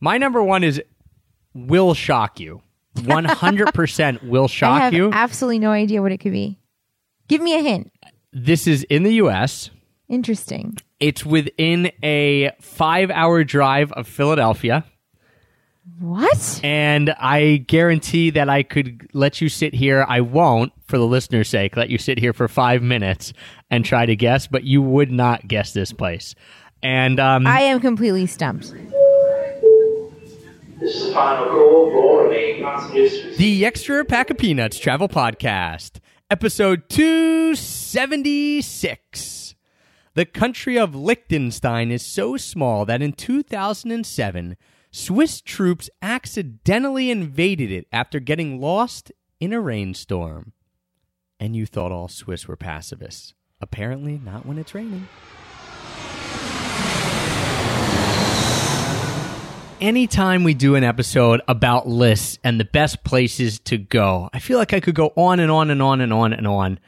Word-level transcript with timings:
My 0.00 0.18
number 0.18 0.42
one 0.42 0.64
is 0.64 0.80
will 1.54 1.94
shock 1.94 2.38
you. 2.40 2.62
100% 2.96 4.22
will 4.28 4.44
I 4.44 4.46
shock 4.46 4.80
have 4.82 4.92
you. 4.94 5.10
absolutely 5.12 5.58
no 5.58 5.70
idea 5.70 6.02
what 6.02 6.12
it 6.12 6.18
could 6.18 6.32
be. 6.32 6.58
Give 7.28 7.40
me 7.40 7.54
a 7.54 7.60
hint. 7.62 7.92
this 8.32 8.66
is 8.66 8.84
in 8.84 9.02
the 9.02 9.14
U.S. 9.14 9.70
Interesting. 10.08 10.76
It's 11.00 11.24
within 11.24 11.92
a 12.02 12.52
five 12.60 13.10
hour 13.10 13.44
drive 13.44 13.92
of 13.92 14.08
Philadelphia. 14.08 14.84
What? 16.00 16.60
And 16.62 17.10
I 17.18 17.64
guarantee 17.66 18.30
that 18.30 18.48
I 18.48 18.62
could 18.62 19.08
let 19.12 19.40
you 19.40 19.48
sit 19.48 19.74
here. 19.74 20.04
I 20.08 20.20
won't, 20.20 20.72
for 20.86 20.98
the 20.98 21.06
listener's 21.06 21.48
sake, 21.48 21.76
let 21.76 21.88
you 21.90 21.98
sit 21.98 22.18
here 22.18 22.32
for 22.32 22.46
five 22.46 22.82
minutes 22.82 23.32
and 23.70 23.84
try 23.84 24.06
to 24.06 24.14
guess, 24.14 24.46
but 24.46 24.64
you 24.64 24.80
would 24.82 25.10
not 25.10 25.46
guess 25.48 25.72
this 25.72 25.92
place. 25.92 26.34
And 26.82 27.18
um, 27.18 27.46
I 27.46 27.60
am 27.62 27.80
completely 27.80 28.26
stumped. 28.26 28.72
This 30.78 30.94
is 30.94 31.08
the 31.08 31.12
final 31.12 31.46
the 33.36 33.64
Extra 33.64 34.04
Pack 34.04 34.30
of 34.30 34.38
Peanuts 34.38 34.78
Travel 34.78 35.08
Podcast, 35.08 35.98
episode 36.30 36.88
276. 36.88 39.56
The 40.14 40.24
country 40.24 40.78
of 40.78 40.94
Liechtenstein 40.94 41.90
is 41.90 42.06
so 42.06 42.36
small 42.36 42.84
that 42.84 43.02
in 43.02 43.12
2007, 43.12 44.56
Swiss 44.90 45.40
troops 45.40 45.90
accidentally 46.00 47.10
invaded 47.10 47.72
it 47.72 47.88
after 47.92 48.20
getting 48.20 48.60
lost 48.60 49.10
in 49.40 49.52
a 49.52 49.60
rainstorm. 49.60 50.52
And 51.40 51.56
you 51.56 51.66
thought 51.66 51.92
all 51.92 52.08
Swiss 52.08 52.46
were 52.46 52.56
pacifists. 52.56 53.34
Apparently, 53.60 54.20
not 54.24 54.46
when 54.46 54.58
it's 54.58 54.74
raining. 54.74 55.08
Anytime 59.80 60.44
we 60.44 60.54
do 60.54 60.74
an 60.74 60.84
episode 60.84 61.40
about 61.48 61.86
lists 61.86 62.38
and 62.42 62.58
the 62.58 62.64
best 62.64 63.04
places 63.04 63.58
to 63.60 63.78
go, 63.78 64.28
I 64.32 64.38
feel 64.38 64.58
like 64.58 64.72
I 64.72 64.80
could 64.80 64.94
go 64.94 65.12
on 65.16 65.40
and 65.40 65.50
on 65.50 65.70
and 65.70 65.82
on 65.82 66.00
and 66.00 66.12
on 66.12 66.32
and 66.32 66.46
on. 66.46 66.78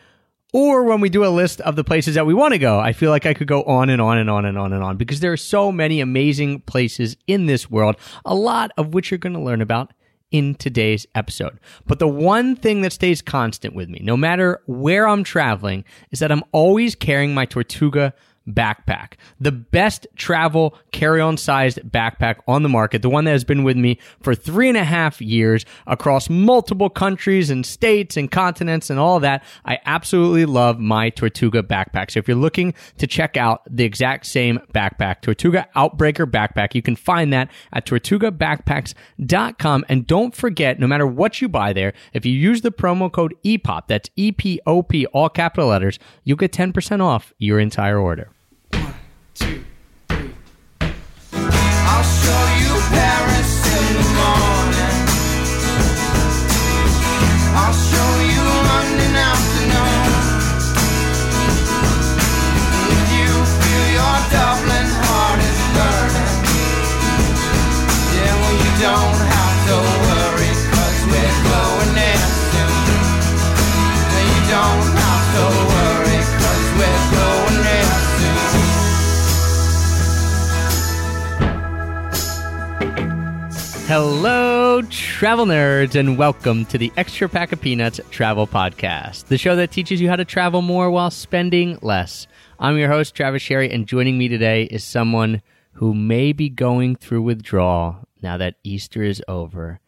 Or 0.52 0.82
when 0.82 1.00
we 1.00 1.08
do 1.08 1.24
a 1.24 1.28
list 1.28 1.60
of 1.60 1.76
the 1.76 1.84
places 1.84 2.16
that 2.16 2.26
we 2.26 2.34
want 2.34 2.52
to 2.52 2.58
go, 2.58 2.80
I 2.80 2.92
feel 2.92 3.10
like 3.10 3.24
I 3.24 3.34
could 3.34 3.46
go 3.46 3.62
on 3.62 3.88
and 3.88 4.02
on 4.02 4.18
and 4.18 4.28
on 4.28 4.44
and 4.44 4.58
on 4.58 4.72
and 4.72 4.82
on 4.82 4.96
because 4.96 5.20
there 5.20 5.32
are 5.32 5.36
so 5.36 5.70
many 5.70 6.00
amazing 6.00 6.60
places 6.62 7.16
in 7.28 7.46
this 7.46 7.70
world, 7.70 7.96
a 8.24 8.34
lot 8.34 8.72
of 8.76 8.92
which 8.92 9.10
you're 9.10 9.18
going 9.18 9.34
to 9.34 9.40
learn 9.40 9.60
about 9.60 9.92
in 10.32 10.56
today's 10.56 11.06
episode. 11.14 11.58
But 11.86 12.00
the 12.00 12.08
one 12.08 12.56
thing 12.56 12.82
that 12.82 12.92
stays 12.92 13.22
constant 13.22 13.74
with 13.74 13.88
me, 13.88 14.00
no 14.02 14.16
matter 14.16 14.60
where 14.66 15.06
I'm 15.06 15.24
traveling, 15.24 15.84
is 16.10 16.18
that 16.18 16.32
I'm 16.32 16.44
always 16.52 16.94
carrying 16.94 17.34
my 17.34 17.46
Tortuga 17.46 18.12
backpack. 18.48 19.14
The 19.38 19.52
best 19.52 20.06
travel 20.16 20.76
carry 20.92 21.20
on 21.20 21.36
sized 21.36 21.78
backpack 21.82 22.36
on 22.46 22.62
the 22.62 22.68
market. 22.68 23.02
The 23.02 23.10
one 23.10 23.24
that 23.24 23.32
has 23.32 23.44
been 23.44 23.64
with 23.64 23.76
me 23.76 23.98
for 24.20 24.34
three 24.34 24.68
and 24.68 24.76
a 24.76 24.84
half 24.84 25.20
years 25.20 25.64
across 25.86 26.28
multiple 26.28 26.90
countries 26.90 27.50
and 27.50 27.64
states 27.64 28.16
and 28.16 28.30
continents 28.30 28.90
and 28.90 28.98
all 28.98 29.20
that. 29.20 29.44
I 29.64 29.78
absolutely 29.84 30.44
love 30.46 30.78
my 30.78 31.10
Tortuga 31.10 31.62
backpack. 31.62 32.10
So 32.10 32.18
if 32.18 32.28
you're 32.28 32.36
looking 32.36 32.74
to 32.98 33.06
check 33.06 33.36
out 33.36 33.62
the 33.68 33.84
exact 33.84 34.26
same 34.26 34.60
backpack, 34.74 35.20
Tortuga 35.20 35.68
Outbreaker 35.76 36.26
backpack, 36.30 36.74
you 36.74 36.82
can 36.82 36.96
find 36.96 37.32
that 37.32 37.50
at 37.72 37.86
tortugabackpacks.com. 37.86 39.84
And 39.88 40.06
don't 40.06 40.34
forget, 40.34 40.78
no 40.78 40.86
matter 40.86 41.06
what 41.06 41.40
you 41.40 41.48
buy 41.48 41.72
there, 41.72 41.92
if 42.12 42.26
you 42.26 42.32
use 42.32 42.62
the 42.62 42.72
promo 42.72 43.10
code 43.10 43.34
EPOP, 43.44 43.86
that's 43.86 44.10
E 44.16 44.32
P 44.32 44.60
O 44.66 44.82
P, 44.82 45.06
all 45.06 45.28
capital 45.28 45.68
letters, 45.68 45.98
you'll 46.24 46.36
get 46.36 46.52
10% 46.52 47.00
off 47.00 47.32
your 47.38 47.58
entire 47.60 47.98
order. 47.98 48.30
I'll 51.32 52.04
show 52.04 52.44
you 52.44 52.49
travel 85.30 85.46
nerds, 85.46 85.94
and 85.94 86.18
welcome 86.18 86.64
to 86.64 86.76
the 86.76 86.92
Extra 86.96 87.28
Pack 87.28 87.52
of 87.52 87.60
Peanuts 87.60 88.00
Travel 88.10 88.48
Podcast, 88.48 89.26
the 89.26 89.38
show 89.38 89.54
that 89.54 89.70
teaches 89.70 90.00
you 90.00 90.08
how 90.08 90.16
to 90.16 90.24
travel 90.24 90.60
more 90.60 90.90
while 90.90 91.08
spending 91.08 91.78
less. 91.82 92.26
I'm 92.58 92.76
your 92.76 92.88
host, 92.88 93.14
Travis 93.14 93.40
Sherry, 93.40 93.70
and 93.70 93.86
joining 93.86 94.18
me 94.18 94.26
today 94.26 94.64
is 94.64 94.82
someone 94.82 95.40
who 95.74 95.94
may 95.94 96.32
be 96.32 96.48
going 96.48 96.96
through 96.96 97.22
withdrawal 97.22 98.08
now 98.20 98.38
that 98.38 98.56
Easter 98.64 99.04
is 99.04 99.22
over 99.28 99.78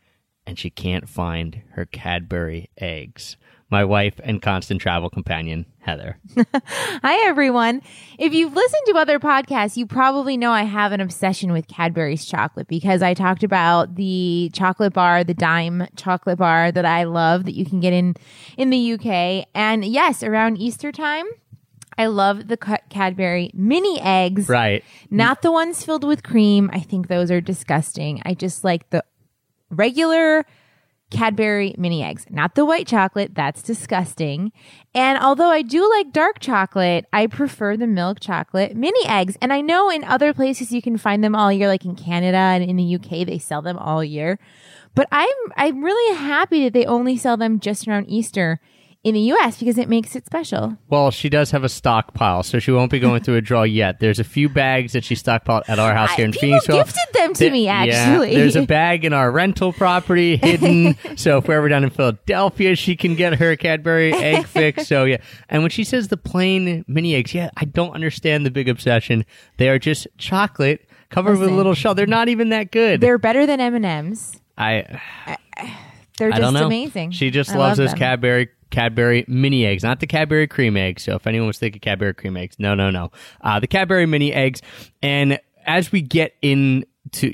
and 0.47 0.57
she 0.61 0.71
can't 0.71 1.09
find 1.09 1.63
her 1.73 1.87
Cadbury 1.87 2.71
eggs. 2.79 3.37
My 3.73 3.87
wife 3.87 4.21
and 4.23 4.43
constant 4.43 4.83
travel 4.83 5.09
companion, 5.09 5.65
Heather. 5.79 6.19
Hi, 6.67 7.27
everyone. 7.27 7.81
If 8.19 8.35
you've 8.35 8.53
listened 8.53 8.83
to 8.89 8.99
other 8.99 9.19
podcasts, 9.19 9.79
you 9.79 9.87
probably 9.87 10.37
know 10.37 10.51
I 10.51 10.65
have 10.65 10.93
an 10.93 11.01
obsession 11.01 11.53
with 11.53 11.69
Cadbury's 11.69 12.27
chocolate 12.27 12.69
because 12.69 13.01
I 13.01 13.15
talked 13.15 13.43
about 13.43 13.95
the 13.95 14.51
chocolate 14.53 14.93
bar, 14.93 15.25
the 15.25 15.33
Daim 15.33 15.87
chocolate 15.97 16.37
bar 16.37 16.71
that 16.71 16.85
I 16.85 17.05
love 17.05 17.47
that 17.47 17.55
you 17.55 17.65
can 17.65 17.81
get 17.81 17.95
in 17.95 18.15
in 18.59 18.69
the 18.69 18.93
UK. 18.93 19.49
And 19.55 19.87
yes, 19.87 20.23
around 20.23 20.59
Easter 20.59 20.93
time, 20.93 21.25
I 21.97 22.09
love 22.09 22.49
the 22.49 22.59
Cadbury 22.91 23.53
mini 23.55 23.99
eggs. 24.03 24.51
Right. 24.51 24.85
Not 25.11 25.41
the 25.41 25.51
ones 25.51 25.83
filled 25.83 26.05
with 26.05 26.23
cream. 26.23 26.69
I 26.75 26.81
think 26.81 27.09
those 27.09 27.31
are 27.31 27.41
disgusting. 27.41 28.21
I 28.27 28.35
just 28.35 28.65
like 28.65 28.91
the 28.91 29.03
regular 29.71 30.45
Cadbury 31.13 31.75
mini 31.77 32.03
eggs, 32.03 32.27
not 32.31 32.55
the 32.55 32.65
white 32.65 32.87
chocolate. 32.87 33.35
That's 33.35 33.63
disgusting. 33.63 34.51
And 34.95 35.19
although 35.19 35.51
I 35.51 35.61
do 35.61 35.89
like 35.89 36.11
dark 36.11 36.41
chocolate, 36.41 37.07
I 37.13 37.27
prefer 37.27 37.77
the 37.77 37.87
milk 37.87 38.19
chocolate 38.19 38.75
mini 38.75 39.07
eggs. 39.07 39.37
And 39.43 39.53
I 39.53 39.61
know 39.61 39.91
in 39.91 40.05
other 40.05 40.33
places 40.33 40.73
you 40.73 40.81
can 40.81 40.97
find 40.97 41.23
them 41.23 41.37
all 41.37 41.53
year, 41.53 41.69
like 41.69 41.85
in 41.85 41.95
Canada 41.95 42.37
and 42.37 42.65
in 42.65 42.77
the 42.77 42.95
UK, 42.97 43.27
they 43.27 43.39
sell 43.39 43.61
them 43.61 43.77
all 43.77 44.03
year. 44.03 44.39
But 44.95 45.07
I'm 45.13 45.29
I'm 45.57 45.85
really 45.85 46.17
happy 46.17 46.65
that 46.65 46.73
they 46.73 46.87
only 46.87 47.17
sell 47.17 47.37
them 47.37 47.61
just 47.61 47.87
around 47.87 48.09
Easter 48.09 48.59
in 49.05 49.15
the 49.15 49.21
US 49.33 49.59
because 49.59 49.79
it 49.79 49.89
makes 49.89 50.15
it 50.15 50.25
special. 50.27 50.77
Well, 50.89 51.11
she 51.11 51.29
does 51.29 51.51
have 51.51 51.65
a 51.65 51.69
stockpile, 51.69 52.43
so 52.45 52.59
she 52.61 52.71
won't 52.71 52.91
be 52.91 53.01
going 53.01 53.23
through 53.23 53.37
a 53.37 53.41
draw 53.41 53.65
yet. 53.65 53.99
There's 53.99 54.21
a 54.21 54.25
few 54.25 54.49
bags 54.49 54.93
that 54.93 55.03
she 55.03 55.17
stockpiled 55.17 55.63
at 55.69 55.79
our 55.81 55.93
house 55.93 56.13
here 56.13 56.25
in 56.25 56.33
People 56.33 56.61
Phoenixville. 56.61 56.85
gifted 56.85 57.15
them 57.15 57.35
to 57.35 57.51
me, 57.51 57.65
yeah, 57.65 57.85
actually. 57.85 58.37
there's 58.37 58.55
a 58.55 58.63
bag 58.67 59.05
in 59.05 59.13
our 59.13 59.31
rental 59.33 59.73
property 59.73 60.37
hidden. 60.37 60.97
so 61.17 61.39
if 61.39 61.49
we're 61.49 61.55
ever 61.55 61.69
down 61.69 61.83
in 61.83 61.91
Philadelphia, 61.91 62.77
she 62.77 62.95
can 62.95 63.17
get 63.17 63.35
her 63.35 63.57
Cadbury 63.57 64.13
egg 64.13 64.47
fix. 64.47 64.87
So 64.87 65.05
yeah. 65.05 65.19
And 65.49 65.63
when 65.63 65.71
she 65.71 65.83
says 65.83 66.09
the 66.09 66.17
plain 66.17 66.85
mini 66.87 67.17
eggs, 67.17 67.35
yeah, 67.35 67.51
I 67.57 67.65
don't 67.65 67.95
understand 67.95 68.47
the 68.47 68.51
big 68.51 68.69
obsession. 68.69 69.25
They 69.57 69.69
are 69.69 69.81
just 69.81 70.07
chocolate 70.17 70.89
covered 71.11 71.39
with 71.39 71.49
a 71.49 71.53
little 71.53 71.75
shell. 71.75 71.95
They're 71.95 72.07
not 72.07 72.29
even 72.29 72.51
that 72.51 72.71
good. 72.71 73.01
They're 73.01 73.19
better 73.19 73.47
than 73.47 73.61
M&Ms. 73.61 74.39
I 74.57 75.01
They're 76.19 76.29
I 76.29 76.39
just 76.39 76.41
don't 76.41 76.55
know. 76.55 76.67
amazing. 76.67 77.11
She 77.11 77.31
just 77.31 77.51
I 77.51 77.59
loves 77.59 77.79
love 77.79 77.85
those 77.85 77.91
them. 77.91 77.99
Cadbury 77.99 78.49
Cadbury 78.73 79.25
mini 79.29 79.65
eggs, 79.65 79.85
not 79.85 80.01
the 80.01 80.07
Cadbury 80.07 80.49
cream 80.49 80.77
eggs. 80.77 81.05
So 81.05 81.15
if 81.15 81.27
anyone 81.27 81.47
was 81.47 81.59
thinking 81.59 81.81
Cadbury 81.81 82.15
cream 82.15 82.37
eggs, 82.37 82.57
no, 82.59 82.75
no, 82.75 82.91
no. 82.91 83.13
Uh, 83.41 83.61
the 83.61 83.69
Cadbury 83.69 84.07
mini 84.07 84.33
eggs. 84.33 84.61
And 85.03 85.39
as 85.67 85.93
we 85.93 86.03
get 86.03 86.35
into 86.43 86.87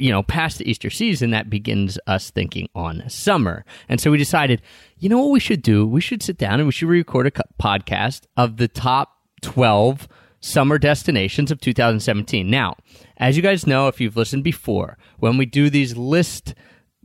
you 0.03 0.11
know 0.11 0.23
past 0.23 0.59
the 0.59 0.71
Easter 0.71 0.91
season, 0.91 1.31
that 1.31 1.49
begins 1.49 1.99
us 2.07 2.31
thinking 2.31 2.69
on 2.75 3.09
summer. 3.09 3.65
And 3.89 4.01
so 4.01 4.11
we 4.11 4.19
decided, 4.19 4.61
you 4.99 5.09
know 5.09 5.19
what 5.19 5.31
we 5.31 5.41
should 5.41 5.63
do? 5.63 5.87
We 5.87 6.03
should 6.03 6.23
sit 6.23 6.37
down 6.37 6.61
and 6.61 6.67
we 6.67 6.73
should 6.73 6.89
record 6.89 7.27
a 7.27 7.31
podcast 7.31 8.23
of 8.37 8.59
the 8.59 8.69
top 8.69 9.17
twelve 9.41 10.09
summer 10.41 10.79
destinations 10.79 11.51
of 11.51 11.61
2017. 11.61 12.49
Now, 12.49 12.77
as 13.17 13.37
you 13.37 13.43
guys 13.43 13.67
know, 13.67 13.89
if 13.89 14.01
you've 14.01 14.17
listened 14.17 14.45
before, 14.45 14.97
when 15.19 15.37
we 15.37 15.47
do 15.47 15.69
these 15.69 15.97
list 15.97 16.55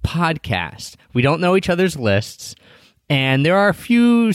podcasts, 0.04 0.96
we 1.13 1.22
don't 1.22 1.42
know 1.42 1.56
each 1.56 1.69
other's 1.69 1.98
lists, 1.98 2.54
and 3.10 3.46
there 3.46 3.58
are 3.58 3.70
a 3.70 3.74
few. 3.74 4.32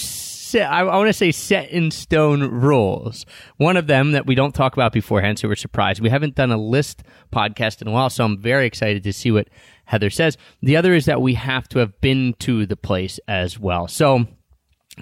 I, 0.54 0.80
I 0.80 0.96
want 0.96 1.08
to 1.08 1.12
say 1.12 1.30
set 1.30 1.70
in 1.70 1.90
stone 1.90 2.42
rules. 2.42 3.26
One 3.58 3.76
of 3.76 3.86
them 3.86 4.12
that 4.12 4.26
we 4.26 4.34
don't 4.34 4.54
talk 4.54 4.72
about 4.72 4.92
beforehand, 4.92 5.38
so 5.38 5.48
we're 5.48 5.56
surprised. 5.56 6.00
We 6.00 6.08
haven't 6.08 6.36
done 6.36 6.50
a 6.50 6.56
list 6.56 7.02
podcast 7.30 7.82
in 7.82 7.88
a 7.88 7.90
while, 7.90 8.08
so 8.08 8.24
I'm 8.24 8.40
very 8.40 8.66
excited 8.66 9.04
to 9.04 9.12
see 9.12 9.30
what 9.30 9.48
Heather 9.84 10.10
says. 10.10 10.38
The 10.62 10.76
other 10.76 10.94
is 10.94 11.04
that 11.04 11.20
we 11.20 11.34
have 11.34 11.68
to 11.70 11.80
have 11.80 12.00
been 12.00 12.34
to 12.40 12.64
the 12.64 12.76
place 12.76 13.20
as 13.28 13.58
well. 13.58 13.88
So 13.88 14.26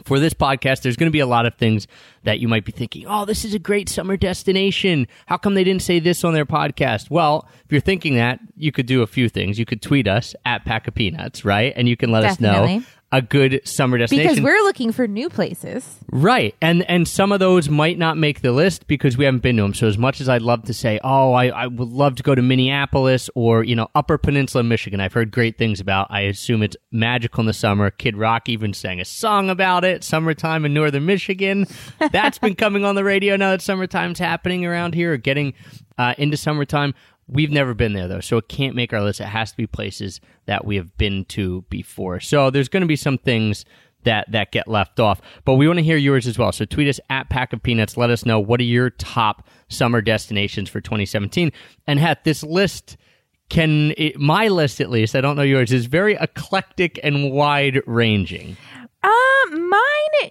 for 0.05 0.19
this 0.19 0.35
podcast, 0.35 0.83
there's 0.83 0.97
going 0.97 1.09
to 1.09 1.13
be 1.13 1.21
a 1.21 1.27
lot 1.27 1.47
of 1.47 1.55
things 1.55 1.87
that 2.25 2.39
you 2.39 2.49
might 2.49 2.65
be 2.65 2.73
thinking, 2.73 3.05
oh, 3.07 3.25
this 3.25 3.45
is 3.45 3.55
a 3.55 3.59
great 3.59 3.89
summer 3.89 4.17
destination. 4.17 5.07
How 5.27 5.37
come 5.37 5.55
they 5.55 5.65
didn't 5.65 5.83
say 5.83 6.01
this 6.01 6.25
on 6.25 6.35
their 6.35 6.45
podcast? 6.45 7.09
Well, 7.11 7.49
if 7.65 7.73
you're 7.73 7.81
thinking 7.81 8.17
that, 8.17 8.41
you 8.57 8.73
could 8.73 8.87
do 8.87 9.03
a 9.03 9.07
few 9.07 9.29
things. 9.29 9.59
You 9.59 9.65
could 9.65 9.81
tweet 9.81 10.07
us 10.07 10.35
at 10.45 10.65
Pack 10.65 10.89
of 10.89 10.95
Peanuts, 10.95 11.45
right? 11.45 11.73
And 11.77 11.89
you 11.89 11.97
can 11.97 12.11
let 12.11 12.25
us 12.25 12.41
know 12.41 12.53
Definitely. 12.53 12.87
A 13.13 13.23
good 13.23 13.61
summer 13.65 13.99
destination. 13.99 14.29
Because 14.29 14.45
we're 14.45 14.63
looking 14.65 14.91
for 14.93 15.07
new 15.07 15.29
places. 15.29 15.99
Right. 16.11 16.55
And 16.61 16.83
and 16.91 17.07
some 17.07 17.31
of 17.31 17.39
those 17.39 17.69
might 17.69 17.99
not 17.99 18.17
make 18.17 18.41
the 18.41 18.53
list 18.53 18.87
because 18.89 19.17
we 19.17 19.25
haven't 19.25 19.43
been 19.43 19.57
to 19.57 19.63
them. 19.63 19.75
So 19.75 19.87
as 19.87 19.97
much 19.97 20.21
as 20.21 20.29
I'd 20.29 20.43
love 20.43 20.65
to 20.65 20.75
say, 20.75 20.99
oh, 21.05 21.33
I, 21.33 21.47
I 21.47 21.67
would 21.69 21.89
love 21.89 22.17
to 22.17 22.23
go 22.23 22.35
to 22.35 22.43
Minneapolis 22.43 23.31
or, 23.35 23.63
you 23.63 23.77
know, 23.77 23.89
Upper 23.95 24.19
Peninsula, 24.19 24.65
Michigan, 24.65 25.01
I've 25.01 25.13
heard 25.13 25.31
great 25.31 25.57
things 25.57 25.81
about. 25.81 26.09
I 26.11 26.23
assume 26.23 26.63
it's 26.63 26.77
magical 26.91 27.41
in 27.41 27.47
the 27.47 27.53
summer. 27.53 27.91
Kid 27.91 28.17
Rock 28.17 28.49
even 28.49 28.75
sang 28.75 29.01
a 29.01 29.05
song 29.05 29.51
about 29.51 29.85
it, 29.85 30.03
Summertime 30.03 30.65
in 30.65 30.75
Northern 30.75 31.07
Michigan. 31.07 31.67
That's 32.11 32.39
been 32.39 32.57
coming 32.57 32.85
on 32.85 32.97
the 32.97 33.05
radio 33.05 33.37
now 33.37 33.51
that 33.51 33.63
summertime's 33.63 34.19
happening 34.19 34.67
around 34.67 34.95
here 34.95 35.13
or 35.13 35.17
getting 35.17 35.55
uh, 35.97 36.15
into 36.19 36.37
summertime. 36.37 36.95
We've 37.29 37.51
never 37.51 37.75
been 37.75 37.93
there 37.93 38.07
though, 38.07 38.21
so 38.21 38.37
it 38.37 38.49
can't 38.49 38.77
make 38.77 38.93
our 38.93 39.03
list. 39.03 39.21
It 39.21 39.25
has 39.25 39.51
to 39.51 39.57
be 39.57 39.67
places 39.67 40.21
that 40.47 40.65
we 40.65 40.77
have 40.77 40.97
been 40.97 41.25
to 41.27 41.65
before. 41.69 42.21
So 42.21 42.51
there's 42.51 42.69
going 42.69 42.83
to 42.83 42.87
be 42.87 42.97
some 42.97 43.19
things 43.19 43.65
that 44.05 44.31
that 44.31 44.53
get 44.53 44.69
left 44.69 45.01
off. 45.01 45.21
But 45.45 45.55
we 45.55 45.67
want 45.67 45.79
to 45.79 45.83
hear 45.83 45.97
yours 45.97 46.27
as 46.27 46.39
well. 46.39 46.53
So 46.53 46.65
tweet 46.65 46.89
us 46.89 47.01
at 47.11 47.29
Pack 47.29 47.53
of 47.53 47.63
Peanuts. 47.63 47.97
Let 47.97 48.11
us 48.11 48.25
know 48.25 48.41
what 48.41 48.61
are 48.61 48.65
your 48.65 48.91
top 48.91 49.49
summer 49.69 50.01
destinations 50.01 50.69
for 50.71 50.81
2017. 50.81 51.51
And 51.87 51.99
Hat, 51.99 52.25
this 52.25 52.43
list 52.43 52.97
can 53.49 53.93
it, 53.97 54.19
my 54.19 54.49
list 54.49 54.81
at 54.81 54.91
least. 54.91 55.15
I 55.15 55.21
don't 55.21 55.37
know 55.37 55.43
yours 55.43 55.73
is 55.73 55.87
very 55.87 56.15
eclectic 56.15 56.99
and 57.03 57.33
wide 57.33 57.83
ranging. 57.87 58.57
Uh, 59.03 59.51
mine 59.51 60.31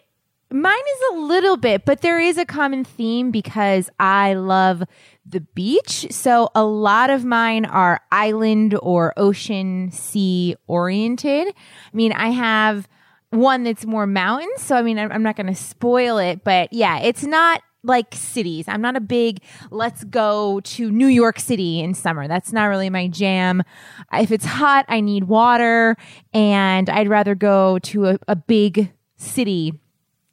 mine 0.55 0.73
is 0.73 1.01
a 1.11 1.19
little 1.19 1.57
bit, 1.57 1.83
but 1.83 2.01
there 2.01 2.19
is 2.19 2.37
a 2.37 2.45
common 2.45 2.85
theme 2.85 3.29
because 3.29 3.89
I 3.99 4.35
love 4.35 4.83
the 5.25 5.41
beach. 5.41 6.07
So 6.11 6.49
a 6.55 6.63
lot 6.63 7.09
of 7.09 7.25
mine 7.25 7.65
are 7.65 7.99
island 8.11 8.77
or 8.81 9.13
ocean 9.17 9.91
sea 9.91 10.55
oriented. 10.67 11.47
I 11.47 11.95
mean, 11.95 12.13
I 12.13 12.29
have 12.29 12.87
one 13.31 13.63
that's 13.63 13.85
more 13.85 14.07
mountains, 14.07 14.61
so 14.61 14.77
I 14.77 14.81
mean, 14.81 14.97
I'm 14.97 15.23
not 15.23 15.35
going 15.35 15.47
to 15.47 15.55
spoil 15.55 16.17
it, 16.19 16.43
but 16.45 16.71
yeah, 16.71 16.99
it's 16.99 17.23
not 17.23 17.61
like 17.83 18.15
cities. 18.15 18.65
I'm 18.67 18.81
not 18.81 18.95
a 18.95 19.01
big 19.01 19.41
let's 19.71 20.05
go 20.05 20.61
to 20.61 20.89
New 20.89 21.07
York 21.07 21.39
City 21.39 21.81
in 21.81 21.93
summer. 21.93 22.27
That's 22.29 22.53
not 22.53 22.65
really 22.65 22.89
my 22.89 23.07
jam. 23.09 23.61
If 24.13 24.31
it's 24.31 24.45
hot, 24.45 24.85
I 24.87 25.01
need 25.01 25.25
water 25.25 25.97
and 26.33 26.89
I'd 26.89 27.09
rather 27.09 27.35
go 27.35 27.77
to 27.79 28.07
a, 28.07 28.19
a 28.27 28.35
big 28.35 28.91
city, 29.17 29.73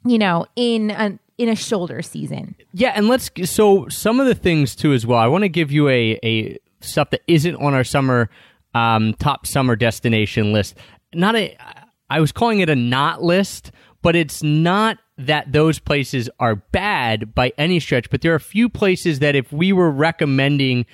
you 0.04 0.19
know, 0.19 0.46
in 0.56 0.90
a 0.90 1.19
in 1.38 1.49
a 1.49 1.56
shoulder 1.56 2.02
season. 2.02 2.54
Yeah, 2.72 2.93
and 2.94 3.08
let's 3.08 3.31
so 3.44 3.88
some 3.88 4.20
of 4.20 4.26
the 4.26 4.34
things 4.34 4.75
too 4.75 4.93
as 4.93 5.06
well. 5.06 5.19
I 5.19 5.26
want 5.26 5.43
to 5.43 5.49
give 5.49 5.72
you 5.72 5.88
a 5.88 6.19
a 6.22 6.58
stuff 6.81 7.10
that 7.10 7.22
isn't 7.26 7.56
on 7.56 7.75
our 7.75 7.84
summer 7.84 8.31
um, 8.75 9.14
top 9.14 9.46
summer 9.46 9.76
destination 9.76 10.52
list. 10.52 10.76
Not 11.14 11.37
a 11.37 11.56
I 12.10 12.20
was 12.20 12.32
calling 12.32 12.60
it 12.60 12.69
a 12.69 12.76
not 12.76 13.22
list, 13.22 13.72
but 14.02 14.16
it's 14.16 14.43
not 14.43 14.99
that 15.19 15.52
those 15.52 15.78
places 15.78 16.28
are 16.40 16.56
bad 16.56 17.34
by 17.34 17.52
any 17.58 17.81
stretch, 17.81 18.10
but 18.10 18.22
there 18.22 18.32
are 18.32 18.37
a 18.37 18.40
few 18.40 18.69
places 18.69 19.20
that 19.20 19.34
if 19.34 19.52
we 19.52 19.72
were 19.72 19.90
recommending 19.90 20.84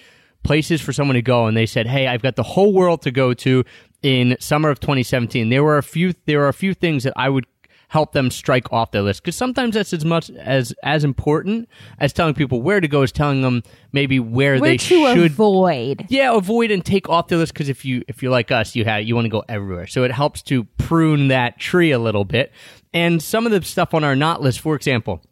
places 0.43 0.81
for 0.81 0.93
someone 0.93 1.15
to 1.15 1.23
go 1.23 1.47
and 1.47 1.57
they 1.57 1.67
said, 1.67 1.87
"Hey, 1.87 2.07
I've 2.07 2.23
got 2.23 2.37
the 2.37 2.43
whole 2.43 2.73
world 2.73 3.03
to 3.03 3.11
go 3.11 3.35
to 3.35 3.65
in 4.03 4.37
summer 4.41 4.71
of 4.71 4.81
2017." 4.81 5.49
There 5.49 5.65
were 5.65 5.79
a 5.79 5.83
few 5.83 6.15
there 6.27 6.45
are 6.45 6.49
a 6.49 6.55
few 6.55 6.75
things 6.75 7.05
that 7.05 7.13
I 7.17 7.29
would 7.29 7.47
help 7.89 8.13
them 8.13 8.31
strike 8.31 8.71
off 8.73 8.91
their 8.91 9.03
list. 9.03 9.23
Because 9.23 9.35
sometimes 9.35 9.75
that's 9.75 9.93
as 9.93 10.05
much 10.05 10.31
as 10.31 10.73
as 10.83 11.05
important 11.05 11.69
as 11.99 12.13
telling 12.13 12.35
people 12.35 12.61
where 12.63 12.81
to 12.81 12.89
go 12.89 13.03
is 13.03 13.11
telling 13.13 13.41
them 13.43 13.63
maybe 13.93 14.21
where, 14.21 14.59
Where 14.59 14.71
they 14.71 14.77
should 14.77 15.17
avoid. 15.33 16.05
yeah 16.09 16.35
avoid 16.37 16.71
and 16.71 16.85
take 16.85 17.09
off 17.09 17.29
their 17.29 17.39
list 17.39 17.55
because 17.55 17.69
if 17.69 17.85
you 17.85 18.03
if 18.07 18.23
you're 18.23 18.31
like 18.33 18.51
us 18.51 18.77
you 18.77 18.85
have 18.85 19.03
you 19.05 19.15
want 19.15 19.25
to 19.25 19.31
go 19.31 19.43
everywhere. 19.49 19.87
So 19.87 20.05
it 20.05 20.13
helps 20.13 20.43
to 20.45 20.65
prune 20.77 21.29
that 21.29 21.59
tree 21.59 21.91
a 21.91 21.99
little 21.99 22.25
bit. 22.25 22.53
And 22.95 23.23
some 23.23 23.47
of 23.47 23.53
the 23.53 23.63
stuff 23.63 23.95
on 23.95 24.05
our 24.05 24.15
not 24.17 24.43
list 24.43 24.61
for 24.61 24.75
example 24.75 25.23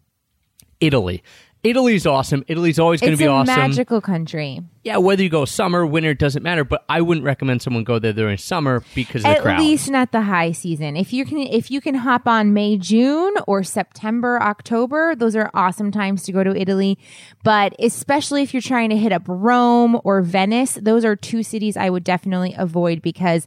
italy 0.78 1.22
italy's 1.66 2.06
awesome 2.06 2.44
italy's 2.48 2.78
always 2.78 3.00
going 3.00 3.12
to 3.12 3.18
be 3.18 3.26
awesome. 3.26 3.50
It's 3.50 3.58
a 3.58 3.68
magical 3.68 4.00
country. 4.00 4.60
yeah 4.84 4.96
whether 4.98 5.22
you 5.22 5.28
go 5.28 5.44
summer 5.44 5.84
winter 5.84 6.14
doesn't 6.14 6.42
matter 6.42 6.64
but 6.64 6.84
i 6.88 7.00
wouldn't 7.00 7.24
recommend 7.24 7.62
someone 7.62 7.84
go 7.84 7.98
there 7.98 8.12
during 8.12 8.38
summer 8.38 8.82
because 8.94 9.24
of 9.24 9.34
the 9.34 9.40
crowd. 9.40 9.54
At 9.54 9.56
crowd 9.56 9.60
least 9.60 9.90
not 9.90 10.12
the 10.12 10.22
high 10.22 10.52
season. 10.52 10.96
If 10.96 11.12
you 11.12 11.24
can 11.24 11.38
if 11.38 11.70
you 11.70 11.80
can 11.80 11.94
hop 11.96 12.26
on 12.26 12.52
May, 12.52 12.76
June 12.76 13.34
or 13.46 13.62
September, 13.62 14.40
October, 14.40 15.14
those 15.16 15.34
are 15.34 15.50
awesome 15.54 15.90
times 15.90 16.22
to 16.24 16.32
go 16.32 16.44
to 16.44 16.54
Italy. 16.56 16.98
But 17.42 17.74
especially 17.78 18.42
if 18.42 18.54
you're 18.54 18.60
trying 18.62 18.90
to 18.90 18.96
hit 18.96 19.12
up 19.12 19.22
Rome 19.26 20.00
or 20.04 20.22
Venice, 20.22 20.78
those 20.80 21.04
are 21.04 21.16
two 21.16 21.42
cities 21.42 21.76
I 21.76 21.90
would 21.90 22.04
definitely 22.04 22.54
avoid 22.56 23.02
because 23.02 23.46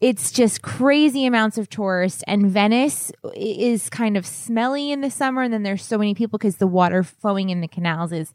it's 0.00 0.30
just 0.30 0.62
crazy 0.62 1.24
amounts 1.24 1.58
of 1.58 1.68
tourists 1.68 2.22
and 2.26 2.50
Venice 2.50 3.10
is 3.34 3.88
kind 3.88 4.16
of 4.16 4.26
smelly 4.26 4.92
in 4.92 5.00
the 5.00 5.10
summer 5.10 5.42
and 5.42 5.52
then 5.52 5.62
there's 5.62 5.84
so 5.84 5.96
many 5.96 6.14
people 6.14 6.38
because 6.38 6.56
the 6.56 6.66
water 6.66 7.02
flowing 7.02 7.50
in 7.50 7.60
the 7.60 7.68
canals 7.68 8.12
is 8.12 8.32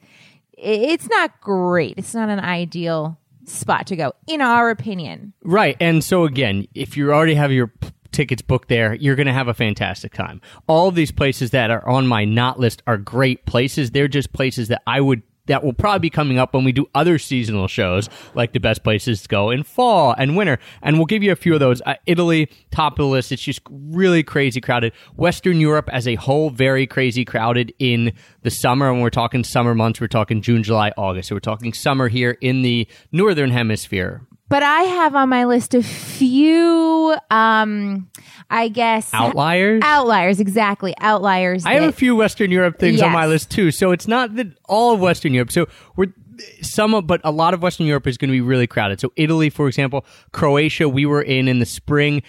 it's 0.57 1.07
not 1.07 1.41
great. 1.41 1.95
It's 1.97 2.13
not 2.13 2.29
an 2.29 2.39
ideal 2.39 3.17
spot 3.45 3.87
to 3.87 3.95
go 3.95 4.13
in 4.27 4.41
our 4.41 4.69
opinion. 4.69 5.33
Right. 5.43 5.75
And 5.79 6.03
so 6.03 6.25
again, 6.25 6.67
if 6.73 6.97
you 6.97 7.11
already 7.11 7.35
have 7.35 7.51
your 7.51 7.71
tickets 8.11 8.41
booked 8.41 8.69
there, 8.69 8.93
you're 8.95 9.15
going 9.15 9.27
to 9.27 9.33
have 9.33 9.47
a 9.47 9.53
fantastic 9.53 10.13
time. 10.13 10.41
All 10.67 10.87
of 10.87 10.95
these 10.95 11.11
places 11.11 11.51
that 11.51 11.71
are 11.71 11.87
on 11.87 12.07
my 12.07 12.25
not 12.25 12.59
list 12.59 12.83
are 12.85 12.97
great 12.97 13.45
places. 13.45 13.91
They're 13.91 14.07
just 14.07 14.33
places 14.33 14.67
that 14.67 14.81
I 14.85 15.01
would 15.01 15.23
that 15.51 15.63
will 15.63 15.73
probably 15.73 15.99
be 15.99 16.09
coming 16.09 16.39
up 16.39 16.53
when 16.53 16.63
we 16.63 16.71
do 16.71 16.87
other 16.95 17.19
seasonal 17.19 17.67
shows 17.67 18.09
like 18.33 18.53
the 18.53 18.59
best 18.59 18.83
places 18.83 19.21
to 19.21 19.27
go 19.27 19.49
in 19.49 19.63
fall 19.63 20.15
and 20.17 20.37
winter. 20.37 20.59
And 20.81 20.97
we'll 20.97 21.05
give 21.05 21.23
you 21.23 21.31
a 21.31 21.35
few 21.35 21.53
of 21.53 21.59
those. 21.59 21.81
Uh, 21.85 21.95
italy 22.05 22.49
top 22.71 22.93
of 22.93 22.97
the 22.97 23.05
list. 23.05 23.31
It's 23.31 23.41
just 23.41 23.61
really 23.69 24.23
crazy 24.23 24.61
crowded. 24.61 24.93
Western 25.15 25.59
europe 25.59 25.89
as 25.91 26.07
a 26.07 26.15
whole 26.15 26.49
very 26.49 26.87
crazy 26.87 27.25
crowded 27.25 27.73
in 27.79 28.13
the 28.43 28.49
summer. 28.49 28.89
And 28.89 29.01
we're 29.01 29.09
talking 29.09 29.43
summer 29.43 29.75
months 29.75 29.99
we're 29.99 30.07
talking 30.07 30.41
june 30.41 30.63
july 30.63 30.91
august. 30.97 31.29
So 31.29 31.35
we're 31.35 31.39
talking 31.39 31.73
summer 31.73 32.07
here 32.07 32.37
in 32.41 32.61
the 32.61 32.87
northern 33.11 33.51
hemisphere 33.51 34.21
But 34.51 34.63
I 34.63 34.81
have 34.81 35.15
on 35.15 35.29
my 35.29 35.45
list 35.45 35.73
a 35.73 35.81
few, 35.81 37.15
um, 37.29 38.09
I 38.49 38.67
guess 38.67 39.09
outliers 39.13 39.81
outliers. 39.81 40.41
Exactly, 40.41 40.93
outliers. 40.99 41.65
I 41.65 41.75
have 41.75 41.83
a 41.83 41.93
few 41.93 42.17
Western 42.17 42.51
Europe 42.51 42.77
things 42.77 43.01
on 43.01 43.13
my 43.13 43.27
list 43.27 43.49
too. 43.49 43.71
So 43.71 43.91
it's 43.91 44.09
not 44.09 44.35
that 44.35 44.47
all 44.67 44.93
of 44.93 44.99
Western 44.99 45.33
Europe. 45.33 45.53
So 45.53 45.67
we're 45.95 46.13
some 46.61 46.93
of, 46.93 47.07
but 47.07 47.21
a 47.23 47.31
lot 47.31 47.53
of 47.53 47.61
Western 47.61 47.87
Europe 47.87 48.07
is 48.07 48.17
going 48.17 48.27
to 48.27 48.33
be 48.33 48.41
really 48.41 48.67
crowded. 48.67 48.99
So 48.99 49.13
Italy, 49.15 49.49
for 49.49 49.69
example, 49.69 50.05
Croatia, 50.33 50.89
we 50.89 51.05
were 51.05 51.21
in 51.21 51.47
in 51.47 51.59
the 51.59 51.65
spring. 51.65 52.21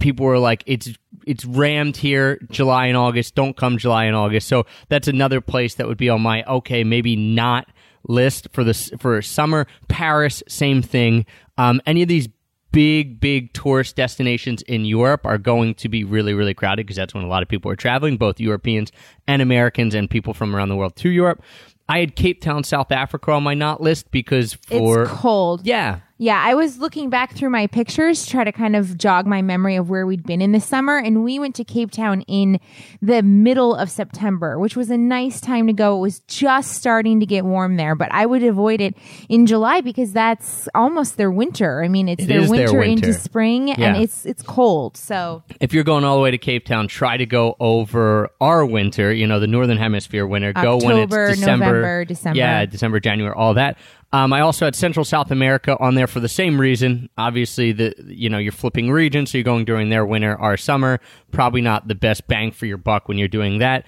People 0.00 0.26
were 0.26 0.40
like, 0.40 0.64
it's 0.66 0.90
it's 1.28 1.44
rammed 1.44 1.96
here, 1.96 2.40
July 2.50 2.86
and 2.86 2.96
August. 2.96 3.36
Don't 3.36 3.56
come 3.56 3.78
July 3.78 4.06
and 4.06 4.16
August. 4.16 4.48
So 4.48 4.66
that's 4.88 5.06
another 5.06 5.40
place 5.40 5.76
that 5.76 5.86
would 5.86 5.96
be 5.96 6.08
on 6.08 6.22
my 6.22 6.42
okay, 6.42 6.82
maybe 6.82 7.14
not 7.14 7.68
list 8.08 8.48
for 8.52 8.64
this 8.64 8.90
for 8.98 9.22
summer. 9.22 9.66
Paris, 9.88 10.42
same 10.48 10.82
thing. 10.82 11.24
Um, 11.58 11.82
any 11.86 12.02
of 12.02 12.08
these 12.08 12.28
big, 12.72 13.20
big 13.20 13.52
tourist 13.52 13.96
destinations 13.96 14.62
in 14.62 14.84
Europe 14.84 15.26
are 15.26 15.38
going 15.38 15.74
to 15.74 15.88
be 15.88 16.04
really, 16.04 16.34
really 16.34 16.54
crowded 16.54 16.86
because 16.86 16.96
that's 16.96 17.14
when 17.14 17.24
a 17.24 17.28
lot 17.28 17.42
of 17.42 17.48
people 17.48 17.70
are 17.70 17.76
traveling, 17.76 18.16
both 18.16 18.40
Europeans 18.40 18.92
and 19.26 19.42
Americans 19.42 19.94
and 19.94 20.08
people 20.08 20.34
from 20.34 20.54
around 20.54 20.68
the 20.68 20.76
world 20.76 20.96
to 20.96 21.10
Europe. 21.10 21.42
I 21.88 22.00
had 22.00 22.16
Cape 22.16 22.40
Town, 22.42 22.64
South 22.64 22.92
Africa 22.92 23.32
on 23.32 23.42
my 23.42 23.54
not 23.54 23.80
list 23.80 24.10
because 24.10 24.54
for 24.54 25.02
it's 25.02 25.10
cold. 25.12 25.66
yeah, 25.66 26.00
Yeah, 26.20 26.42
I 26.44 26.54
was 26.54 26.78
looking 26.78 27.10
back 27.10 27.32
through 27.34 27.50
my 27.50 27.68
pictures 27.68 28.24
to 28.24 28.30
try 28.30 28.42
to 28.42 28.50
kind 28.50 28.74
of 28.74 28.98
jog 28.98 29.24
my 29.24 29.40
memory 29.40 29.76
of 29.76 29.88
where 29.88 30.04
we'd 30.04 30.24
been 30.24 30.42
in 30.42 30.50
the 30.50 30.60
summer. 30.60 30.96
And 30.98 31.22
we 31.22 31.38
went 31.38 31.54
to 31.54 31.64
Cape 31.64 31.92
Town 31.92 32.22
in 32.22 32.58
the 33.00 33.22
middle 33.22 33.72
of 33.76 33.88
September, 33.88 34.58
which 34.58 34.74
was 34.76 34.90
a 34.90 34.96
nice 34.96 35.40
time 35.40 35.68
to 35.68 35.72
go. 35.72 35.96
It 35.96 36.00
was 36.00 36.18
just 36.26 36.72
starting 36.72 37.20
to 37.20 37.26
get 37.26 37.44
warm 37.44 37.76
there, 37.76 37.94
but 37.94 38.10
I 38.10 38.26
would 38.26 38.42
avoid 38.42 38.80
it 38.80 38.96
in 39.28 39.46
July 39.46 39.80
because 39.80 40.12
that's 40.12 40.68
almost 40.74 41.18
their 41.18 41.30
winter. 41.30 41.84
I 41.84 41.88
mean, 41.88 42.08
it's 42.08 42.24
It 42.24 42.26
their 42.26 42.40
is 42.40 42.50
their 42.50 42.64
winter, 42.66 42.78
winter. 42.80 43.06
into 43.08 43.14
spring 43.20 43.70
and 43.70 43.96
it's 43.96 44.26
it's 44.26 44.42
cold. 44.42 44.96
So 44.96 45.44
if 45.60 45.72
you're 45.72 45.84
going 45.84 46.02
all 46.02 46.16
the 46.16 46.22
way 46.22 46.32
to 46.32 46.38
Cape 46.38 46.66
Town, 46.66 46.88
try 46.88 47.16
to 47.16 47.26
go 47.26 47.54
over 47.60 48.28
our 48.40 48.66
winter, 48.66 49.12
you 49.12 49.28
know, 49.28 49.38
the 49.38 49.46
northern 49.46 49.78
hemisphere 49.78 50.26
winter. 50.26 50.52
go 50.52 50.78
when 50.78 50.96
October, 50.96 51.26
it's 51.28 51.38
December, 51.38 51.64
November, 51.66 52.04
December. 52.06 52.38
Yeah, 52.38 52.66
December, 52.66 52.98
January, 52.98 53.34
all 53.36 53.54
that. 53.54 53.78
Um, 54.12 54.32
I 54.32 54.40
also 54.40 54.64
had 54.64 54.74
Central 54.74 55.04
South 55.04 55.30
America 55.30 55.76
on 55.78 55.94
there 55.94 56.06
for 56.06 56.20
the 56.20 56.28
same 56.28 56.58
reason. 56.60 57.10
Obviously, 57.18 57.72
the 57.72 57.94
you 58.06 58.30
know 58.30 58.38
you're 58.38 58.52
flipping 58.52 58.90
regions, 58.90 59.30
so 59.30 59.38
you're 59.38 59.44
going 59.44 59.64
during 59.66 59.90
their 59.90 60.06
winter, 60.06 60.34
our 60.38 60.56
summer. 60.56 60.98
Probably 61.30 61.60
not 61.60 61.88
the 61.88 61.94
best 61.94 62.26
bang 62.26 62.50
for 62.52 62.64
your 62.66 62.78
buck 62.78 63.06
when 63.08 63.18
you're 63.18 63.28
doing 63.28 63.58
that. 63.58 63.84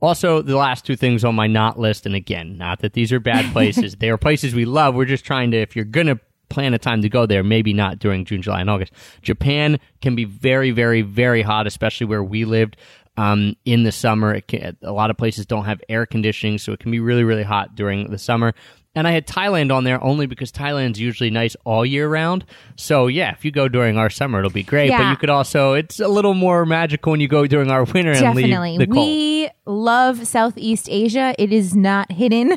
Also, 0.00 0.42
the 0.42 0.56
last 0.56 0.84
two 0.84 0.96
things 0.96 1.24
on 1.24 1.34
my 1.34 1.46
not 1.46 1.78
list, 1.78 2.06
and 2.06 2.14
again, 2.14 2.56
not 2.58 2.80
that 2.80 2.92
these 2.92 3.12
are 3.12 3.18
bad 3.20 3.50
places. 3.52 3.96
they 3.96 4.10
are 4.10 4.18
places 4.18 4.54
we 4.54 4.64
love. 4.64 4.94
We're 4.94 5.06
just 5.06 5.24
trying 5.24 5.50
to, 5.52 5.56
if 5.56 5.74
you're 5.74 5.84
gonna 5.84 6.20
plan 6.50 6.72
a 6.74 6.78
time 6.78 7.02
to 7.02 7.08
go 7.08 7.26
there, 7.26 7.42
maybe 7.42 7.72
not 7.72 7.98
during 7.98 8.24
June, 8.24 8.42
July, 8.42 8.60
and 8.60 8.70
August. 8.70 8.92
Japan 9.22 9.80
can 10.02 10.14
be 10.14 10.24
very, 10.24 10.70
very, 10.70 11.02
very 11.02 11.42
hot, 11.42 11.66
especially 11.66 12.06
where 12.06 12.22
we 12.22 12.44
lived. 12.44 12.76
um, 13.16 13.54
in 13.64 13.84
the 13.84 13.92
summer. 13.92 14.34
It 14.34 14.48
can, 14.48 14.76
a 14.82 14.90
lot 14.92 15.08
of 15.10 15.16
places 15.16 15.46
don't 15.46 15.64
have 15.66 15.80
air 15.88 16.04
conditioning, 16.04 16.58
so 16.58 16.72
it 16.72 16.80
can 16.80 16.90
be 16.90 16.98
really, 17.00 17.22
really 17.24 17.44
hot 17.44 17.76
during 17.76 18.10
the 18.10 18.18
summer. 18.18 18.54
And 18.94 19.08
I 19.08 19.10
had 19.10 19.26
Thailand 19.26 19.74
on 19.74 19.84
there 19.84 20.02
only 20.02 20.26
because 20.26 20.52
Thailand's 20.52 21.00
usually 21.00 21.30
nice 21.30 21.56
all 21.64 21.84
year 21.84 22.08
round. 22.08 22.44
So 22.76 23.08
yeah, 23.08 23.32
if 23.32 23.44
you 23.44 23.50
go 23.50 23.66
during 23.68 23.96
our 23.96 24.08
summer, 24.08 24.38
it'll 24.38 24.50
be 24.50 24.62
great. 24.62 24.90
But 24.90 25.10
you 25.10 25.16
could 25.16 25.30
also, 25.30 25.72
it's 25.72 25.98
a 25.98 26.08
little 26.08 26.34
more 26.34 26.64
magical 26.64 27.10
when 27.10 27.20
you 27.20 27.28
go 27.28 27.46
during 27.46 27.70
our 27.70 27.84
winter 27.84 28.12
and 28.12 28.20
Definitely. 28.20 28.78
leave 28.78 28.78
the 28.78 28.86
cold. 28.86 29.06
We 29.06 29.48
love 29.66 30.26
Southeast 30.26 30.88
Asia. 30.90 31.34
It 31.38 31.52
is 31.52 31.74
not 31.74 32.12
hidden. 32.12 32.56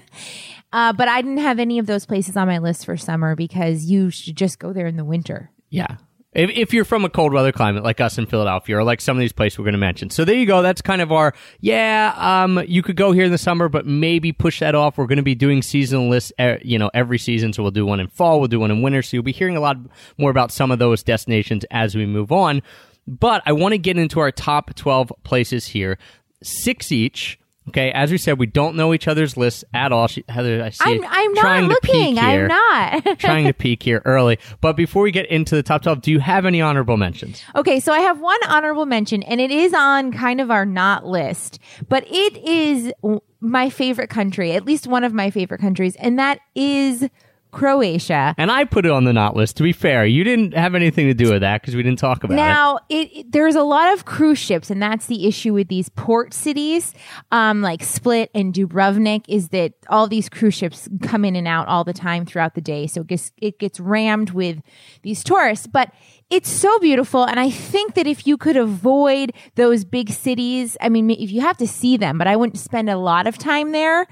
Uh, 0.74 0.91
but 0.94 1.08
I 1.08 1.22
didn't 1.22 1.38
have 1.38 1.60
any 1.60 1.79
of 1.79 1.86
those 1.86 2.06
places 2.06 2.36
on 2.36 2.48
my 2.48 2.58
list 2.58 2.86
for 2.86 2.98
summer 2.98 3.36
because 3.36 3.86
you 3.86 4.10
should 4.10 4.36
just 4.36 4.60
go 4.60 4.74
there 4.74 4.86
in 4.86 4.98
the 4.98 5.06
winter. 5.06 5.50
Yeah. 5.70 5.96
If, 6.34 6.50
if 6.51 6.74
you're 6.74 6.86
from 6.86 7.05
a 7.05 7.10
cold 7.10 7.34
weather 7.34 7.51
climate 7.51 7.84
like 7.84 8.01
us 8.01 8.17
in 8.17 8.25
Philadelphia 8.25 8.77
or 8.77 8.84
like 8.84 9.01
some 9.01 9.17
of 9.17 9.22
these 9.22 9.31
places 9.31 9.57
we're 9.57 9.65
going 9.65 9.74
to 9.74 9.79
mention. 9.79 10.10
So 10.10 10.25
there 10.25 10.36
you 10.36 10.46
go. 10.46 10.62
That's 10.62 10.81
kind 10.81 11.01
of 11.01 11.12
our, 11.12 11.34
yeah, 11.62 12.13
um, 12.17 12.62
you 12.67 12.84
could 12.84 12.96
go 12.96 13.12
here 13.12 13.25
in 13.25 13.31
the 13.31 13.38
summer, 13.38 13.69
but 13.69 13.86
maybe 13.86 14.31
push 14.31 14.60
that 14.60 14.75
off. 14.75 14.98
We're 14.98 15.07
going 15.07 15.17
to 15.17 15.24
be 15.24 15.36
doing 15.36 15.62
seasonal 15.62 16.10
lists, 16.10 16.31
you 16.62 16.77
know, 16.77 16.91
every 16.93 17.17
season. 17.17 17.53
So 17.53 17.63
we'll 17.63 17.72
do 17.72 17.86
one 17.86 18.00
in 18.00 18.07
fall, 18.07 18.39
we'll 18.39 18.50
do 18.50 18.60
one 18.60 18.72
in 18.72 18.81
winter. 18.81 19.01
So 19.01 19.17
you'll 19.17 19.24
be 19.24 19.31
hearing 19.31 19.57
a 19.57 19.62
lot 19.62 19.77
more 20.17 20.29
about 20.29 20.51
some 20.51 20.69
of 20.69 20.79
those 20.79 21.01
destinations 21.01 21.65
as 21.72 21.96
we 21.96 22.05
move 22.05 22.31
on. 22.31 22.62
But 23.07 23.41
I 23.46 23.53
want 23.53 23.72
to 23.72 23.77
get 23.77 23.98
into 23.98 24.19
our 24.19 24.31
top 24.31 24.75
12 24.75 25.13
places 25.24 25.67
here, 25.67 25.98
six 26.43 26.91
each. 26.91 27.39
Okay, 27.70 27.92
as 27.92 28.12
we 28.12 28.18
said, 28.18 28.40
we 28.40 28.46
don't 28.46 28.76
know 28.76 28.94
each 28.94 29.08
other's 29.08 29.36
lists 29.36 29.64
at 29.74 29.92
all. 29.92 30.08
She, 30.08 30.24
Heather, 30.30 30.64
I 30.64 30.70
see 30.70 30.84
I'm, 30.86 31.06
I'm 31.06 31.34
not 31.34 31.42
trying 31.42 31.64
to 31.64 31.68
looking. 31.70 32.16
peek 32.16 32.20
here 32.24 32.50
I'm 32.50 33.04
not. 33.04 33.20
trying 33.20 33.46
to 33.46 33.54
peek 33.54 33.84
here 33.84 34.02
early. 34.06 34.40
But 34.62 34.74
before 34.74 35.04
we 35.04 35.12
get 35.12 35.26
into 35.28 35.56
the 35.56 35.64
top 35.64 35.82
12, 35.82 36.02
do 36.02 36.12
you 36.12 36.20
have 36.20 36.46
any 36.46 36.62
honorable 36.62 36.98
mentions? 36.98 37.44
Okay, 37.56 37.80
so 37.80 37.92
I 37.92 38.00
have 38.00 38.22
one 38.22 38.40
honorable 38.48 38.86
mention, 38.86 39.22
and 39.24 39.42
it 39.42 39.52
is 39.52 39.74
on 39.74 40.12
kind 40.12 40.40
of 40.40 40.50
our 40.50 40.66
not 40.66 41.06
list, 41.06 41.60
but 41.90 42.06
it 42.08 42.38
is 42.38 42.94
my 43.42 43.70
favorite 43.70 44.10
country, 44.10 44.54
at 44.54 44.66
least 44.66 44.88
one 44.88 45.04
of 45.04 45.14
my 45.14 45.30
favorite 45.30 45.62
countries, 45.62 45.96
and 45.98 46.18
that 46.18 46.40
is 46.56 47.10
Croatia. 47.58 48.36
And 48.38 48.52
I 48.52 48.64
put 48.66 48.86
it 48.86 48.92
on 48.92 49.04
the 49.04 49.14
not 49.14 49.36
list. 49.36 49.58
To 49.58 49.64
be 49.64 49.74
fair, 49.74 50.06
you 50.06 50.24
didn't 50.24 50.54
have 50.54 50.76
anything 50.76 51.08
to 51.08 51.14
do 51.14 51.32
with 51.32 51.42
that 51.42 51.62
because 51.62 51.76
we 51.76 51.82
didn't 51.84 52.00
talk 52.00 52.24
about 52.24 52.34
it. 52.36 52.38
Now, 52.38 52.80
it, 52.90 53.10
it- 53.16 53.32
there's 53.32 53.56
a 53.56 53.64
lot 53.64 53.92
of 53.94 54.06
cruise 54.06 54.38
ships, 54.40 54.70
and 54.70 54.82
that's 54.82 55.08
the 55.08 55.28
issue 55.28 55.54
with 55.54 55.68
these 55.68 55.90
port 55.90 56.34
cities, 56.34 56.94
um, 57.32 57.62
like 57.62 57.84
Split 57.84 58.30
and 58.36 58.54
Dubrovnik, 58.54 59.26
is 59.28 59.50
that 59.50 59.74
all 59.90 60.08
these 60.08 60.30
cruise 60.30 60.54
ships 60.54 60.88
come 61.02 61.26
in 61.26 61.36
and 61.36 61.48
out 61.48 61.68
all 61.68 61.84
the 61.84 61.94
time 61.94 62.26
throughout 62.26 62.54
the 62.56 62.62
day, 62.62 62.88
so 62.88 63.02
it 63.02 63.08
gets 63.08 63.32
it 63.42 63.60
gets 63.60 63.80
rammed 63.80 64.30
with 64.32 64.62
these 65.02 65.24
tourists. 65.24 65.68
But 65.68 65.92
it's 66.30 66.50
so 66.50 66.78
beautiful, 66.80 67.24
and 67.24 67.40
I 67.40 67.50
think 67.50 67.96
that 67.96 68.06
if 68.08 68.28
you 68.28 68.38
could 68.38 68.58
avoid 68.58 69.32
those 69.56 69.84
big 69.86 70.10
cities, 70.12 70.78
I 70.82 70.90
mean, 70.90 71.10
if 71.10 71.32
you 71.32 71.42
have 71.42 71.58
to 71.58 71.68
see 71.68 71.98
them, 71.98 72.18
but 72.18 72.28
I 72.28 72.36
wouldn't 72.36 72.60
spend 72.60 72.90
a 72.90 72.98
lot 72.98 73.28
of 73.28 73.38
time 73.38 73.72
there. 73.72 74.06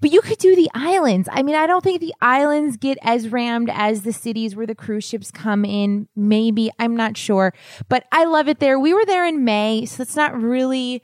But 0.00 0.12
you 0.12 0.20
could 0.20 0.38
do 0.38 0.54
the 0.56 0.70
islands. 0.74 1.28
I 1.32 1.42
mean, 1.42 1.54
I 1.54 1.66
don't 1.66 1.82
think 1.82 2.00
the 2.00 2.14
islands 2.20 2.76
get 2.76 2.98
as 3.02 3.28
rammed 3.28 3.70
as 3.72 4.02
the 4.02 4.12
cities 4.12 4.54
where 4.54 4.66
the 4.66 4.74
cruise 4.74 5.04
ships 5.04 5.30
come 5.30 5.64
in. 5.64 6.08
Maybe, 6.14 6.70
I'm 6.78 6.96
not 6.96 7.16
sure. 7.16 7.52
But 7.88 8.04
I 8.12 8.24
love 8.24 8.48
it 8.48 8.58
there. 8.58 8.78
We 8.78 8.92
were 8.94 9.04
there 9.06 9.24
in 9.26 9.44
May, 9.44 9.84
so 9.86 10.02
it's 10.02 10.16
not 10.16 10.40
really 10.40 11.02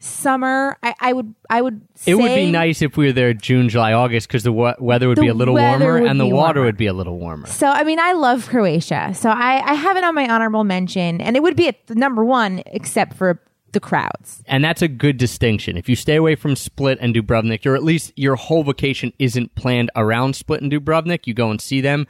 summer. 0.00 0.76
I, 0.82 0.94
I 1.00 1.12
would, 1.12 1.34
I 1.50 1.60
would 1.62 1.80
it 2.06 2.14
would 2.14 2.34
be 2.34 2.50
nice 2.50 2.82
if 2.82 2.96
we 2.96 3.06
were 3.06 3.12
there 3.12 3.34
June, 3.34 3.68
July, 3.68 3.92
August 3.92 4.28
because 4.28 4.44
the 4.44 4.52
we- 4.52 4.72
weather 4.78 5.08
would 5.08 5.18
The 5.18 5.22
be 5.22 5.28
a 5.28 5.34
little 5.34 5.54
warmer 5.54 5.96
and 5.96 6.20
the 6.20 6.26
water 6.26 6.60
warmer. 6.60 6.66
would 6.66 6.76
be 6.76 6.86
a 6.86 6.92
little 6.92 7.18
warmer. 7.18 7.48
So, 7.48 7.66
I 7.66 7.82
mean, 7.82 7.98
I 7.98 8.12
love 8.12 8.46
Croatia. 8.48 9.12
So 9.14 9.30
I, 9.30 9.60
I 9.70 9.74
have 9.74 9.96
it 9.96 10.04
on 10.04 10.14
my 10.14 10.28
honorable 10.28 10.62
mention, 10.64 11.20
and 11.20 11.36
it 11.36 11.42
would 11.42 11.56
be 11.56 11.66
at 11.68 11.86
the 11.88 11.96
number 11.96 12.24
one, 12.24 12.62
except 12.66 13.14
for 13.14 13.42
the 13.72 13.80
crowds. 13.80 14.42
And 14.46 14.64
that's 14.64 14.82
a 14.82 14.88
good 14.88 15.16
distinction. 15.16 15.76
If 15.76 15.88
you 15.88 15.96
stay 15.96 16.16
away 16.16 16.34
from 16.34 16.56
Split 16.56 16.98
and 17.00 17.14
Dubrovnik, 17.14 17.66
or 17.66 17.74
at 17.74 17.82
least 17.82 18.12
your 18.16 18.36
whole 18.36 18.64
vacation 18.64 19.12
isn't 19.18 19.54
planned 19.54 19.90
around 19.94 20.36
Split 20.36 20.62
and 20.62 20.72
Dubrovnik, 20.72 21.26
you 21.26 21.34
go 21.34 21.50
and 21.50 21.60
see 21.60 21.80
them, 21.80 22.06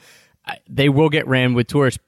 uh, 0.47 0.55
they 0.69 0.89
will 0.89 1.09
get 1.09 1.27
rammed 1.27 1.57
with 1.57 1.67
tourists, 1.67 2.03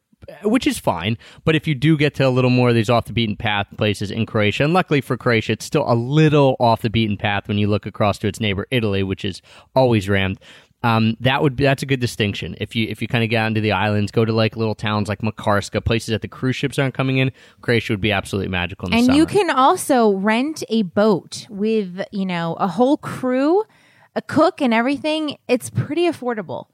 which 0.44 0.66
is 0.66 0.78
fine. 0.78 1.18
But 1.44 1.56
if 1.56 1.66
you 1.66 1.74
do 1.74 1.96
get 1.96 2.14
to 2.16 2.26
a 2.26 2.30
little 2.30 2.50
more 2.50 2.68
of 2.68 2.74
these 2.74 2.90
off 2.90 3.06
the 3.06 3.12
beaten 3.12 3.36
path 3.36 3.66
places 3.76 4.10
in 4.10 4.26
Croatia, 4.26 4.64
and 4.64 4.72
luckily 4.72 5.00
for 5.00 5.16
Croatia, 5.16 5.52
it's 5.52 5.64
still 5.64 5.84
a 5.86 5.94
little 5.94 6.56
off 6.60 6.82
the 6.82 6.90
beaten 6.90 7.16
path 7.16 7.48
when 7.48 7.58
you 7.58 7.66
look 7.66 7.86
across 7.86 8.18
to 8.18 8.28
its 8.28 8.40
neighbor 8.40 8.66
Italy, 8.70 9.02
which 9.02 9.24
is 9.24 9.42
always 9.74 10.08
rammed. 10.08 10.38
Um, 10.82 11.16
that 11.20 11.42
would 11.42 11.56
be 11.56 11.64
that's 11.64 11.82
a 11.82 11.86
good 11.86 12.00
distinction. 12.00 12.56
If 12.58 12.74
you 12.74 12.86
if 12.88 13.02
you 13.02 13.08
kind 13.08 13.22
of 13.22 13.28
get 13.28 13.44
onto 13.44 13.60
the 13.60 13.72
islands, 13.72 14.10
go 14.10 14.24
to 14.24 14.32
like 14.32 14.56
little 14.56 14.74
towns 14.74 15.08
like 15.08 15.20
Makarska, 15.20 15.84
places 15.84 16.08
that 16.08 16.22
the 16.22 16.28
cruise 16.28 16.56
ships 16.56 16.78
aren't 16.78 16.94
coming 16.94 17.18
in, 17.18 17.32
Croatia 17.60 17.92
would 17.92 18.00
be 18.00 18.12
absolutely 18.12 18.48
magical 18.48 18.88
in 18.88 18.94
And 18.94 19.06
summer. 19.06 19.18
you 19.18 19.26
can 19.26 19.50
also 19.50 20.12
rent 20.12 20.64
a 20.70 20.82
boat 20.82 21.46
with, 21.50 22.00
you 22.12 22.24
know, 22.24 22.54
a 22.54 22.66
whole 22.66 22.96
crew, 22.96 23.62
a 24.16 24.22
cook 24.22 24.62
and 24.62 24.72
everything. 24.72 25.36
It's 25.48 25.68
pretty 25.68 26.06
affordable 26.08 26.66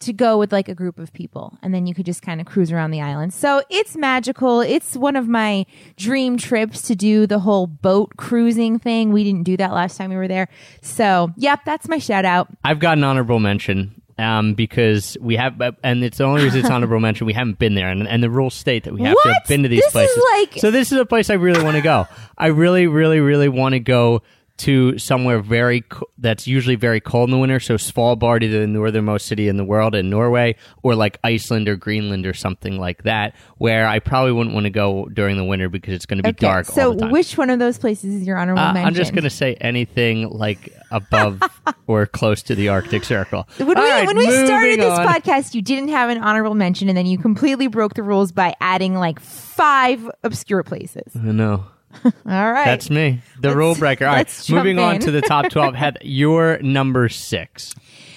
to 0.00 0.12
go 0.12 0.38
with 0.38 0.52
like 0.52 0.68
a 0.68 0.74
group 0.74 0.98
of 0.98 1.12
people. 1.12 1.58
And 1.62 1.74
then 1.74 1.86
you 1.86 1.94
could 1.94 2.06
just 2.06 2.22
kind 2.22 2.40
of 2.40 2.46
cruise 2.46 2.70
around 2.70 2.92
the 2.92 3.00
island. 3.00 3.34
So 3.34 3.62
it's 3.68 3.96
magical. 3.96 4.60
It's 4.60 4.96
one 4.96 5.16
of 5.16 5.26
my 5.28 5.66
dream 5.96 6.36
trips 6.36 6.82
to 6.82 6.94
do 6.94 7.26
the 7.26 7.40
whole 7.40 7.66
boat 7.66 8.16
cruising 8.16 8.78
thing. 8.78 9.12
We 9.12 9.24
didn't 9.24 9.42
do 9.42 9.56
that 9.56 9.72
last 9.72 9.96
time 9.96 10.10
we 10.10 10.16
were 10.16 10.28
there. 10.28 10.48
So, 10.82 11.32
yep, 11.36 11.60
that's 11.64 11.88
my 11.88 11.98
shout 11.98 12.24
out. 12.24 12.48
I've 12.62 12.78
got 12.78 12.96
an 12.98 13.04
honorable 13.04 13.40
mention 13.40 14.00
um, 14.18 14.54
because 14.54 15.16
we 15.20 15.36
have, 15.36 15.60
and 15.82 16.04
it's 16.04 16.18
the 16.18 16.24
only 16.24 16.44
reason 16.44 16.60
it's 16.60 16.70
honorable 16.70 17.00
mention. 17.00 17.26
We 17.26 17.32
haven't 17.32 17.58
been 17.58 17.74
there, 17.74 17.88
and, 17.88 18.06
and 18.06 18.22
the 18.22 18.30
rules 18.30 18.54
state 18.54 18.84
that 18.84 18.94
we 18.94 19.02
have 19.02 19.16
to 19.22 19.32
have 19.32 19.46
been 19.48 19.62
to 19.64 19.68
these 19.68 19.80
This 19.80 19.86
is 19.86 19.92
places. 19.92 20.24
like- 20.32 20.52
so 20.60 20.70
this 20.70 20.92
is 20.92 20.98
a 20.98 21.06
place 21.06 21.28
I 21.30 21.34
really 21.34 21.62
want 21.62 21.76
to 21.76 21.82
go. 21.82 22.06
I 22.36 22.46
really, 22.48 22.86
really, 22.86 23.20
really 23.20 23.48
want 23.48 23.72
to 23.74 23.80
go 23.80 24.22
to 24.58 24.98
somewhere 24.98 25.40
very 25.40 25.82
co- 25.82 26.06
that's 26.18 26.46
usually 26.46 26.74
very 26.74 27.00
cold 27.00 27.28
in 27.28 27.32
the 27.32 27.38
winter. 27.38 27.60
So 27.60 27.74
Svalbard, 27.76 28.40
the 28.40 28.66
northernmost 28.66 29.26
city 29.26 29.48
in 29.48 29.56
the 29.56 29.64
world 29.64 29.94
in 29.94 30.10
Norway, 30.10 30.56
or 30.82 30.94
like 30.94 31.18
Iceland 31.24 31.68
or 31.68 31.76
Greenland 31.76 32.26
or 32.26 32.34
something 32.34 32.78
like 32.78 33.04
that, 33.04 33.34
where 33.58 33.86
I 33.86 33.98
probably 34.00 34.32
wouldn't 34.32 34.54
want 34.54 34.64
to 34.64 34.70
go 34.70 35.06
during 35.12 35.36
the 35.36 35.44
winter 35.44 35.68
because 35.68 35.94
it's 35.94 36.06
going 36.06 36.18
to 36.18 36.22
be 36.22 36.30
Okay. 36.30 36.46
dark 36.46 36.66
so 36.66 36.88
all 36.88 36.94
the 36.94 37.00
time. 37.02 37.10
which 37.12 37.38
one 37.38 37.50
of 37.50 37.58
those 37.58 37.78
places 37.78 38.14
is 38.14 38.26
your 38.26 38.36
honorable 38.36 38.62
Uh, 38.62 38.72
mention? 38.72 38.86
I'm 38.88 38.94
just 38.94 39.12
going 39.12 39.24
to 39.24 39.30
say 39.30 39.54
anything 39.60 40.28
like 40.28 40.72
above 40.90 41.40
or 41.86 42.06
close 42.06 42.42
to 42.44 42.54
the 42.54 42.68
Arctic 42.68 43.04
Circle. 43.04 43.46
When 43.58 43.68
we, 43.68 43.74
right, 43.74 44.06
when 44.06 44.16
we 44.16 44.24
started 44.44 44.80
this 44.80 44.98
on. 44.98 45.06
podcast, 45.06 45.54
you 45.54 45.62
didn't 45.62 45.88
have 45.90 46.10
an 46.10 46.18
honorable 46.18 46.54
mention, 46.54 46.88
and 46.88 46.98
then 46.98 47.06
you 47.06 47.18
completely 47.18 47.66
broke 47.68 47.94
the 47.94 48.02
rules 48.02 48.32
by 48.32 48.54
adding 48.60 48.94
like 48.94 49.20
five 49.20 50.10
obscure 50.24 50.62
places. 50.62 51.14
I 51.16 51.30
know. 51.32 51.64
All 52.04 52.12
right. 52.24 52.64
That's 52.64 52.90
me, 52.90 53.20
the 53.40 53.56
rule 53.56 53.74
breaker. 53.74 54.06
All 54.06 54.14
right, 54.14 54.46
moving 54.50 54.78
on 54.78 55.00
to 55.00 55.10
the 55.10 55.20
top 55.22 55.48
12. 55.50 55.74
Had 55.74 55.98
your 56.02 56.58
number 56.60 57.08
six. 57.08 57.74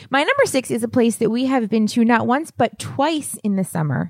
My 0.09 0.23
number 0.23 0.45
six 0.45 0.69
is 0.69 0.83
a 0.83 0.87
place 0.89 1.15
that 1.17 1.29
we 1.29 1.45
have 1.45 1.69
been 1.69 1.87
to 1.87 2.03
not 2.03 2.27
once, 2.27 2.51
but 2.51 2.77
twice 2.79 3.37
in 3.43 3.55
the 3.55 3.63
summer. 3.63 4.09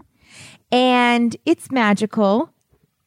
And 0.71 1.35
it's 1.45 1.71
magical. 1.71 2.49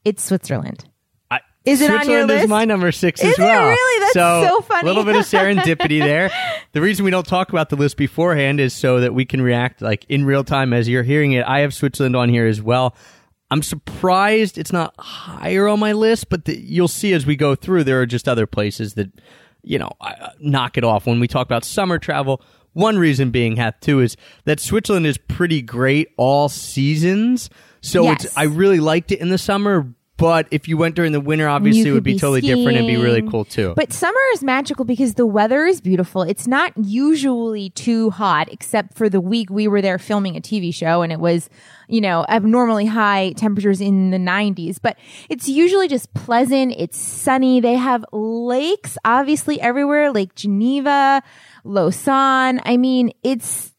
It's 0.04 0.22
Switzerland. 0.22 0.84
I, 1.30 1.40
Is 1.64 1.80
it 1.80 1.90
on 1.90 1.96
your 1.96 2.02
Switzerland 2.04 2.30
is 2.30 2.36
list? 2.42 2.48
my 2.50 2.64
number 2.66 2.92
six 2.92 3.20
Is 3.22 3.32
as 3.32 3.38
it 3.38 3.42
well. 3.42 3.66
really? 3.68 4.00
That's 4.00 4.48
so 4.48 4.60
funny. 4.60 4.82
A 4.82 4.92
little 4.92 5.04
bit 5.04 5.16
of 5.16 5.24
serendipity 5.24 5.98
there. 6.00 6.30
The 6.72 6.80
reason 6.80 7.04
we 7.04 7.10
don't 7.10 7.26
talk 7.26 7.48
about 7.48 7.70
the 7.70 7.76
list 7.76 7.96
beforehand 7.96 8.60
is 8.60 8.74
so 8.74 9.00
that 9.00 9.14
we 9.14 9.24
can 9.24 9.40
react 9.42 9.80
like 9.82 10.04
in 10.08 10.24
real 10.24 10.44
time 10.44 10.72
as 10.72 10.88
you're 10.88 11.02
hearing 11.02 11.32
it. 11.32 11.44
I 11.46 11.60
have 11.60 11.74
Switzerland 11.74 12.14
on 12.14 12.28
here 12.28 12.46
as 12.46 12.60
well. 12.62 12.94
I'm 13.54 13.62
surprised 13.62 14.58
it's 14.58 14.72
not 14.72 14.94
higher 14.98 15.68
on 15.68 15.78
my 15.78 15.92
list, 15.92 16.28
but 16.28 16.44
the, 16.44 16.58
you'll 16.58 16.88
see 16.88 17.12
as 17.12 17.24
we 17.24 17.36
go 17.36 17.54
through, 17.54 17.84
there 17.84 18.00
are 18.00 18.06
just 18.06 18.28
other 18.28 18.48
places 18.48 18.94
that, 18.94 19.12
you 19.62 19.78
know, 19.78 19.92
uh, 20.00 20.30
knock 20.40 20.76
it 20.76 20.82
off. 20.82 21.06
When 21.06 21.20
we 21.20 21.28
talk 21.28 21.46
about 21.46 21.64
summer 21.64 22.00
travel, 22.00 22.42
one 22.72 22.98
reason 22.98 23.30
being, 23.30 23.54
Hath, 23.54 23.78
too, 23.78 24.00
is 24.00 24.16
that 24.44 24.58
Switzerland 24.58 25.06
is 25.06 25.18
pretty 25.18 25.62
great 25.62 26.08
all 26.16 26.48
seasons. 26.48 27.48
So 27.80 28.02
Yes. 28.02 28.24
it's, 28.24 28.36
I 28.36 28.42
really 28.42 28.80
liked 28.80 29.12
it 29.12 29.20
in 29.20 29.28
the 29.28 29.38
summer, 29.38 29.86
but 30.16 30.46
if 30.52 30.68
you 30.68 30.76
went 30.76 30.94
during 30.94 31.12
the 31.12 31.20
winter, 31.20 31.48
obviously 31.48 31.90
it 31.90 31.92
would 31.92 32.04
be, 32.04 32.12
be 32.12 32.18
totally 32.18 32.40
different 32.40 32.78
and 32.78 32.86
be 32.86 32.96
really 32.96 33.22
cool 33.22 33.44
too. 33.44 33.74
But 33.74 33.92
summer 33.92 34.20
is 34.32 34.44
magical 34.44 34.84
because 34.84 35.14
the 35.14 35.26
weather 35.26 35.64
is 35.64 35.80
beautiful. 35.80 36.22
It's 36.22 36.46
not 36.46 36.72
usually 36.76 37.70
too 37.70 38.10
hot, 38.10 38.48
except 38.52 38.94
for 38.96 39.08
the 39.08 39.20
week 39.20 39.50
we 39.50 39.66
were 39.66 39.82
there 39.82 39.98
filming 39.98 40.36
a 40.36 40.40
TV 40.40 40.72
show 40.72 41.02
and 41.02 41.12
it 41.12 41.18
was, 41.18 41.50
you 41.88 42.00
know, 42.00 42.24
abnormally 42.28 42.86
high 42.86 43.32
temperatures 43.32 43.80
in 43.80 44.10
the 44.10 44.18
90s. 44.18 44.78
But 44.80 44.96
it's 45.28 45.48
usually 45.48 45.88
just 45.88 46.14
pleasant. 46.14 46.74
It's 46.78 46.98
sunny. 46.98 47.60
They 47.60 47.74
have 47.74 48.04
lakes, 48.12 48.96
obviously, 49.04 49.60
everywhere 49.60 50.12
Lake 50.12 50.36
Geneva, 50.36 51.22
Lausanne. 51.64 52.60
I 52.64 52.76
mean, 52.76 53.10
it's 53.24 53.73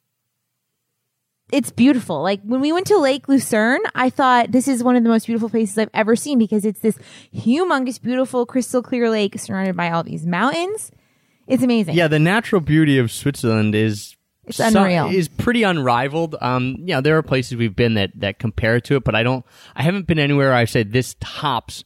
it's 1.51 1.71
beautiful. 1.71 2.21
Like 2.21 2.41
when 2.43 2.59
we 2.61 2.71
went 2.71 2.87
to 2.87 2.97
Lake 2.97 3.27
Lucerne, 3.27 3.81
I 3.93 4.09
thought 4.09 4.51
this 4.51 4.67
is 4.67 4.83
one 4.83 4.95
of 4.95 5.03
the 5.03 5.09
most 5.09 5.25
beautiful 5.27 5.49
places 5.49 5.77
I've 5.77 5.89
ever 5.93 6.15
seen 6.15 6.39
because 6.39 6.65
it's 6.65 6.79
this 6.79 6.97
humongous, 7.33 8.01
beautiful, 8.01 8.45
crystal 8.45 8.81
clear 8.81 9.09
lake 9.09 9.39
surrounded 9.39 9.75
by 9.75 9.91
all 9.91 10.03
these 10.03 10.25
mountains. 10.25 10.91
It's 11.47 11.61
amazing. 11.63 11.95
yeah, 11.95 12.07
the 12.07 12.19
natural 12.19 12.59
beauty 12.61 12.97
of 12.97 13.11
Switzerland 13.11 13.75
is 13.75 14.15
It's 14.47 14.59
unreal. 14.59 15.07
is 15.09 15.27
pretty 15.27 15.61
unrivaled. 15.61 16.35
Um, 16.41 16.77
you 16.79 16.95
know, 16.95 17.01
there 17.01 17.17
are 17.17 17.21
places 17.23 17.55
we've 17.57 17.75
been 17.75 17.93
that 17.93 18.11
that 18.15 18.39
compare 18.39 18.79
to 18.81 18.95
it, 18.95 19.03
but 19.03 19.13
I 19.13 19.21
don't. 19.21 19.45
I 19.75 19.83
haven't 19.83 20.07
been 20.07 20.17
anywhere. 20.19 20.53
I 20.53 20.65
say 20.65 20.81
this 20.81 21.15
tops 21.19 21.83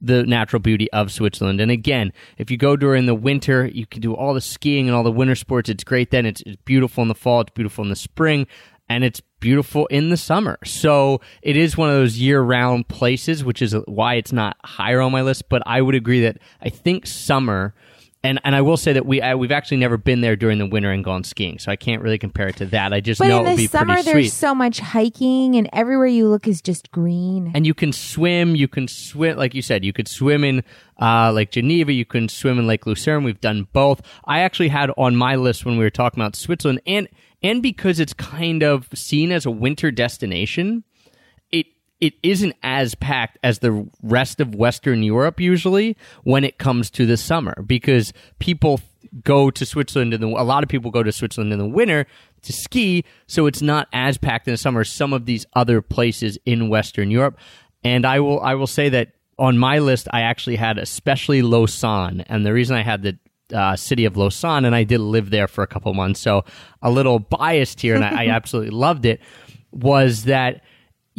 the 0.00 0.24
natural 0.24 0.60
beauty 0.60 0.90
of 0.92 1.12
Switzerland. 1.12 1.60
And 1.60 1.70
again, 1.70 2.12
if 2.38 2.50
you 2.50 2.56
go 2.56 2.76
during 2.76 3.06
the 3.06 3.14
winter, 3.14 3.66
you 3.66 3.86
can 3.86 4.00
do 4.00 4.14
all 4.14 4.34
the 4.34 4.40
skiing 4.40 4.88
and 4.88 4.96
all 4.96 5.02
the 5.02 5.12
winter 5.12 5.34
sports. 5.34 5.68
It's 5.68 5.84
great 5.84 6.10
then. 6.10 6.26
It's, 6.26 6.42
it's 6.46 6.56
beautiful 6.64 7.02
in 7.02 7.08
the 7.08 7.14
fall. 7.14 7.42
It's 7.42 7.52
beautiful 7.54 7.84
in 7.84 7.90
the 7.90 7.96
spring. 7.96 8.46
And 8.88 9.04
it's 9.04 9.20
beautiful 9.38 9.86
in 9.86 10.10
the 10.10 10.16
summer. 10.16 10.58
So 10.64 11.20
it 11.42 11.56
is 11.56 11.76
one 11.76 11.88
of 11.88 11.94
those 11.94 12.18
year 12.18 12.40
round 12.40 12.88
places, 12.88 13.44
which 13.44 13.62
is 13.62 13.74
why 13.86 14.14
it's 14.14 14.32
not 14.32 14.56
higher 14.64 15.00
on 15.00 15.12
my 15.12 15.22
list. 15.22 15.48
But 15.48 15.62
I 15.66 15.80
would 15.80 15.94
agree 15.94 16.22
that 16.22 16.38
I 16.60 16.70
think 16.70 17.06
summer 17.06 17.74
and 18.22 18.38
and 18.44 18.54
I 18.54 18.60
will 18.60 18.76
say 18.76 18.92
that 18.92 19.06
we 19.06 19.20
I, 19.22 19.34
we've 19.34 19.50
actually 19.52 19.78
never 19.78 19.96
been 19.96 20.20
there 20.20 20.36
during 20.36 20.58
the 20.58 20.66
winter 20.66 20.90
and 20.90 21.02
gone 21.02 21.24
skiing, 21.24 21.58
so 21.58 21.70
I 21.72 21.76
can't 21.76 22.02
really 22.02 22.18
compare 22.18 22.48
it 22.48 22.56
to 22.56 22.66
that. 22.66 22.92
I 22.92 23.00
just 23.00 23.18
But 23.18 23.28
know 23.28 23.40
it 23.40 23.42
would 23.44 23.52
the 23.52 23.56
be 23.56 23.66
summer, 23.66 23.94
pretty 23.94 24.10
there's 24.10 24.24
sweet. 24.32 24.38
so 24.38 24.54
much 24.54 24.78
hiking, 24.80 25.56
and 25.56 25.68
everywhere 25.72 26.06
you 26.06 26.28
look 26.28 26.46
is 26.46 26.60
just 26.60 26.90
green. 26.90 27.50
and 27.54 27.66
you 27.66 27.74
can 27.74 27.92
swim. 27.92 28.54
You 28.56 28.68
can 28.68 28.88
swim, 28.88 29.36
like 29.36 29.54
you 29.54 29.62
said, 29.62 29.84
you 29.84 29.92
could 29.92 30.08
swim 30.08 30.44
in 30.44 30.62
uh, 31.00 31.32
Lake 31.32 31.50
Geneva. 31.50 31.92
You 31.92 32.04
can 32.04 32.28
swim 32.28 32.58
in 32.58 32.66
Lake 32.66 32.86
Lucerne. 32.86 33.24
We've 33.24 33.40
done 33.40 33.68
both. 33.72 34.02
I 34.26 34.40
actually 34.40 34.68
had 34.68 34.90
on 34.98 35.16
my 35.16 35.36
list 35.36 35.64
when 35.64 35.78
we 35.78 35.84
were 35.84 35.90
talking 35.90 36.20
about 36.22 36.36
Switzerland, 36.36 36.80
and 36.86 37.08
and 37.42 37.62
because 37.62 38.00
it's 38.00 38.12
kind 38.12 38.62
of 38.62 38.88
seen 38.94 39.32
as 39.32 39.46
a 39.46 39.50
winter 39.50 39.90
destination, 39.90 40.84
it 42.00 42.14
isn't 42.22 42.54
as 42.62 42.94
packed 42.94 43.38
as 43.42 43.58
the 43.58 43.86
rest 44.02 44.40
of 44.40 44.54
Western 44.54 45.02
Europe 45.02 45.40
usually 45.40 45.96
when 46.24 46.44
it 46.44 46.58
comes 46.58 46.90
to 46.90 47.06
the 47.06 47.16
summer 47.16 47.62
because 47.66 48.12
people 48.38 48.80
go 49.24 49.50
to 49.50 49.66
Switzerland 49.66 50.14
in 50.14 50.20
the 50.20 50.26
a 50.26 50.44
lot 50.44 50.62
of 50.62 50.68
people 50.68 50.90
go 50.90 51.02
to 51.02 51.12
Switzerland 51.12 51.52
in 51.52 51.58
the 51.58 51.68
winter 51.68 52.06
to 52.42 52.52
ski 52.52 53.04
so 53.26 53.46
it's 53.46 53.62
not 53.62 53.88
as 53.92 54.18
packed 54.18 54.46
in 54.46 54.54
the 54.54 54.58
summer 54.58 54.80
as 54.80 54.88
some 54.88 55.12
of 55.12 55.26
these 55.26 55.46
other 55.54 55.82
places 55.82 56.38
in 56.46 56.68
Western 56.68 57.10
Europe 57.10 57.38
and 57.84 58.06
I 58.06 58.20
will 58.20 58.40
I 58.40 58.54
will 58.54 58.66
say 58.66 58.88
that 58.90 59.12
on 59.38 59.58
my 59.58 59.78
list 59.78 60.08
I 60.12 60.22
actually 60.22 60.56
had 60.56 60.78
especially 60.78 61.42
Lausanne 61.42 62.22
and 62.28 62.46
the 62.46 62.52
reason 62.52 62.76
I 62.76 62.82
had 62.82 63.02
the 63.02 63.18
uh, 63.52 63.74
city 63.74 64.04
of 64.04 64.16
Lausanne, 64.16 64.64
and 64.64 64.76
I 64.76 64.84
did 64.84 65.00
live 65.00 65.30
there 65.30 65.48
for 65.48 65.64
a 65.64 65.66
couple 65.66 65.92
months, 65.92 66.20
so 66.20 66.44
a 66.82 66.90
little 66.90 67.18
biased 67.18 67.80
here, 67.80 67.96
and 67.96 68.04
I, 68.04 68.26
I 68.26 68.28
absolutely 68.30 68.70
loved 68.70 69.04
it. 69.04 69.20
Was 69.72 70.24
that 70.24 70.62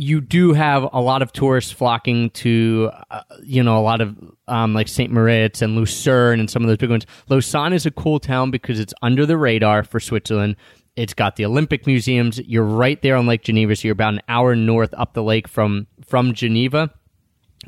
you 0.01 0.19
do 0.19 0.53
have 0.53 0.89
a 0.93 0.99
lot 0.99 1.21
of 1.21 1.31
tourists 1.31 1.71
flocking 1.71 2.31
to, 2.31 2.89
uh, 3.11 3.21
you 3.43 3.61
know, 3.61 3.77
a 3.77 3.85
lot 3.85 4.01
of 4.01 4.17
um, 4.47 4.73
like 4.73 4.87
St. 4.87 5.11
Moritz 5.11 5.61
and 5.61 5.75
Lucerne 5.75 6.39
and 6.39 6.49
some 6.49 6.63
of 6.63 6.67
those 6.67 6.77
big 6.77 6.89
ones. 6.89 7.05
Lausanne 7.29 7.71
is 7.71 7.85
a 7.85 7.91
cool 7.91 8.19
town 8.19 8.49
because 8.49 8.79
it's 8.79 8.95
under 9.03 9.27
the 9.27 9.37
radar 9.37 9.83
for 9.83 9.99
Switzerland. 9.99 10.55
It's 10.95 11.13
got 11.13 11.35
the 11.35 11.45
Olympic 11.45 11.85
museums. 11.85 12.39
You're 12.39 12.63
right 12.63 12.99
there 13.03 13.15
on 13.15 13.27
Lake 13.27 13.43
Geneva, 13.43 13.75
so 13.75 13.87
you're 13.87 13.93
about 13.93 14.15
an 14.15 14.21
hour 14.27 14.55
north 14.55 14.91
up 14.97 15.13
the 15.13 15.21
lake 15.21 15.47
from 15.47 15.85
from 16.03 16.33
Geneva. 16.33 16.91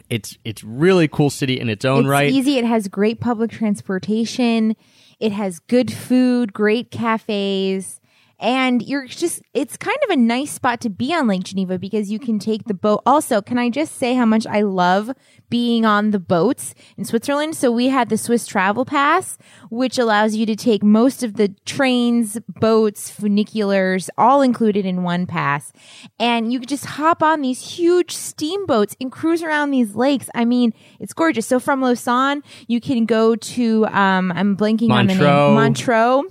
It's 0.09 0.35
it's 0.43 0.63
really 0.63 1.07
cool 1.07 1.29
city 1.29 1.59
in 1.59 1.69
its 1.69 1.85
own 1.85 1.99
it's 1.99 2.07
right. 2.07 2.31
easy. 2.31 2.57
It 2.57 2.65
has 2.65 2.87
great 2.87 3.21
public 3.21 3.51
transportation. 3.51 4.75
It 5.19 5.33
has 5.33 5.59
good 5.59 5.93
food, 5.93 6.51
great 6.51 6.89
cafes. 6.89 8.01
And 8.43 8.81
you're 8.81 9.07
just, 9.07 9.41
it's 9.53 9.77
kind 9.77 9.97
of 10.03 10.09
a 10.09 10.17
nice 10.17 10.51
spot 10.51 10.81
to 10.81 10.89
be 10.89 11.13
on 11.13 11.27
Lake 11.27 11.43
Geneva 11.43 11.79
because 11.79 12.11
you 12.11 12.19
can 12.19 12.39
take 12.39 12.65
the 12.65 12.73
boat. 12.73 13.01
Also, 13.05 13.41
can 13.41 13.57
I 13.57 13.69
just 13.69 13.95
say 13.95 14.15
how 14.15 14.25
much 14.25 14.45
I 14.45 14.63
love 14.63 15.11
being 15.49 15.85
on 15.85 16.11
the 16.11 16.19
boats 16.19 16.75
in 16.97 17.05
Switzerland? 17.05 17.55
So 17.55 17.71
we 17.71 17.87
had 17.87 18.09
the 18.09 18.17
Swiss 18.17 18.45
Travel 18.45 18.83
Pass, 18.83 19.37
which 19.69 19.97
allows 19.97 20.35
you 20.35 20.45
to 20.45 20.57
take 20.57 20.83
most 20.83 21.23
of 21.23 21.35
the 21.35 21.55
trains, 21.65 22.37
boats, 22.59 23.09
funiculars, 23.09 24.09
all 24.17 24.41
included 24.41 24.85
in 24.85 25.03
one 25.03 25.25
pass. 25.25 25.71
And 26.19 26.51
you 26.51 26.59
could 26.59 26.67
just 26.67 26.85
hop 26.85 27.23
on 27.23 27.41
these 27.41 27.77
huge 27.77 28.11
steamboats 28.11 28.93
and 28.99 29.09
cruise 29.09 29.41
around 29.41 29.71
these 29.71 29.95
lakes. 29.95 30.29
I 30.35 30.43
mean, 30.43 30.73
it's 30.99 31.13
gorgeous. 31.13 31.47
So 31.47 31.61
from 31.61 31.79
Lausanne, 31.79 32.43
you 32.67 32.81
can 32.81 33.05
go 33.05 33.37
to, 33.37 33.85
um, 33.85 34.33
I'm 34.33 34.57
blanking 34.57 34.91
on 34.91 35.07
the 35.07 35.15
name, 35.15 35.55
Montreux. 35.55 36.23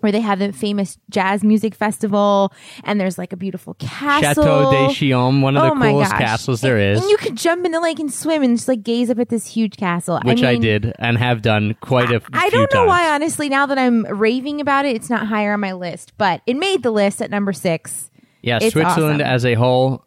Where 0.00 0.12
they 0.12 0.20
have 0.20 0.38
the 0.38 0.52
famous 0.52 0.96
jazz 1.10 1.42
music 1.42 1.74
festival, 1.74 2.52
and 2.84 3.00
there's 3.00 3.18
like 3.18 3.32
a 3.32 3.36
beautiful 3.36 3.74
castle. 3.74 4.44
Chateau 4.44 4.70
de 4.70 4.94
Chillon, 4.94 5.40
one 5.40 5.56
of 5.56 5.62
the 5.64 5.70
Oh 5.70 5.74
my 5.74 5.90
coolest 5.90 6.12
gosh. 6.12 6.20
castles 6.20 6.60
there 6.60 6.78
and, 6.78 6.96
is, 6.96 7.00
And 7.02 7.10
you 7.10 7.16
could 7.16 7.36
jump 7.36 7.64
in 7.66 7.72
the 7.72 7.80
lake 7.80 7.98
and 7.98 8.12
swim 8.12 8.42
and 8.42 8.56
just 8.56 8.68
like 8.68 8.82
gaze 8.82 9.10
up 9.10 9.18
at 9.18 9.28
this 9.28 9.46
huge 9.46 9.76
castle. 9.76 10.20
which 10.24 10.42
I, 10.42 10.52
mean, 10.52 10.62
did 10.62 10.92
and 10.98 11.18
have 11.18 11.42
done 11.42 11.74
quite 11.80 12.10
a 12.10 12.16
I 12.16 12.18
few 12.18 12.28
I 12.32 12.48
don't 12.50 12.72
know 12.74 12.80
times. 12.80 12.88
why, 12.88 13.10
honestly, 13.14 13.48
now 13.48 13.66
that 13.66 13.78
I'm 13.78 14.04
raving 14.04 14.60
about 14.60 14.84
it, 14.84 14.94
it's 14.96 15.10
not 15.10 15.26
higher 15.26 15.52
on 15.52 15.60
my 15.60 15.72
list, 15.72 16.12
but 16.16 16.42
it 16.46 16.56
made 16.56 16.82
the 16.82 16.90
list 16.90 17.20
at 17.20 17.30
number 17.30 17.52
six. 17.52 18.10
Yeah, 18.42 18.58
It's 18.62 18.72
Switzerland 18.72 19.20
awesome. 19.20 19.34
as 19.34 19.44
a 19.44 19.54
whole, 19.54 20.04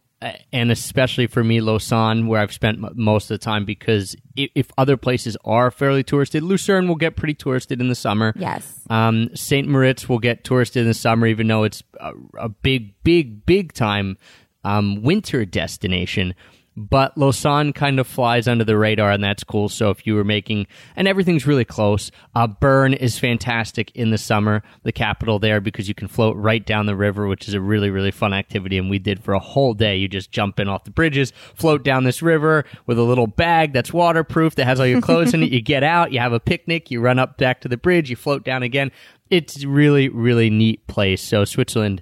and 0.54 0.72
especially 0.72 1.28
for 1.28 1.44
me, 1.44 1.62
Lausanne, 1.62 2.28
where 2.28 2.40
I've 2.40 2.54
spent 2.54 2.96
most 2.96 3.32
of 3.32 3.40
the 3.40 3.44
time, 3.44 3.66
because 3.66 4.16
if, 4.36 4.72
other 4.78 4.98
places 4.98 5.36
are 5.44 5.72
fairly 5.72 6.04
touristed, 6.04 6.44
Lucerne 6.44 6.88
will 6.88 6.96
get 6.96 7.16
pretty 7.16 7.34
touristed 7.34 7.82
in 7.82 7.88
the 7.88 7.96
summer. 7.96 8.34
Yes. 8.36 8.82
Um, 8.90 9.30
St. 9.36 9.68
Moritz 9.68 10.08
will 10.08 10.20
get 10.20 10.44
touristed 10.44 10.82
in 10.82 10.88
the 10.88 10.94
summer, 10.94 11.26
even 11.28 11.48
though 11.48 11.64
it's 11.64 11.82
a, 12.00 12.12
a 12.38 12.50
big, 12.50 12.94
big, 13.04 13.46
big 13.46 13.74
time 13.74 14.18
um, 14.64 15.02
winter 15.02 15.46
destination. 15.46 16.36
But 16.78 17.18
Lausanne 17.18 17.74
kind 17.74 18.00
of 18.00 18.08
flies 18.08 18.48
under 18.48 18.64
the 18.64 18.78
radar, 18.78 19.12
and 19.12 19.22
that's 19.22 19.44
cool. 19.44 19.68
So 19.68 19.90
if 19.90 20.08
you 20.08 20.16
were 20.16 20.24
making, 20.24 20.68
and 20.96 21.06
everything's 21.06 21.46
really 21.46 21.66
close. 21.66 22.12
Uh, 22.34 22.48
Bern 22.48 22.94
is 22.94 23.20
fantastic 23.20 23.92
in 23.94 24.12
the 24.12 24.18
summer, 24.18 24.64
the 24.84 24.94
capital 24.94 25.38
there, 25.38 25.60
because 25.60 25.90
you 25.90 25.94
can 25.94 26.08
float 26.08 26.38
right 26.38 26.66
down 26.66 26.86
the 26.86 26.96
river, 26.96 27.28
which 27.28 27.50
is 27.50 27.54
a 27.54 27.60
really, 27.60 27.90
really 27.90 28.12
fun 28.12 28.34
activity. 28.34 28.78
And 28.78 28.90
we 28.90 29.00
did 29.00 29.22
for 29.22 29.34
a 29.34 29.40
whole 29.40 29.74
day. 29.74 29.98
You 29.98 30.08
just 30.08 30.32
jump 30.32 30.62
in 30.62 30.70
off 30.70 30.86
the 30.86 30.92
bridges, 30.92 31.34
float 31.56 31.84
down 31.84 32.06
this 32.06 32.22
river 32.22 32.64
with 32.86 32.98
a 32.98 33.04
little 33.04 33.28
bag 33.28 33.74
that's 33.74 33.92
waterproof 33.92 34.56
that 34.56 34.66
has 34.66 34.80
all 34.80 34.88
your 34.88 35.02
clothes 35.12 35.34
in 35.34 35.44
it. 35.44 35.52
You 35.52 35.62
get 35.62 35.84
out, 35.84 36.14
you 36.14 36.20
have 36.20 36.34
a 36.34 36.40
picnic, 36.40 36.90
you 36.90 37.02
run 37.02 37.20
up 37.20 37.38
back 37.38 37.60
to 37.62 37.68
the 37.68 37.78
bridge, 37.78 38.10
you 38.10 38.16
float 38.16 38.46
down 38.46 38.64
again. 38.64 38.92
It's 39.30 39.66
really, 39.66 40.08
really 40.08 40.50
neat 40.50 40.88
place. 40.88 41.22
So 41.22 41.44
Switzerland, 41.44 42.02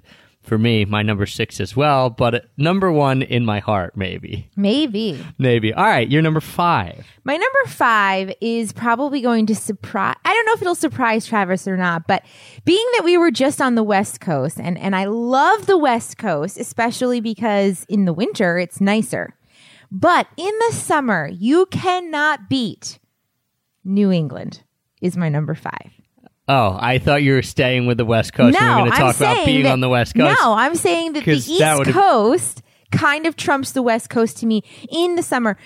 for 0.50 0.58
me, 0.58 0.84
my 0.84 1.00
number 1.00 1.26
six 1.26 1.60
as 1.60 1.76
well, 1.76 2.10
but 2.10 2.46
number 2.56 2.90
one 2.90 3.22
in 3.22 3.44
my 3.44 3.60
heart, 3.60 3.96
maybe. 3.96 4.50
Maybe. 4.56 5.24
Maybe. 5.38 5.72
All 5.72 5.84
right, 5.84 6.10
you're 6.10 6.22
number 6.22 6.40
five. 6.40 7.06
My 7.22 7.34
number 7.34 7.68
five 7.68 8.32
is 8.40 8.72
probably 8.72 9.20
going 9.20 9.46
to 9.46 9.54
surprise. 9.54 10.16
I 10.24 10.34
don't 10.34 10.46
know 10.46 10.54
if 10.54 10.60
it'll 10.60 10.74
surprise 10.74 11.24
Travis 11.24 11.68
or 11.68 11.76
not, 11.76 12.08
but 12.08 12.24
being 12.64 12.84
that 12.96 13.04
we 13.04 13.16
were 13.16 13.30
just 13.30 13.60
on 13.60 13.76
the 13.76 13.84
West 13.84 14.20
Coast, 14.20 14.58
and 14.58 14.76
and 14.76 14.96
I 14.96 15.04
love 15.04 15.66
the 15.66 15.78
West 15.78 16.18
Coast, 16.18 16.58
especially 16.58 17.20
because 17.20 17.86
in 17.88 18.04
the 18.04 18.12
winter 18.12 18.58
it's 18.58 18.80
nicer, 18.80 19.36
but 19.88 20.26
in 20.36 20.52
the 20.66 20.74
summer 20.74 21.28
you 21.32 21.66
cannot 21.66 22.50
beat 22.50 22.98
New 23.84 24.10
England. 24.10 24.64
Is 25.00 25.16
my 25.16 25.28
number 25.28 25.54
five. 25.54 25.99
Oh, 26.52 26.76
I 26.80 26.98
thought 26.98 27.22
you 27.22 27.34
were 27.34 27.42
staying 27.42 27.86
with 27.86 27.96
the 27.96 28.04
West 28.04 28.32
Coast. 28.32 28.58
no, 28.60 28.66
and 28.66 28.68
we 28.82 28.90
were 28.90 28.90
going 28.90 28.90
to 28.92 28.98
talk 28.98 29.16
about 29.16 29.46
being 29.46 29.62
that- 29.62 29.72
on 29.72 29.78
the 29.80 29.88
West 29.88 30.16
Coast. 30.16 30.36
No, 30.40 30.52
I'm 30.52 30.74
saying 30.74 31.12
that 31.12 31.24
the 31.24 31.32
East 31.32 31.58
that 31.60 31.86
Coast 31.86 32.62
kind 32.90 33.24
of 33.26 33.36
trumps 33.36 33.70
the 33.70 33.82
West 33.82 34.10
Coast 34.10 34.38
to 34.38 34.46
me 34.46 34.64
in 34.90 35.14
the 35.14 35.22
summer. 35.22 35.56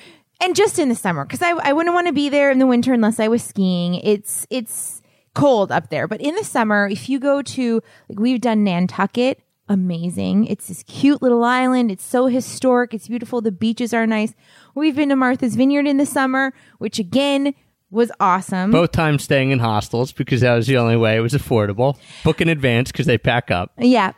And 0.42 0.54
just 0.54 0.78
in 0.78 0.90
the 0.90 0.94
summer, 0.94 1.24
because 1.24 1.40
I, 1.40 1.52
I 1.52 1.72
wouldn't 1.72 1.94
want 1.94 2.06
to 2.08 2.12
be 2.12 2.28
there 2.28 2.50
in 2.50 2.58
the 2.58 2.66
winter 2.66 2.92
unless 2.92 3.18
I 3.18 3.28
was 3.28 3.42
skiing. 3.42 3.94
It's 3.94 4.46
it's 4.50 5.00
cold 5.32 5.72
up 5.72 5.88
there. 5.88 6.06
But 6.06 6.20
in 6.20 6.34
the 6.34 6.44
summer, 6.44 6.86
if 6.86 7.08
you 7.08 7.18
go 7.18 7.40
to 7.40 7.80
like 8.10 8.18
we've 8.20 8.40
done 8.40 8.62
Nantucket, 8.62 9.40
amazing. 9.68 10.44
It's 10.46 10.68
this 10.68 10.82
cute 10.82 11.22
little 11.22 11.44
island. 11.44 11.90
It's 11.90 12.04
so 12.04 12.26
historic. 12.26 12.92
It's 12.92 13.08
beautiful. 13.08 13.40
The 13.40 13.52
beaches 13.52 13.94
are 13.94 14.06
nice. 14.06 14.34
We've 14.74 14.96
been 14.96 15.08
to 15.10 15.16
Martha's 15.16 15.54
Vineyard 15.56 15.86
in 15.86 15.96
the 15.96 16.04
summer, 16.04 16.52
which 16.78 16.98
again 16.98 17.54
was 17.94 18.10
awesome. 18.20 18.70
Both 18.70 18.92
times 18.92 19.22
staying 19.22 19.50
in 19.50 19.58
hostels 19.60 20.12
because 20.12 20.40
that 20.42 20.54
was 20.54 20.66
the 20.66 20.76
only 20.76 20.96
way 20.96 21.16
it 21.16 21.20
was 21.20 21.32
affordable. 21.32 21.96
Book 22.24 22.40
in 22.40 22.48
advance 22.48 22.92
because 22.92 23.06
they 23.06 23.18
pack 23.18 23.50
up. 23.50 23.72
Yeah. 23.78 24.12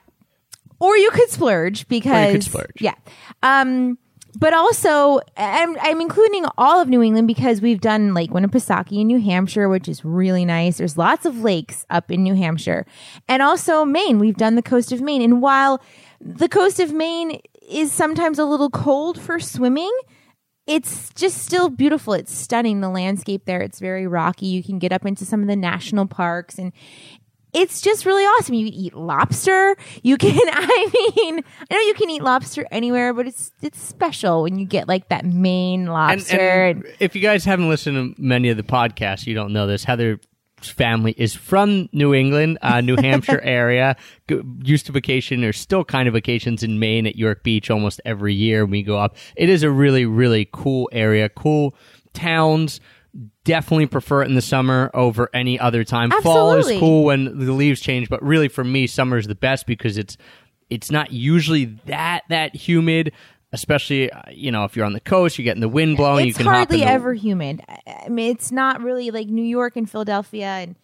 Or 0.81 0.97
you 0.97 1.11
could 1.11 1.31
splurge 1.31 1.87
because 1.89 2.45
splurge. 2.45 2.81
Yeah. 2.81 2.95
Um 3.43 3.99
but 4.39 4.53
also 4.53 5.21
I'm 5.37 5.77
I'm 5.81 6.01
including 6.01 6.45
all 6.59 6.81
of 6.81 6.89
New 6.89 7.03
England 7.03 7.29
because 7.29 7.61
we've 7.61 7.81
done 7.81 8.15
Lake 8.15 8.31
Winnipesaukee 8.31 9.01
in 9.01 9.07
New 9.07 9.21
Hampshire, 9.21 9.69
which 9.69 9.89
is 9.89 10.05
really 10.05 10.45
nice. 10.45 10.79
There's 10.79 10.99
lots 10.99 11.25
of 11.27 11.43
lakes 11.43 11.87
up 11.91 12.11
in 12.11 12.23
New 12.23 12.35
Hampshire. 12.35 12.87
And 13.29 13.43
also 13.43 13.85
Maine. 13.85 14.19
We've 14.19 14.37
done 14.37 14.55
the 14.57 14.63
coast 14.63 14.93
of 14.93 15.01
Maine. 15.01 15.23
And 15.23 15.41
while 15.41 15.83
the 16.21 16.49
coast 16.49 16.81
of 16.81 16.93
Maine 16.93 17.41
is 17.69 17.93
sometimes 17.93 18.39
a 18.39 18.45
little 18.45 18.71
cold 18.71 19.21
for 19.21 19.41
swimming, 19.41 19.93
it's 20.67 21.11
just 21.15 21.39
still 21.39 21.69
beautiful. 21.69 22.13
It's 22.15 22.35
stunning. 22.35 22.81
The 22.81 22.89
landscape 22.89 23.45
there. 23.45 23.61
It's 23.61 23.79
very 23.79 24.07
rocky. 24.07 24.47
You 24.47 24.63
can 24.63 24.79
get 24.79 24.93
up 24.93 25.07
into 25.07 25.25
some 25.25 25.41
of 25.43 25.47
the 25.49 25.57
national 25.57 26.07
parks 26.07 26.59
and 26.59 26.73
it's 27.53 27.81
just 27.81 28.05
really 28.05 28.25
awesome. 28.25 28.55
You 28.55 28.69
eat 28.71 28.93
lobster. 28.95 29.77
You 30.03 30.19
can, 30.19 30.33
I 30.53 30.91
mean, 31.17 31.43
I 31.71 31.75
know 31.75 31.81
you 31.81 31.95
can 31.95 32.11
eat 32.11 32.23
lobster 32.23 32.67
anywhere, 32.71 33.15
but 33.15 33.27
it's 33.27 33.51
it's 33.63 33.81
special 33.81 34.43
when 34.43 34.59
you 34.59 34.67
get 34.67 34.89
like 34.89 35.09
that 35.09 35.25
Maine 35.25 35.83
And, 35.83 35.89
lobster. 35.89 36.37
and 36.39 36.85
if 37.01 37.15
you 37.15 37.23
guys 37.23 37.45
haven't 37.47 37.69
listened 37.71 38.17
to 38.17 38.21
many 38.23 38.51
of 38.51 38.57
the 38.59 38.63
podcasts, 38.63 39.27
you 39.27 39.35
don't 39.35 39.53
know 39.55 39.67
this. 39.67 39.85
Family 40.69 41.15
is 41.17 41.35
from 41.35 41.89
New 41.93 42.15
England, 42.15 42.59
uh, 42.63 42.81
New 42.81 42.97
Hampshire 42.97 43.41
area. 43.45 43.97
Go, 44.27 44.43
used 44.63 44.87
to 44.87 44.93
vacation 44.93 45.45
or 45.45 45.53
still 45.53 45.85
kind 45.85 46.09
of 46.09 46.15
vacations 46.15 46.63
in 46.63 46.79
Maine 46.79 47.07
at 47.07 47.17
York 47.17 47.43
Beach 47.43 47.71
almost 47.71 48.01
every 48.05 48.35
year. 48.35 48.67
We 48.67 48.83
go 48.83 48.99
up. 48.99 49.17
It 49.37 49.49
is 49.49 49.63
a 49.63 49.71
really, 49.71 50.07
really 50.07 50.49
cool 50.53 50.89
area. 50.93 51.29
Cool 51.29 51.75
towns 52.13 52.81
definitely 53.45 53.87
prefer 53.87 54.23
it 54.23 54.29
in 54.29 54.35
the 54.35 54.43
summer 54.43 54.91
over 54.95 55.31
any 55.33 55.59
other 55.59 55.85
time. 55.85 56.11
Fall 56.23 56.55
is 56.55 56.69
cool 56.79 57.05
when 57.05 57.39
the 57.39 57.53
leaves 57.53 57.81
change, 57.81 58.09
but 58.09 58.23
really 58.23 58.49
for 58.49 58.65
me, 58.65 58.87
summer 58.87 59.17
is 59.17 59.27
the 59.27 59.35
best 59.35 59.67
because 59.67 59.97
it's 59.97 60.17
it's 60.69 60.91
not 60.91 61.13
usually 61.13 61.65
that 61.87 62.23
that 62.29 62.55
humid. 62.55 63.13
Especially, 63.57 64.11
uh, 64.11 64.23
you 64.31 64.51
know, 64.53 64.65
if 64.65 64.77
you're 64.77 64.87
on 64.87 64.93
the 64.93 65.01
coast, 65.01 65.39
you're 65.39 65.45
getting 65.45 65.61
the 65.61 65.69
wind 65.69 65.97
blowing. 65.97 66.27
you 66.27 66.31
it's 66.31 66.39
can 66.39 66.47
hardly 66.47 66.79
the, 66.79 66.87
ever 66.87 67.15
humid. 67.15 67.63
I- 67.69 68.09
mean, 68.09 68.31
it's 68.31 68.53
not 68.53 68.81
really 68.81 69.11
like 69.11 69.29
New 69.29 69.45
York 69.45 69.77
and 69.77 69.91
Philadelphia 69.91 70.47
and 70.47 70.77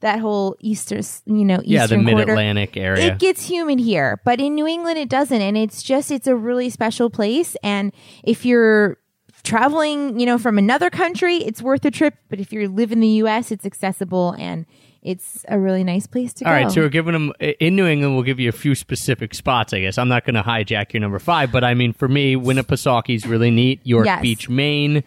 that 0.00 0.18
whole 0.18 0.56
Easter, 0.60 1.00
you 1.26 1.44
know, 1.44 1.60
yeah, 1.62 1.86
the 1.86 1.98
Mid 1.98 2.18
Atlantic 2.18 2.76
area. 2.76 3.12
It 3.12 3.18
gets 3.18 3.46
humid 3.46 3.78
here, 3.78 4.20
but 4.24 4.40
in 4.40 4.54
New 4.54 4.66
England 4.66 4.98
it 4.98 5.10
doesn't, 5.10 5.42
and 5.42 5.56
it's 5.58 5.82
just 5.82 6.10
it's 6.10 6.26
a 6.26 6.34
really 6.34 6.70
special 6.70 7.10
place. 7.10 7.54
And 7.62 7.92
if 8.24 8.46
you're 8.46 8.98
traveling, 9.42 10.18
you 10.18 10.26
know, 10.26 10.38
from 10.38 10.58
another 10.58 10.90
country, 10.90 11.36
it's 11.36 11.60
worth 11.62 11.84
a 11.84 11.90
trip. 11.90 12.14
But 12.28 12.40
if 12.40 12.52
you 12.52 12.68
live 12.68 12.92
in 12.92 13.00
the 13.00 13.08
U.S., 13.08 13.52
it's 13.52 13.66
accessible 13.66 14.34
and 14.38 14.66
it's 15.02 15.44
a 15.48 15.58
really 15.58 15.84
nice 15.84 16.06
place 16.06 16.32
to 16.34 16.44
All 16.44 16.50
go. 16.52 16.56
All 16.56 16.64
right, 16.64 16.72
so 16.72 16.80
we're 16.82 16.88
giving 16.88 17.12
them 17.12 17.32
in 17.40 17.76
New 17.76 17.86
England. 17.86 18.14
We'll 18.14 18.24
give 18.24 18.40
you 18.40 18.48
a 18.48 18.52
few 18.52 18.74
specific 18.74 19.34
spots. 19.34 19.72
I 19.72 19.80
guess 19.80 19.98
I'm 19.98 20.08
not 20.08 20.24
going 20.24 20.34
to 20.34 20.42
hijack 20.42 20.92
your 20.92 21.00
number 21.00 21.18
five, 21.18 21.50
but 21.50 21.64
I 21.64 21.74
mean, 21.74 21.92
for 21.92 22.08
me, 22.08 22.36
Winnipesaukee 22.36 23.14
is 23.14 23.26
really 23.26 23.50
neat. 23.50 23.80
York 23.84 24.06
Yes. 24.06 24.22
Beach, 24.22 24.48
Maine. 24.48 25.02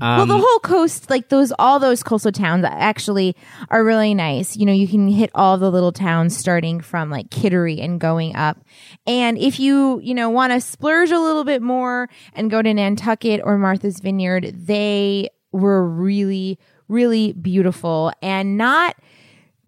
well, 0.00 0.22
Um, 0.22 0.28
the 0.28 0.38
whole 0.38 0.58
coast, 0.60 1.10
like 1.10 1.28
those, 1.28 1.52
all 1.58 1.78
those 1.78 2.02
coastal 2.02 2.30
towns 2.32 2.64
actually 2.64 3.34
are 3.68 3.84
really 3.84 4.14
nice. 4.14 4.56
You 4.56 4.64
know, 4.66 4.72
you 4.72 4.86
can 4.86 5.08
hit 5.08 5.30
all 5.34 5.58
the 5.58 5.70
little 5.70 5.92
towns 5.92 6.36
starting 6.36 6.80
from 6.80 7.10
like 7.10 7.30
Kittery 7.30 7.80
and 7.80 8.00
going 8.00 8.36
up. 8.36 8.58
And 9.06 9.36
if 9.38 9.58
you, 9.58 10.00
you 10.00 10.14
know, 10.14 10.30
want 10.30 10.52
to 10.52 10.60
splurge 10.60 11.10
a 11.10 11.18
little 11.18 11.44
bit 11.44 11.62
more 11.62 12.08
and 12.34 12.50
go 12.50 12.62
to 12.62 12.72
Nantucket 12.74 13.40
or 13.42 13.58
Martha's 13.58 13.98
Vineyard, 14.00 14.52
they 14.54 15.30
were 15.50 15.84
really, 15.84 16.58
really 16.88 17.32
beautiful 17.32 18.12
and 18.22 18.56
not, 18.56 18.96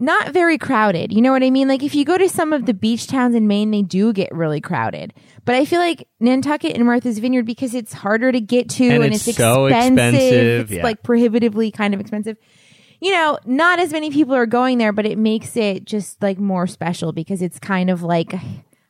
not 0.00 0.32
very 0.32 0.56
crowded. 0.58 1.12
You 1.12 1.20
know 1.20 1.30
what 1.30 1.42
I 1.42 1.50
mean? 1.50 1.68
Like 1.68 1.82
if 1.82 1.94
you 1.94 2.04
go 2.04 2.16
to 2.16 2.28
some 2.28 2.52
of 2.52 2.66
the 2.66 2.74
beach 2.74 3.06
towns 3.06 3.34
in 3.34 3.46
Maine, 3.46 3.70
they 3.70 3.82
do 3.82 4.12
get 4.12 4.34
really 4.34 4.60
crowded. 4.60 5.12
But 5.44 5.54
I 5.54 5.64
feel 5.64 5.78
like 5.78 6.08
Nantucket 6.18 6.74
and 6.74 6.84
Martha's 6.86 7.18
Vineyard 7.18 7.44
because 7.44 7.74
it's 7.74 7.92
harder 7.92 8.32
to 8.32 8.40
get 8.40 8.68
to 8.70 8.84
And 8.84 9.04
and, 9.04 9.14
it's 9.14 9.28
it's, 9.28 9.36
so 9.36 9.66
expensive, 9.66 10.62
It's 10.62 10.70
yeah. 10.72 10.82
like 10.82 11.02
prohibitively 11.02 11.70
kind 11.70 11.94
of 11.94 12.00
expensive. 12.00 12.36
You 13.00 13.12
know, 13.12 13.38
not 13.44 13.78
as 13.78 13.92
many 13.92 14.10
people 14.10 14.34
are 14.34 14.46
going 14.46 14.78
there, 14.78 14.92
but 14.92 15.06
it 15.06 15.18
makes 15.18 15.56
it 15.56 15.84
just 15.84 16.22
like 16.22 16.38
more 16.38 16.66
special 16.66 17.12
because 17.12 17.40
it's 17.40 17.58
kind 17.58 17.88
of 17.90 18.02
like 18.02 18.34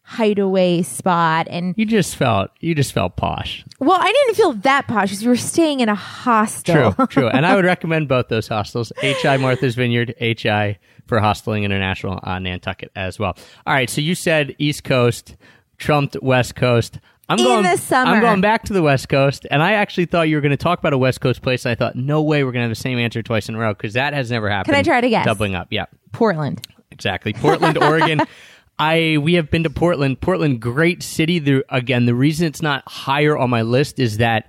hideaway 0.02 0.82
spot. 0.82 1.46
And 1.48 1.74
you 1.76 1.86
just 1.86 2.16
felt 2.16 2.50
you 2.60 2.74
just 2.74 2.92
felt 2.92 3.16
posh. 3.16 3.64
well, 3.78 3.98
I 4.00 4.12
didn't 4.12 4.34
feel 4.36 4.52
that 4.54 4.88
posh 4.88 5.10
because 5.10 5.22
we 5.22 5.28
were 5.28 5.36
staying 5.36 5.80
in 5.80 5.88
a 5.88 5.94
hostel. 5.94 6.92
True, 6.92 7.06
true. 7.06 7.28
And 7.28 7.46
I 7.46 7.54
would 7.54 7.64
recommend 7.74 8.08
both 8.08 8.28
those 8.28 8.48
hostels: 8.48 8.92
HI 9.00 9.36
Martha's 9.36 9.76
Vineyard, 9.76 10.14
HI 10.18 10.78
for 11.10 11.20
Hosteling 11.20 11.64
International 11.64 12.18
on 12.22 12.44
Nantucket 12.44 12.92
as 12.96 13.18
well. 13.18 13.36
All 13.66 13.74
right, 13.74 13.90
so 13.90 14.00
you 14.00 14.14
said 14.14 14.54
East 14.58 14.84
Coast, 14.84 15.36
trumped 15.76 16.16
West 16.22 16.54
Coast. 16.54 17.00
I'm 17.28 17.38
In 17.38 17.44
going. 17.44 17.62
the 17.64 17.76
summer. 17.76 18.12
I'm 18.12 18.22
going 18.22 18.40
back 18.40 18.62
to 18.64 18.72
the 18.72 18.80
West 18.82 19.08
Coast, 19.08 19.46
and 19.50 19.60
I 19.62 19.72
actually 19.72 20.06
thought 20.06 20.28
you 20.28 20.36
were 20.36 20.40
going 20.40 20.50
to 20.50 20.56
talk 20.56 20.78
about 20.78 20.92
a 20.92 20.98
West 20.98 21.20
Coast 21.20 21.42
place. 21.42 21.64
And 21.66 21.72
I 21.72 21.74
thought, 21.74 21.96
no 21.96 22.22
way, 22.22 22.44
we're 22.44 22.52
going 22.52 22.62
to 22.62 22.68
have 22.68 22.76
the 22.76 22.80
same 22.80 22.98
answer 22.98 23.22
twice 23.22 23.48
in 23.48 23.56
a 23.56 23.58
row 23.58 23.74
because 23.74 23.94
that 23.94 24.14
has 24.14 24.30
never 24.30 24.48
happened. 24.48 24.72
Can 24.72 24.80
I 24.80 24.82
try 24.82 25.00
to 25.00 25.08
guess? 25.08 25.26
Doubling 25.26 25.54
up, 25.56 25.66
yeah. 25.70 25.86
Portland. 26.12 26.64
Exactly. 26.92 27.32
Portland, 27.32 27.76
Oregon. 27.82 28.22
I 28.78 29.18
we 29.20 29.34
have 29.34 29.50
been 29.50 29.64
to 29.64 29.70
Portland. 29.70 30.20
Portland, 30.20 30.60
great 30.60 31.02
city. 31.02 31.38
The, 31.38 31.64
again, 31.68 32.06
the 32.06 32.14
reason 32.14 32.46
it's 32.46 32.62
not 32.62 32.82
higher 32.88 33.36
on 33.36 33.50
my 33.50 33.62
list 33.62 33.98
is 33.98 34.18
that 34.18 34.48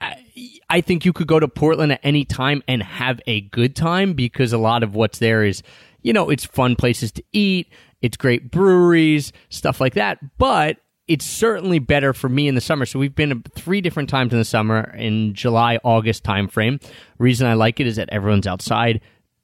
I, 0.00 0.22
I 0.70 0.80
think 0.82 1.04
you 1.04 1.12
could 1.12 1.26
go 1.26 1.40
to 1.40 1.48
Portland 1.48 1.92
at 1.92 2.00
any 2.02 2.24
time 2.24 2.62
and 2.68 2.82
have 2.82 3.20
a 3.26 3.40
good 3.40 3.74
time 3.74 4.14
because 4.14 4.52
a 4.52 4.58
lot 4.58 4.82
of 4.82 4.94
what's 4.94 5.18
there 5.18 5.44
is, 5.44 5.62
you 6.02 6.12
know, 6.12 6.30
it's 6.30 6.44
fun 6.44 6.76
places 6.76 7.12
to 7.12 7.24
eat, 7.32 7.72
it's 8.00 8.16
great 8.16 8.50
breweries, 8.50 9.32
stuff 9.48 9.80
like 9.80 9.94
that. 9.94 10.18
But 10.38 10.78
it's 11.08 11.24
certainly 11.24 11.78
better 11.78 12.12
for 12.12 12.28
me 12.28 12.48
in 12.48 12.54
the 12.54 12.60
summer. 12.60 12.86
So 12.86 12.98
we've 12.98 13.14
been 13.14 13.42
three 13.54 13.80
different 13.80 14.08
times 14.08 14.32
in 14.32 14.38
the 14.38 14.44
summer 14.44 14.94
in 14.96 15.34
July, 15.34 15.78
August 15.82 16.24
timeframe. 16.24 16.82
Reason 17.18 17.46
I 17.46 17.54
like 17.54 17.80
it 17.80 17.86
is 17.86 17.96
that 17.96 18.08
everyone's 18.10 18.46
outside 18.46 19.00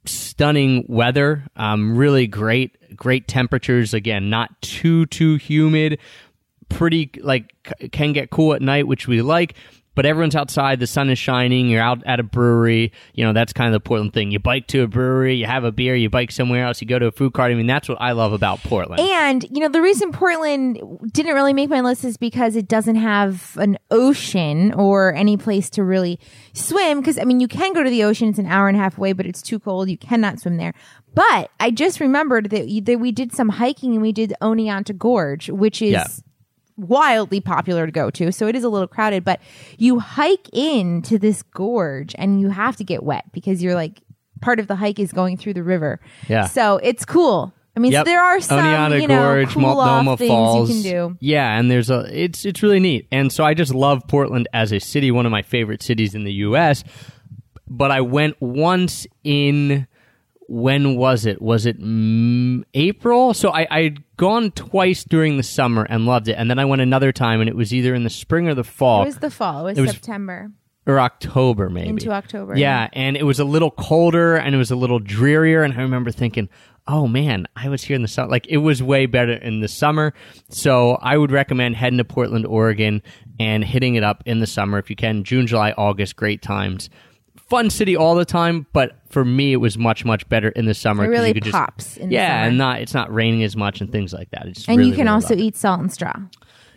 stunning 0.09 0.85
weather 0.89 1.45
um, 1.57 1.97
really 1.97 2.27
great 2.27 2.97
great 2.97 3.29
temperatures 3.29 3.93
again 3.93 4.31
not 4.31 4.51
too 4.63 5.05
too 5.07 5.37
humid 5.37 5.99
pretty 6.69 7.11
like 7.21 7.55
c- 7.67 7.89
can 7.91 8.13
get 8.13 8.31
cool 8.31 8.55
at 8.55 8.63
night 8.63 8.87
which 8.87 9.07
we 9.07 9.21
like 9.21 9.55
but 9.99 10.07
everyone's 10.07 10.37
outside 10.37 10.79
the 10.79 10.87
sun 10.87 11.11
is 11.11 11.19
shining 11.19 11.69
you're 11.69 11.83
out 11.83 12.01
at 12.07 12.21
a 12.21 12.23
brewery 12.23 12.93
you 13.15 13.25
know 13.25 13.33
that's 13.33 13.53
kind 13.53 13.67
of 13.67 13.73
the 13.73 13.81
portland 13.81 14.13
thing 14.13 14.31
you 14.31 14.39
bike 14.39 14.65
to 14.69 14.83
a 14.83 14.87
brewery 14.87 15.35
you 15.35 15.45
have 15.45 15.65
a 15.65 15.73
beer 15.73 15.97
you 15.97 16.09
bike 16.09 16.31
somewhere 16.31 16.65
else 16.65 16.81
you 16.81 16.87
go 16.87 17.01
to 17.01 17.07
a 17.07 17.11
food 17.11 17.33
cart 17.33 17.51
i 17.51 17.55
mean 17.57 17.67
that's 17.67 17.89
what 17.89 18.01
i 18.01 18.13
love 18.13 18.33
about 18.33 18.63
portland 18.63 19.01
And, 19.29 19.45
you 19.51 19.61
know, 19.61 19.69
the 19.69 19.83
reason 19.83 20.11
Portland 20.11 20.81
didn't 21.13 21.35
really 21.35 21.53
make 21.53 21.69
my 21.69 21.83
list 21.83 22.05
is 22.05 22.17
because 22.17 22.57
it 22.57 22.67
doesn't 22.67 22.97
have 22.97 23.57
an 23.59 23.77
ocean 23.91 24.73
or 24.73 25.15
any 25.15 25.37
place 25.37 25.69
to 25.71 25.85
really 25.85 26.19
swim. 26.55 27.01
Because, 27.01 27.19
I 27.19 27.25
mean, 27.25 27.41
you 27.41 27.49
can 27.49 27.75
go 27.75 27.83
to 27.83 27.91
the 27.91 28.05
ocean, 28.05 28.29
it's 28.29 28.39
an 28.39 28.47
hour 28.47 28.69
and 28.69 28.77
a 28.77 28.81
half 28.81 28.97
away, 28.97 29.13
but 29.13 29.27
it's 29.27 29.43
too 29.43 29.59
cold. 29.59 29.91
You 29.91 29.99
cannot 29.99 30.41
swim 30.41 30.57
there. 30.57 30.73
But 31.15 31.51
I 31.61 31.71
just 31.71 32.01
remembered 32.01 32.51
that, 32.51 32.85
that 32.85 33.01
we 33.01 33.13
did 33.13 33.35
some 33.35 33.51
hiking 33.51 33.93
and 33.93 34.01
we 34.01 34.13
did 34.13 34.33
Oneonta 34.41 34.97
Gorge, 34.97 35.51
which 35.51 35.83
is. 35.83 35.93
Yeah. 35.93 36.07
Wildly 36.79 37.41
popular 37.41 37.87
to 37.87 37.93
go 37.93 38.09
to, 38.11 38.31
so 38.31 38.47
it 38.47 38.55
is 38.55 38.63
a 38.63 38.69
little 38.69 38.87
crowded. 38.87 39.25
But 39.25 39.41
you 39.79 39.99
hike 39.99 40.49
into 40.53 41.19
this 41.19 41.43
gorge, 41.43 42.15
and 42.17 42.41
you 42.41 42.51
have 42.51 42.77
to 42.77 42.85
get 42.85 43.03
wet 43.03 43.25
because 43.33 43.61
you're 43.63 43.75
like 43.75 44.01
part 44.41 44.61
of 44.61 44.69
the 44.69 44.77
hike 44.77 45.01
is 45.01 45.13
going 45.13 45.37
through 45.37 45.55
the 45.55 45.65
river. 45.65 45.99
Yeah. 46.29 46.47
so 46.47 46.77
it's 46.81 47.05
cool. 47.05 47.53
I 47.77 47.81
mean, 47.81 47.93
Yep. 47.93 48.07
there 48.07 48.23
are 48.23 48.41
some 48.41 48.61
Oneonta 48.61 49.01
you 49.03 49.07
know 49.09 49.23
Gorge, 49.23 49.49
cool 49.55 49.63
Multnomah 49.63 50.13
off 50.13 50.19
things 50.19 50.29
Falls. 50.31 50.69
you 50.71 50.75
can 50.75 50.83
do. 51.11 51.17
Yeah, 51.21 51.59
and 51.59 51.71
there's 51.71 51.91
a 51.91 52.07
it's 52.13 52.45
it's 52.45 52.63
really 52.63 52.81
neat. 52.81 53.09
And 53.13 53.33
so 53.33 53.45
I 53.45 53.55
just 53.55 53.75
love 53.75 54.03
Portland 54.09 54.49
as 54.53 54.73
a 54.73 54.79
city, 54.79 55.11
one 55.11 55.27
of 55.27 55.33
my 55.33 55.43
favorite 55.43 55.83
cities 55.83 56.15
in 56.15 56.23
the 56.25 56.33
US. 56.45 56.85
But 57.69 57.91
I 57.91 58.01
went 58.01 58.41
once 58.41 59.07
in 59.25 59.87
when 60.49 60.97
was 60.97 61.27
it? 61.27 61.41
Was 61.41 61.67
it 61.67 61.81
mm, 61.81 62.63
April? 62.75 63.35
So 63.35 63.51
I 63.51 63.67
I'd 63.71 64.17
gone 64.17 64.51
twice 64.51 65.05
during 65.05 65.37
the 65.37 65.43
summer 65.43 65.85
and 65.89 66.07
loved 66.07 66.29
it. 66.29 66.33
And 66.33 66.51
then 66.51 66.59
I 66.59 66.65
went 66.65 66.83
another 66.83 67.13
time 67.13 67.41
and 67.41 67.49
it 67.49 67.57
was 67.57 67.73
either 67.73 67.95
in 67.95 68.03
the 68.05 68.11
spring 68.11 68.49
or 68.49 68.55
the 68.55 68.65
fall 68.65 69.03
It 69.03 69.07
was 69.07 69.19
the 69.19 69.31
fall. 69.31 69.67
It 69.67 69.73
was, 69.73 69.79
It 69.79 69.81
was- 69.83 69.91
September 69.93 70.51
or 70.87 70.99
October 70.99 71.69
maybe. 71.69 71.89
into 71.91 72.11
October. 72.11 72.57
Yeah, 72.57 72.89
and 72.95 73.15
it 73.15 73.25
was 73.25 73.39
a 73.39 73.45
little 73.45 73.71
colder 73.71 74.37
and 74.37 74.55
it 74.55 74.59
was 74.59 74.71
a 74.71 74.77
little 74.77 74.99
drearier. 74.99 75.63
And 75.63 75.75
I 75.75 75.83
remember 75.83 76.11
thinking, 76.11 76.49
oh 76.87 77.07
man, 77.07 77.47
I 77.55 77.69
was 77.69 77.85
here 77.85 77.95
in 77.95 78.01
the 78.01 78.09
summer. 78.09 78.31
Like 78.31 78.47
it 78.47 78.57
was 78.57 78.83
way 78.83 79.05
better 79.05 79.35
in 79.35 79.61
the 79.61 79.69
summer. 79.69 80.15
So 80.49 80.95
I 81.03 81.19
would 81.19 81.31
recommend 81.31 81.77
heading 81.77 81.99
to 81.99 82.05
Portland, 82.05 82.47
Oregon 82.47 83.03
and 83.39 83.63
hitting 83.63 83.97
it 83.97 84.03
up 84.03 84.23
in 84.25 84.41
the 84.41 84.47
summer 84.47 84.79
if 84.79 84.89
you 84.89 84.97
can. 84.97 85.25
June, 85.25 85.47
July, 85.47 85.73
August, 85.73 86.17
great 86.17 86.41
times. 86.41 86.89
Fun 87.49 87.71
city 87.71 87.97
all 87.97 88.15
the 88.15 88.25
time, 88.27 88.67
but 88.73 88.99
for 89.09 89.25
me, 89.25 89.53
it 89.53 89.57
was 89.57 89.79
much, 89.79 90.05
much 90.05 90.29
better 90.29 90.49
in 90.51 90.67
the 90.67 90.75
summer. 90.75 91.05
It 91.05 91.07
'cause 91.07 91.13
really 91.13 91.29
you 91.29 91.35
could 91.35 91.45
just- 91.45 91.55
pops 91.57 91.97
in 91.97 92.09
the 92.11 92.15
yeah, 92.15 92.29
summer. 92.41 92.49
and 92.49 92.59
not 92.59 92.81
it's 92.81 92.95
not 92.95 93.13
raining 93.13 93.43
as 93.43 93.57
much 93.57 93.81
and 93.81 93.91
things 93.91 94.13
like 94.13 94.31
that. 94.33 94.47
It's 94.47 94.67
and 94.69 94.77
really, 94.79 94.91
you 94.91 94.97
can 94.97 95.07
really 95.07 95.15
also 95.15 95.31
lovely. 95.35 95.47
eat 95.47 95.57
salt 95.57 95.81
and 95.81 95.93
straw. 95.93 96.13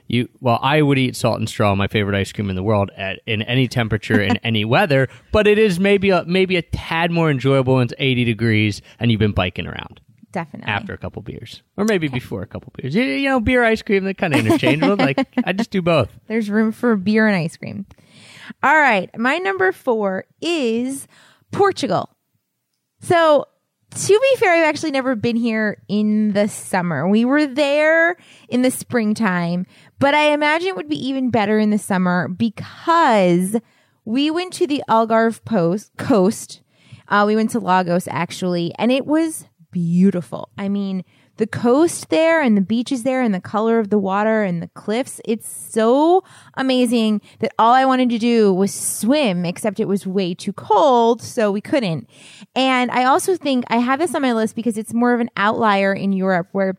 You 0.07 0.27
well, 0.41 0.59
I 0.61 0.81
would 0.81 0.97
eat 0.97 1.15
salt 1.15 1.39
and 1.39 1.47
straw, 1.47 1.73
my 1.75 1.87
favorite 1.87 2.17
ice 2.17 2.31
cream 2.33 2.49
in 2.49 2.55
the 2.55 2.63
world, 2.63 2.89
at 2.97 3.19
in 3.25 3.41
any 3.43 3.67
temperature 3.67 4.19
in 4.21 4.37
any 4.43 4.65
weather. 4.65 5.07
But 5.31 5.47
it 5.47 5.57
is 5.57 5.79
maybe 5.79 6.09
a 6.09 6.23
maybe 6.25 6.55
a 6.57 6.61
tad 6.61 7.11
more 7.11 7.29
enjoyable 7.31 7.75
when 7.75 7.83
it's 7.83 7.93
eighty 7.97 8.23
degrees 8.25 8.81
and 8.99 9.09
you've 9.11 9.19
been 9.19 9.31
biking 9.31 9.67
around 9.67 10.01
Definitely. 10.33 10.69
after 10.71 10.93
a 10.93 10.97
couple 10.97 11.21
beers, 11.21 11.63
or 11.77 11.85
maybe 11.85 12.07
before 12.09 12.41
a 12.41 12.47
couple 12.47 12.73
beers. 12.77 12.93
You, 12.95 13.03
you 13.03 13.29
know, 13.29 13.39
beer, 13.39 13.63
ice 13.63 13.81
cream, 13.81 14.03
they're 14.05 14.13
kind 14.13 14.33
of 14.33 14.45
interchangeable. 14.45 14.95
like 15.05 15.25
I 15.45 15.53
just 15.53 15.71
do 15.71 15.81
both. 15.81 16.09
There's 16.27 16.49
room 16.49 16.71
for 16.73 16.95
beer 16.97 17.27
and 17.27 17.35
ice 17.35 17.55
cream. 17.55 17.85
All 18.63 18.77
right. 18.77 19.09
My 19.17 19.37
number 19.37 19.71
four 19.71 20.25
is 20.41 21.07
Portugal. 21.51 22.09
So, 23.01 23.45
to 23.93 24.07
be 24.07 24.37
fair, 24.37 24.53
I've 24.53 24.69
actually 24.69 24.91
never 24.91 25.15
been 25.15 25.35
here 25.35 25.83
in 25.89 26.31
the 26.31 26.47
summer. 26.47 27.09
We 27.09 27.25
were 27.25 27.45
there 27.45 28.15
in 28.47 28.61
the 28.61 28.71
springtime, 28.71 29.65
but 29.99 30.13
I 30.13 30.31
imagine 30.31 30.69
it 30.69 30.75
would 30.77 30.87
be 30.87 31.07
even 31.07 31.29
better 31.29 31.59
in 31.59 31.71
the 31.71 31.77
summer 31.77 32.29
because 32.29 33.57
we 34.05 34.31
went 34.31 34.53
to 34.53 34.67
the 34.67 34.81
Algarve 34.89 35.43
post, 35.43 35.91
coast. 35.97 36.61
Uh, 37.09 37.25
we 37.27 37.35
went 37.35 37.49
to 37.51 37.59
Lagos 37.59 38.07
actually, 38.07 38.73
and 38.77 38.91
it 38.91 39.05
was 39.05 39.45
beautiful. 39.71 40.49
I 40.57 40.69
mean, 40.69 41.03
the 41.37 41.47
coast 41.47 42.09
there 42.09 42.41
and 42.41 42.55
the 42.55 42.61
beaches 42.61 43.03
there 43.03 43.21
and 43.21 43.33
the 43.33 43.41
color 43.41 43.79
of 43.79 43.89
the 43.89 43.97
water 43.97 44.43
and 44.43 44.61
the 44.61 44.69
cliffs, 44.69 45.19
it's 45.25 45.49
so 45.49 46.23
amazing 46.55 47.21
that 47.39 47.53
all 47.57 47.73
I 47.73 47.85
wanted 47.85 48.09
to 48.09 48.19
do 48.19 48.53
was 48.53 48.73
swim, 48.73 49.45
except 49.45 49.79
it 49.79 49.87
was 49.87 50.05
way 50.05 50.33
too 50.33 50.53
cold, 50.53 51.21
so 51.21 51.51
we 51.51 51.61
couldn't. 51.61 52.09
And 52.55 52.91
I 52.91 53.05
also 53.05 53.35
think 53.35 53.65
I 53.69 53.77
have 53.77 53.99
this 53.99 54.13
on 54.13 54.21
my 54.21 54.33
list 54.33 54.55
because 54.55 54.77
it's 54.77 54.93
more 54.93 55.13
of 55.13 55.19
an 55.19 55.29
outlier 55.37 55.93
in 55.93 56.13
Europe 56.13 56.49
where 56.51 56.75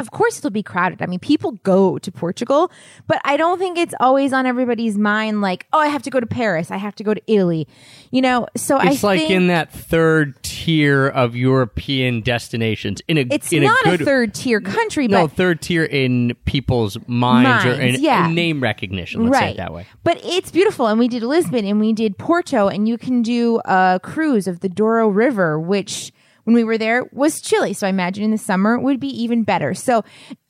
of 0.00 0.10
course 0.10 0.38
it'll 0.38 0.50
be 0.50 0.62
crowded. 0.62 1.02
I 1.02 1.06
mean, 1.06 1.20
people 1.20 1.52
go 1.62 1.98
to 1.98 2.10
Portugal, 2.10 2.72
but 3.06 3.20
I 3.24 3.36
don't 3.36 3.58
think 3.58 3.78
it's 3.78 3.94
always 4.00 4.32
on 4.32 4.46
everybody's 4.46 4.98
mind 4.98 5.42
like, 5.42 5.66
oh, 5.72 5.78
I 5.78 5.88
have 5.88 6.02
to 6.02 6.10
go 6.10 6.18
to 6.18 6.26
Paris, 6.26 6.70
I 6.70 6.78
have 6.78 6.94
to 6.96 7.04
go 7.04 7.14
to 7.14 7.22
Italy. 7.26 7.68
You 8.10 8.22
know, 8.22 8.48
so 8.56 8.76
I 8.76 8.90
It's 8.90 9.04
like 9.04 9.30
in 9.30 9.46
that 9.48 9.72
third 9.72 10.42
tier 10.42 11.06
of 11.06 11.36
European 11.36 12.22
destinations. 12.22 13.00
In 13.06 13.18
a 13.18 13.26
it's 13.30 13.52
in 13.52 13.62
not 13.62 13.86
a 13.86 13.94
a, 13.94 13.98
third 13.98 14.34
tier 14.34 14.60
country, 14.60 15.06
no 15.06 15.28
but 15.28 15.36
third 15.36 15.60
tier 15.60 15.84
in 15.84 16.34
people's 16.44 16.98
minds, 17.06 17.64
or 17.64 17.72
in, 17.72 18.00
yeah. 18.00 18.26
in 18.26 18.34
name 18.34 18.62
recognition. 18.62 19.26
Let's 19.26 19.38
say 19.38 19.50
it 19.52 19.56
that 19.58 19.72
way. 19.72 19.86
But 20.02 20.20
it's 20.24 20.50
beautiful. 20.50 20.86
And 20.86 20.98
we 20.98 21.08
did 21.08 21.22
Lisbon 21.22 21.64
and 21.64 21.78
we 21.78 21.92
did 21.92 22.18
Porto, 22.18 22.68
and 22.68 22.88
you 22.88 22.98
can 22.98 23.22
do 23.22 23.60
a 23.64 24.00
cruise 24.02 24.46
of 24.46 24.60
the 24.60 24.68
Douro 24.68 25.08
River, 25.08 25.58
which 25.60 26.12
when 26.44 26.54
we 26.54 26.64
were 26.64 26.78
there 26.78 27.08
was 27.12 27.40
chilly. 27.40 27.72
So 27.72 27.86
I 27.86 27.90
imagine 27.90 28.24
in 28.24 28.30
the 28.30 28.38
summer 28.38 28.74
it 28.74 28.82
would 28.82 29.00
be 29.00 29.08
even 29.22 29.42
better. 29.44 29.74
So 29.74 30.04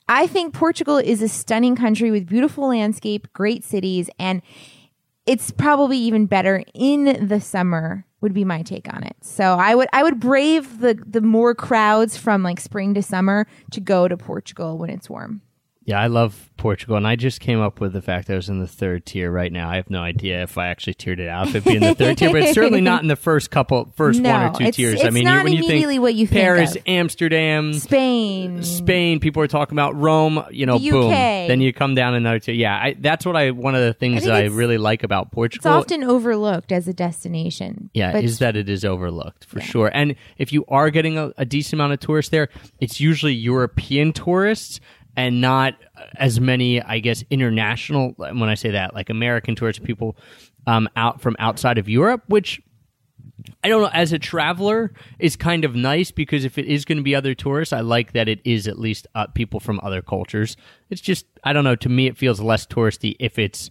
I 0.07 0.27
think 0.27 0.53
Portugal 0.53 0.97
is 0.97 1.21
a 1.21 1.29
stunning 1.29 1.75
country 1.75 2.11
with 2.11 2.27
beautiful 2.27 2.67
landscape, 2.67 3.31
great 3.33 3.63
cities, 3.63 4.09
and 4.19 4.41
it's 5.25 5.51
probably 5.51 5.97
even 5.97 6.25
better 6.25 6.63
in 6.73 7.27
the 7.27 7.39
summer 7.39 8.05
would 8.21 8.33
be 8.33 8.45
my 8.45 8.61
take 8.61 8.91
on 8.93 9.03
it. 9.03 9.15
So 9.21 9.43
I 9.43 9.73
would 9.75 9.87
I 9.93 10.03
would 10.03 10.19
brave 10.19 10.79
the 10.79 11.01
the 11.05 11.21
more 11.21 11.55
crowds 11.55 12.17
from 12.17 12.43
like 12.43 12.59
spring 12.59 12.93
to 12.93 13.01
summer 13.01 13.47
to 13.71 13.79
go 13.79 14.07
to 14.07 14.17
Portugal 14.17 14.77
when 14.77 14.89
it's 14.89 15.09
warm. 15.09 15.41
Yeah, 15.83 15.99
I 15.99 16.07
love 16.07 16.49
Portugal, 16.57 16.95
and 16.95 17.07
I 17.07 17.15
just 17.15 17.39
came 17.39 17.59
up 17.59 17.79
with 17.79 17.91
the 17.93 18.03
fact 18.03 18.27
that 18.27 18.33
I 18.33 18.35
was 18.35 18.49
in 18.49 18.59
the 18.59 18.67
third 18.67 19.03
tier 19.03 19.31
right 19.31 19.51
now. 19.51 19.67
I 19.67 19.77
have 19.77 19.89
no 19.89 19.99
idea 19.99 20.43
if 20.43 20.55
I 20.59 20.67
actually 20.67 20.93
tiered 20.93 21.19
it 21.19 21.27
out, 21.27 21.47
if 21.47 21.55
it'd 21.55 21.63
be 21.63 21.75
in 21.77 21.81
the 21.81 21.95
third 21.95 22.19
tier, 22.19 22.31
but 22.31 22.43
it's 22.43 22.53
certainly 22.53 22.81
not 22.81 23.01
in 23.01 23.07
the 23.07 23.15
first 23.15 23.49
couple, 23.49 23.91
first 23.95 24.21
one 24.21 24.31
or 24.43 24.49
two 24.53 24.65
it's- 24.65 24.75
tiers. 24.75 25.03
I 25.03 25.09
mean, 25.09 25.23
not 25.23 25.39
you, 25.39 25.43
when 25.45 25.53
you 25.53 25.67
think 25.67 25.99
what 26.01 26.13
you 26.13 26.27
think 26.27 26.39
Paris, 26.39 26.75
of. 26.75 26.83
Amsterdam, 26.85 27.73
Spain. 27.73 28.61
Spain, 28.61 29.19
people 29.19 29.41
are 29.41 29.47
talking 29.47 29.73
about 29.73 29.95
Rome. 29.95 30.45
You 30.51 30.67
know, 30.67 30.77
The 30.77 30.91
boom. 30.91 31.05
UK. 31.11 31.47
Then 31.47 31.61
you 31.61 31.73
come 31.73 31.95
down 31.95 32.13
another 32.13 32.37
tier. 32.37 32.53
Yeah, 32.53 32.75
I, 32.75 32.95
that's 32.99 33.25
what 33.25 33.35
I. 33.35 33.49
One 33.49 33.73
of 33.73 33.81
the 33.81 33.93
things 33.93 34.21
think 34.21 34.25
that 34.25 34.35
I 34.35 34.45
really 34.45 34.77
like 34.77 35.01
about 35.01 35.27
It's 35.27 35.33
Portugal. 35.33 35.71
often 35.71 36.03
overlooked 36.03 36.71
as 36.71 36.87
a 36.87 36.93
destination. 36.93 37.89
Yeah, 37.95 38.17
is 38.17 38.37
that 38.37 38.55
it 38.55 38.69
is 38.69 38.85
overlooked 38.85 39.45
for 39.45 39.59
sure. 39.61 39.89
And 39.91 40.15
if 40.37 40.53
you 40.53 40.63
are 40.67 40.91
getting 40.91 41.17
a, 41.17 41.31
a 41.39 41.45
decent 41.45 41.73
amount 41.73 41.93
of 41.93 41.99
tourists 42.01 42.29
there, 42.29 42.49
it's 42.79 42.99
usually 42.99 43.33
European 43.33 44.13
tourists 44.13 44.79
and 45.15 45.41
not 45.41 45.75
as 46.15 46.39
many, 46.39 46.81
I 46.81 46.99
guess, 46.99 47.23
international. 47.29 48.13
When 48.17 48.43
I 48.43 48.55
say 48.55 48.71
that, 48.71 48.93
like 48.93 49.09
American 49.09 49.55
tourists, 49.55 49.83
people 49.83 50.15
um, 50.67 50.89
out 50.95 51.21
from 51.21 51.35
outside 51.39 51.77
of 51.77 51.89
Europe, 51.89 52.23
which 52.27 52.61
I 53.63 53.69
don't 53.69 53.81
know. 53.81 53.89
As 53.93 54.13
a 54.13 54.19
traveler, 54.19 54.93
is 55.19 55.35
kind 55.35 55.65
of 55.65 55.75
nice 55.75 56.11
because 56.11 56.45
if 56.45 56.57
it 56.57 56.65
is 56.65 56.85
going 56.85 56.97
to 56.97 57.03
be 57.03 57.15
other 57.15 57.33
tourists, 57.33 57.73
I 57.73 57.81
like 57.81 58.13
that 58.13 58.27
it 58.27 58.39
is 58.43 58.67
at 58.67 58.79
least 58.79 59.07
uh, 59.15 59.27
people 59.27 59.59
from 59.59 59.79
other 59.83 60.01
cultures. 60.01 60.57
It's 60.89 61.01
just 61.01 61.25
I 61.43 61.53
don't 61.53 61.63
know. 61.63 61.75
To 61.75 61.89
me, 61.89 62.07
it 62.07 62.17
feels 62.17 62.39
less 62.39 62.65
touristy 62.65 63.15
if 63.19 63.39
it's 63.39 63.69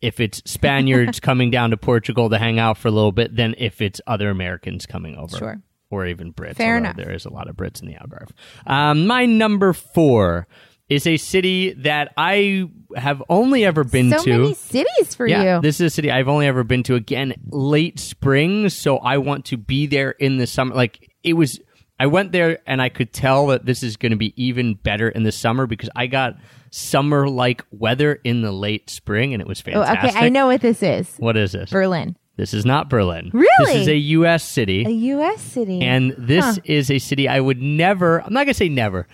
if 0.00 0.20
it's 0.20 0.42
Spaniards 0.44 1.20
coming 1.20 1.50
down 1.50 1.70
to 1.70 1.76
Portugal 1.76 2.30
to 2.30 2.38
hang 2.38 2.58
out 2.58 2.78
for 2.78 2.88
a 2.88 2.92
little 2.92 3.12
bit 3.12 3.34
than 3.34 3.54
if 3.58 3.80
it's 3.80 4.00
other 4.06 4.30
Americans 4.30 4.86
coming 4.86 5.16
over. 5.16 5.36
Sure. 5.36 5.62
Or 5.90 6.06
even 6.06 6.32
Brits. 6.32 6.56
Fair 6.56 6.76
enough. 6.76 6.96
There 6.96 7.12
is 7.12 7.24
a 7.24 7.30
lot 7.30 7.48
of 7.48 7.56
Brits 7.56 7.80
in 7.80 7.86
the 7.86 7.94
Algarve. 7.94 8.30
Um, 8.66 9.06
my 9.06 9.26
number 9.26 9.72
four 9.72 10.48
is 10.88 11.06
a 11.06 11.16
city 11.16 11.72
that 11.74 12.12
I 12.16 12.68
have 12.96 13.22
only 13.28 13.64
ever 13.64 13.84
been 13.84 14.10
so 14.10 14.22
to. 14.24 14.30
many 14.38 14.54
cities 14.54 15.14
for 15.14 15.26
Yeah, 15.26 15.56
you. 15.56 15.62
this 15.62 15.76
is 15.80 15.86
a 15.86 15.90
city 15.90 16.10
I've 16.10 16.28
only 16.28 16.46
ever 16.46 16.62
been 16.64 16.82
to. 16.84 16.94
Again, 16.94 17.34
late 17.50 17.98
spring, 17.98 18.68
so 18.68 18.98
I 18.98 19.18
want 19.18 19.46
to 19.46 19.56
be 19.56 19.86
there 19.86 20.10
in 20.10 20.36
the 20.36 20.46
summer. 20.46 20.74
Like 20.74 21.10
it 21.22 21.32
was, 21.34 21.58
I 21.98 22.06
went 22.06 22.32
there 22.32 22.58
and 22.66 22.82
I 22.82 22.90
could 22.90 23.12
tell 23.12 23.46
that 23.46 23.64
this 23.64 23.82
is 23.82 23.96
going 23.96 24.12
to 24.12 24.18
be 24.18 24.34
even 24.42 24.74
better 24.74 25.08
in 25.08 25.22
the 25.22 25.32
summer 25.32 25.66
because 25.66 25.88
I 25.96 26.06
got 26.06 26.34
summer-like 26.70 27.64
weather 27.70 28.20
in 28.24 28.42
the 28.42 28.52
late 28.52 28.90
spring, 28.90 29.32
and 29.32 29.40
it 29.40 29.46
was 29.48 29.60
oh, 29.62 29.70
fantastic. 29.72 30.10
okay, 30.16 30.26
I 30.26 30.28
know 30.28 30.46
what 30.48 30.60
this 30.60 30.82
is. 30.82 31.14
what 31.18 31.36
is 31.36 31.52
this. 31.52 31.70
Berlin, 31.70 32.16
This 32.36 32.52
is 32.52 32.66
not 32.66 32.90
Berlin. 32.90 33.30
Really? 33.32 33.46
This 33.60 33.74
is 33.82 33.88
a 33.88 33.96
U.S. 33.96 34.42
city. 34.44 34.84
a 34.84 34.90
U.S. 34.90 35.40
city. 35.40 35.80
And 35.82 36.14
this 36.18 36.44
Huh. 36.44 36.54
is 36.64 36.90
a 36.90 36.98
city 36.98 37.28
I 37.28 37.40
would 37.40 37.62
never, 37.62 38.20
I'm 38.22 38.32
not 38.32 38.40
going 38.44 38.48
to 38.48 38.58
say 38.58 38.68
never. 38.68 39.06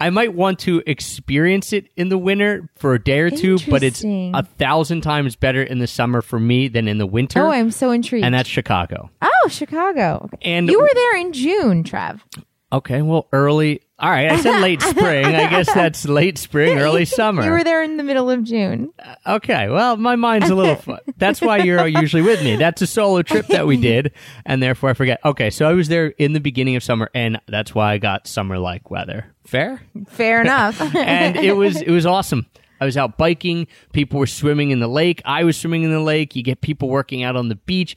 I 0.00 0.08
might 0.10 0.34
want 0.34 0.58
to 0.60 0.82
experience 0.86 1.72
it 1.74 1.88
in 1.96 2.08
the 2.08 2.16
winter 2.16 2.70
for 2.76 2.94
a 2.94 3.02
day 3.02 3.20
or 3.20 3.30
two, 3.30 3.58
but 3.68 3.82
it's 3.82 4.02
a 4.02 4.42
thousand 4.58 5.02
times 5.02 5.36
better 5.36 5.62
in 5.62 5.78
the 5.78 5.86
summer 5.86 6.22
for 6.22 6.40
me 6.40 6.68
than 6.68 6.88
in 6.88 6.96
the 6.98 7.06
winter. 7.06 7.40
oh, 7.40 7.50
I'm 7.50 7.70
so 7.70 7.90
intrigued. 7.90 8.24
and 8.24 8.34
that's 8.34 8.48
Chicago. 8.48 9.10
oh, 9.20 9.48
Chicago. 9.48 10.28
And- 10.42 10.68
you 10.70 10.80
were 10.80 10.90
there 10.94 11.16
in 11.18 11.32
June, 11.32 11.84
Trev. 11.84 12.24
Okay, 12.72 13.02
well, 13.02 13.26
early. 13.32 13.82
All 14.00 14.10
right, 14.10 14.32
I 14.32 14.40
said 14.40 14.60
late 14.60 14.80
spring. 14.82 15.26
I 15.26 15.48
guess 15.50 15.72
that's 15.72 16.06
late 16.06 16.38
spring, 16.38 16.78
early 16.78 17.04
summer. 17.04 17.44
You 17.44 17.50
were 17.50 17.62
there 17.64 17.82
in 17.82 17.96
the 17.98 18.02
middle 18.02 18.30
of 18.30 18.42
June. 18.44 18.92
Uh, 18.98 19.34
okay, 19.36 19.68
well, 19.68 19.96
my 19.96 20.16
mind's 20.16 20.48
a 20.48 20.54
little. 20.54 20.76
Fu- 20.76 20.96
that's 21.18 21.40
why 21.40 21.58
you're 21.58 21.86
usually 21.86 22.22
with 22.22 22.42
me. 22.42 22.56
That's 22.56 22.80
a 22.82 22.86
solo 22.86 23.22
trip 23.22 23.46
that 23.48 23.66
we 23.66 23.76
did, 23.76 24.12
and 24.46 24.62
therefore 24.62 24.90
I 24.90 24.94
forget. 24.94 25.20
Okay, 25.24 25.50
so 25.50 25.68
I 25.68 25.74
was 25.74 25.88
there 25.88 26.06
in 26.06 26.32
the 26.32 26.40
beginning 26.40 26.76
of 26.76 26.82
summer, 26.82 27.10
and 27.14 27.40
that's 27.46 27.74
why 27.74 27.92
I 27.92 27.98
got 27.98 28.26
summer-like 28.26 28.90
weather. 28.90 29.26
Fair. 29.44 29.82
Fair 30.08 30.40
enough. 30.42 30.80
and 30.94 31.36
it 31.36 31.52
was 31.52 31.80
it 31.82 31.90
was 31.90 32.06
awesome. 32.06 32.46
I 32.82 32.86
was 32.86 32.96
out 32.96 33.18
biking. 33.18 33.66
People 33.92 34.18
were 34.18 34.26
swimming 34.26 34.70
in 34.70 34.80
the 34.80 34.88
lake. 34.88 35.20
I 35.26 35.44
was 35.44 35.58
swimming 35.58 35.82
in 35.82 35.90
the 35.90 36.00
lake. 36.00 36.34
You 36.34 36.42
get 36.42 36.62
people 36.62 36.88
working 36.88 37.22
out 37.22 37.36
on 37.36 37.50
the 37.50 37.56
beach. 37.56 37.94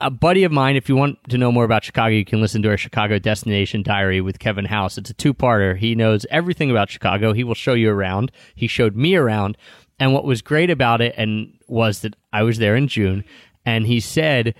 A 0.00 0.10
buddy 0.10 0.44
of 0.44 0.52
mine, 0.52 0.76
if 0.76 0.88
you 0.88 0.94
want 0.94 1.18
to 1.28 1.38
know 1.38 1.50
more 1.50 1.64
about 1.64 1.82
Chicago, 1.82 2.14
you 2.14 2.24
can 2.24 2.40
listen 2.40 2.62
to 2.62 2.68
our 2.68 2.76
Chicago 2.76 3.18
Destination 3.18 3.82
Diary 3.82 4.20
with 4.20 4.38
Kevin 4.38 4.66
House. 4.66 4.96
It's 4.96 5.10
a 5.10 5.14
two 5.14 5.34
parter. 5.34 5.76
He 5.76 5.96
knows 5.96 6.24
everything 6.30 6.70
about 6.70 6.88
Chicago. 6.88 7.32
He 7.32 7.42
will 7.42 7.54
show 7.54 7.74
you 7.74 7.90
around. 7.90 8.30
He 8.54 8.68
showed 8.68 8.94
me 8.94 9.16
around. 9.16 9.56
And 9.98 10.12
what 10.14 10.24
was 10.24 10.40
great 10.40 10.70
about 10.70 11.00
it 11.00 11.14
and 11.16 11.52
was 11.66 12.00
that 12.00 12.14
I 12.32 12.44
was 12.44 12.58
there 12.58 12.76
in 12.76 12.86
June 12.86 13.24
and 13.66 13.86
he 13.86 14.00
said 14.00 14.54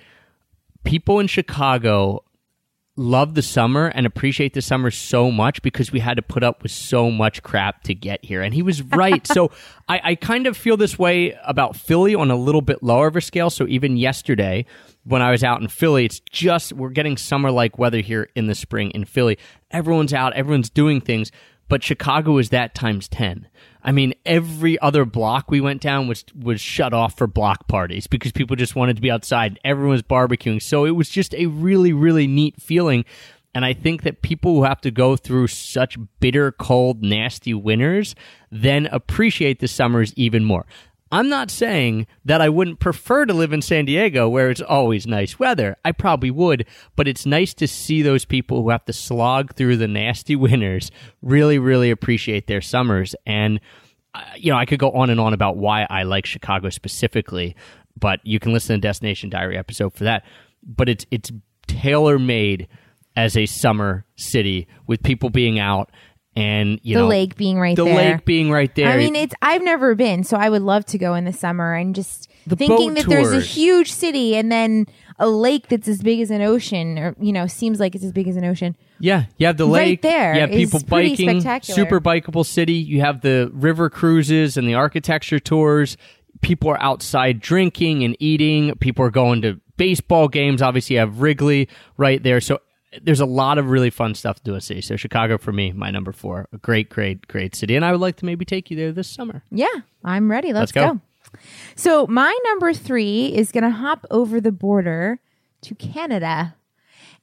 people 0.84 1.18
in 1.18 1.26
Chicago 1.28 2.24
love 2.96 3.34
the 3.34 3.42
summer 3.42 3.86
and 3.86 4.04
appreciate 4.06 4.54
the 4.54 4.60
summer 4.60 4.90
so 4.90 5.30
much 5.30 5.62
because 5.62 5.92
we 5.92 6.00
had 6.00 6.16
to 6.16 6.22
put 6.22 6.42
up 6.42 6.62
with 6.62 6.72
so 6.72 7.10
much 7.10 7.42
crap 7.42 7.84
to 7.84 7.94
get 7.94 8.24
here. 8.24 8.42
And 8.42 8.52
he 8.52 8.60
was 8.60 8.82
right. 8.82 9.26
so 9.26 9.52
I, 9.88 10.00
I 10.02 10.14
kind 10.16 10.46
of 10.46 10.56
feel 10.56 10.76
this 10.76 10.98
way 10.98 11.38
about 11.44 11.76
Philly 11.76 12.14
on 12.14 12.30
a 12.30 12.36
little 12.36 12.60
bit 12.60 12.82
lower 12.82 13.06
of 13.06 13.16
a 13.16 13.20
scale. 13.20 13.50
So 13.50 13.66
even 13.68 13.96
yesterday, 13.96 14.66
when 15.08 15.22
I 15.22 15.30
was 15.30 15.42
out 15.42 15.60
in 15.60 15.68
Philly, 15.68 16.04
it's 16.04 16.20
just 16.30 16.72
we're 16.72 16.90
getting 16.90 17.16
summer 17.16 17.50
like 17.50 17.78
weather 17.78 18.00
here 18.00 18.28
in 18.34 18.46
the 18.46 18.54
spring 18.54 18.90
in 18.90 19.04
Philly. 19.04 19.38
Everyone's 19.70 20.12
out, 20.12 20.34
everyone's 20.34 20.70
doing 20.70 21.00
things. 21.00 21.32
But 21.68 21.84
Chicago 21.84 22.38
is 22.38 22.48
that 22.48 22.74
times 22.74 23.08
10. 23.08 23.46
I 23.82 23.92
mean, 23.92 24.14
every 24.24 24.78
other 24.80 25.04
block 25.04 25.50
we 25.50 25.60
went 25.60 25.82
down 25.82 26.08
was 26.08 26.24
was 26.34 26.60
shut 26.60 26.94
off 26.94 27.16
for 27.16 27.26
block 27.26 27.68
parties 27.68 28.06
because 28.06 28.32
people 28.32 28.56
just 28.56 28.74
wanted 28.74 28.96
to 28.96 29.02
be 29.02 29.10
outside. 29.10 29.60
Everyone 29.64 29.92
was 29.92 30.02
barbecuing. 30.02 30.62
So 30.62 30.84
it 30.84 30.92
was 30.92 31.08
just 31.10 31.34
a 31.34 31.46
really, 31.46 31.92
really 31.92 32.26
neat 32.26 32.60
feeling. 32.60 33.04
And 33.54 33.64
I 33.64 33.72
think 33.72 34.02
that 34.02 34.22
people 34.22 34.54
who 34.54 34.64
have 34.64 34.80
to 34.82 34.90
go 34.90 35.16
through 35.16 35.48
such 35.48 35.98
bitter, 36.20 36.52
cold, 36.52 37.02
nasty 37.02 37.54
winters 37.54 38.14
then 38.50 38.86
appreciate 38.86 39.60
the 39.60 39.68
summers 39.68 40.12
even 40.16 40.44
more. 40.44 40.64
I'm 41.10 41.28
not 41.28 41.50
saying 41.50 42.06
that 42.24 42.40
I 42.40 42.48
wouldn't 42.48 42.80
prefer 42.80 43.24
to 43.24 43.32
live 43.32 43.52
in 43.52 43.62
San 43.62 43.86
Diego 43.86 44.28
where 44.28 44.50
it's 44.50 44.60
always 44.60 45.06
nice 45.06 45.38
weather. 45.38 45.76
I 45.84 45.92
probably 45.92 46.30
would, 46.30 46.66
but 46.96 47.08
it's 47.08 47.24
nice 47.24 47.54
to 47.54 47.66
see 47.66 48.02
those 48.02 48.24
people 48.24 48.62
who 48.62 48.70
have 48.70 48.84
to 48.86 48.92
slog 48.92 49.54
through 49.54 49.78
the 49.78 49.88
nasty 49.88 50.36
winters 50.36 50.90
really, 51.22 51.58
really 51.58 51.90
appreciate 51.90 52.46
their 52.46 52.60
summers. 52.60 53.14
And, 53.26 53.60
uh, 54.14 54.22
you 54.36 54.52
know, 54.52 54.58
I 54.58 54.66
could 54.66 54.78
go 54.78 54.90
on 54.90 55.08
and 55.08 55.20
on 55.20 55.32
about 55.32 55.56
why 55.56 55.86
I 55.88 56.02
like 56.02 56.26
Chicago 56.26 56.68
specifically, 56.68 57.56
but 57.98 58.20
you 58.24 58.38
can 58.38 58.52
listen 58.52 58.74
to 58.74 58.80
the 58.80 58.88
Destination 58.88 59.30
Diary 59.30 59.56
episode 59.56 59.94
for 59.94 60.04
that. 60.04 60.24
But 60.62 60.88
it's, 60.90 61.06
it's 61.10 61.32
tailor 61.66 62.18
made 62.18 62.68
as 63.16 63.36
a 63.36 63.46
summer 63.46 64.04
city 64.16 64.68
with 64.86 65.02
people 65.02 65.30
being 65.30 65.58
out 65.58 65.90
and, 66.38 66.80
you 66.82 66.94
the 66.94 67.00
know, 67.02 67.08
lake 67.08 67.36
being 67.36 67.58
right 67.58 67.76
there. 67.76 67.84
the 67.84 67.90
there. 67.90 68.12
lake 68.12 68.24
being 68.24 68.50
right 68.50 68.74
there. 68.74 68.88
I 68.88 68.96
mean, 68.96 69.16
it's 69.16 69.34
I've 69.42 69.62
never 69.62 69.94
been, 69.94 70.24
so 70.24 70.36
I 70.36 70.48
would 70.48 70.62
love 70.62 70.84
to 70.86 70.98
go 70.98 71.14
in 71.14 71.24
the 71.24 71.32
summer 71.32 71.74
and 71.74 71.94
just 71.94 72.30
The 72.46 72.56
thinking 72.56 72.94
that 72.94 73.06
there's 73.06 73.32
a 73.32 73.40
huge 73.40 73.92
city 73.92 74.36
and 74.36 74.50
then 74.50 74.86
a 75.18 75.28
lake 75.28 75.68
that's 75.68 75.88
as 75.88 76.00
big 76.00 76.20
as 76.20 76.30
an 76.30 76.42
ocean, 76.42 76.98
or 76.98 77.16
you 77.20 77.32
know, 77.32 77.46
seems 77.46 77.80
like 77.80 77.94
it's 77.94 78.04
as 78.04 78.12
big 78.12 78.28
as 78.28 78.36
an 78.36 78.44
ocean. 78.44 78.76
Yeah, 79.00 79.24
you 79.36 79.46
have 79.46 79.56
the 79.56 79.66
lake 79.66 79.88
Right 79.88 80.02
there 80.02 80.34
You 80.34 80.40
have 80.40 80.50
people 80.50 80.80
biking, 80.80 81.40
spectacular. 81.40 81.74
super 81.74 82.00
bikeable 82.00 82.44
city. 82.46 82.74
You 82.74 83.00
have 83.00 83.20
the 83.20 83.50
river 83.52 83.90
cruises 83.90 84.56
and 84.56 84.68
the 84.68 84.74
architecture 84.74 85.38
tours. 85.38 85.96
People 86.40 86.70
are 86.70 86.80
outside 86.80 87.40
drinking 87.40 88.04
and 88.04 88.16
eating. 88.20 88.74
People 88.76 89.04
are 89.04 89.10
going 89.10 89.42
to 89.42 89.60
baseball 89.76 90.28
games. 90.28 90.62
Obviously, 90.62 90.94
you 90.94 91.00
have 91.00 91.20
Wrigley 91.20 91.68
right 91.96 92.22
there. 92.22 92.40
So 92.40 92.60
there's 93.02 93.20
a 93.20 93.26
lot 93.26 93.58
of 93.58 93.70
really 93.70 93.90
fun 93.90 94.14
stuff 94.14 94.36
to 94.36 94.42
do 94.42 94.54
in 94.54 94.60
city. 94.60 94.80
So 94.80 94.96
Chicago 94.96 95.38
for 95.38 95.52
me, 95.52 95.72
my 95.72 95.90
number 95.90 96.12
four, 96.12 96.48
a 96.52 96.58
great, 96.58 96.88
great, 96.90 97.26
great 97.28 97.54
city, 97.54 97.76
and 97.76 97.84
I 97.84 97.92
would 97.92 98.00
like 98.00 98.16
to 98.16 98.24
maybe 98.24 98.44
take 98.44 98.70
you 98.70 98.76
there 98.76 98.92
this 98.92 99.08
summer. 99.08 99.42
Yeah, 99.50 99.66
I'm 100.04 100.30
ready. 100.30 100.52
Let's, 100.52 100.74
Let's 100.74 100.92
go. 100.92 100.94
go. 100.94 101.00
So 101.76 102.06
my 102.06 102.36
number 102.46 102.72
three 102.72 103.26
is 103.34 103.52
going 103.52 103.64
to 103.64 103.70
hop 103.70 104.06
over 104.10 104.40
the 104.40 104.52
border 104.52 105.20
to 105.62 105.74
Canada. 105.74 106.54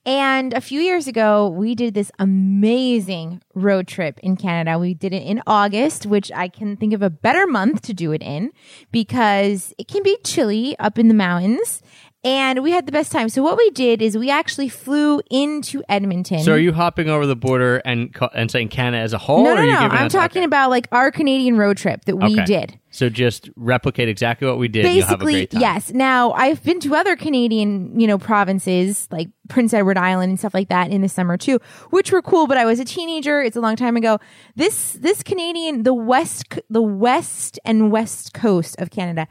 And 0.08 0.54
a 0.54 0.62
few 0.62 0.82
years 0.82 1.08
ago, 1.08 1.48
we 1.48 1.74
did 1.74 1.96
this 1.96 2.12
amazing 2.20 3.42
road 3.56 3.88
trip 3.88 4.20
in 4.20 4.38
Canada. 4.38 4.78
We 4.78 4.94
did 4.94 5.14
it 5.14 5.24
in 5.24 5.42
August, 5.48 6.06
which 6.06 6.32
I 6.32 6.48
can 6.48 6.78
think 6.78 6.94
of 6.94 7.02
a 7.02 7.10
better 7.10 7.48
month 7.48 7.82
to 7.84 7.94
do 7.94 8.12
it 8.12 8.22
in 8.22 8.52
because 8.92 9.74
it 9.80 9.88
can 9.88 10.04
be 10.04 10.16
chilly 10.24 10.78
up 10.78 11.00
in 11.00 11.08
the 11.08 11.16
mountains. 11.16 11.82
And 12.26 12.64
we 12.64 12.72
had 12.72 12.88
the 12.88 12.92
best 12.92 13.12
time. 13.12 13.30
So 13.30 13.44
what 13.44 13.56
we 13.56 13.70
did 13.70 14.02
is 14.02 14.18
we 14.18 14.32
actually 14.32 14.68
flew 14.68 15.22
into 15.30 15.84
Edmonton. 15.88 16.40
So 16.40 16.54
are 16.54 16.58
you 16.58 16.74
hopping 16.74 17.08
over 17.08 17.28
the 17.28 17.36
border 17.36 17.78
and 17.86 18.16
and 18.34 18.50
saying 18.50 18.70
Canada 18.70 19.04
as 19.04 19.14
a 19.14 19.20
whole? 19.20 19.44
no, 19.44 19.54
no, 19.54 19.62
no. 19.64 19.78
I'm 19.78 20.10
talking 20.10 20.40
okay. 20.40 20.46
about 20.46 20.72
like 20.72 20.88
our 20.92 21.12
Canadian 21.12 21.56
road 21.56 21.78
trip 21.78 22.04
that 22.06 22.16
we 22.18 22.34
Okay. 22.34 22.46
did. 22.46 22.80
So 22.90 23.10
just 23.10 23.50
replicate 23.56 24.10
exactly 24.10 24.48
what 24.48 24.58
we 24.58 24.68
did. 24.68 24.86
and 24.86 24.96
you'll 24.96 25.06
have 25.06 25.16
a 25.16 25.18
Basically, 25.18 25.34
great 25.34 25.52
time. 25.52 25.62
yes. 25.62 25.94
Now, 25.94 26.32
I've 26.32 26.64
been 26.64 26.80
to 26.80 26.96
other 26.96 27.16
Canadian, 27.16 28.00
you 28.00 28.08
know, 28.08 28.18
provinces 28.18 29.08
like 29.12 29.28
Prince 29.50 29.74
Edward 29.74 29.98
Island 29.98 30.30
and 30.32 30.40
stuff 30.40 30.54
like 30.56 30.70
that 30.70 30.90
in 30.90 31.02
the 31.02 31.10
summer 31.10 31.38
too, 31.38 31.60
which 31.92 32.12
were 32.12 32.24
cool. 32.24 32.48
But 32.48 32.58
I 32.58 32.66
was 32.66 32.80
a 32.80 32.86
teenager; 32.86 33.40
it's 33.44 33.56
a 33.56 33.62
long 33.62 33.76
time 33.76 33.98
ago. 33.98 34.20
This 34.56 34.94
this 34.94 35.22
Canadian, 35.22 35.84
the 35.84 35.94
west, 35.94 36.58
the 36.72 36.82
west 36.82 37.60
and 37.66 37.92
west 37.92 38.34
coast 38.34 38.76
of 38.80 38.90
Canada. 38.90 39.28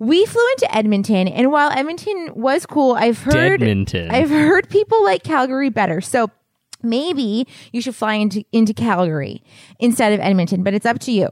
We 0.00 0.24
flew 0.24 0.42
into 0.52 0.74
Edmonton, 0.74 1.28
and 1.28 1.52
while 1.52 1.70
Edmonton 1.70 2.30
was 2.34 2.64
cool, 2.64 2.94
I've 2.94 3.22
heard 3.22 3.60
Deadmonton. 3.60 4.10
I've 4.10 4.30
heard 4.30 4.68
people 4.70 5.04
like 5.04 5.22
Calgary 5.22 5.68
better. 5.68 6.00
So 6.00 6.30
maybe 6.82 7.46
you 7.70 7.82
should 7.82 7.94
fly 7.94 8.14
into 8.14 8.42
into 8.50 8.72
Calgary 8.72 9.42
instead 9.78 10.12
of 10.14 10.20
Edmonton, 10.20 10.62
but 10.62 10.74
it's 10.74 10.86
up 10.86 10.98
to 11.00 11.12
you. 11.12 11.28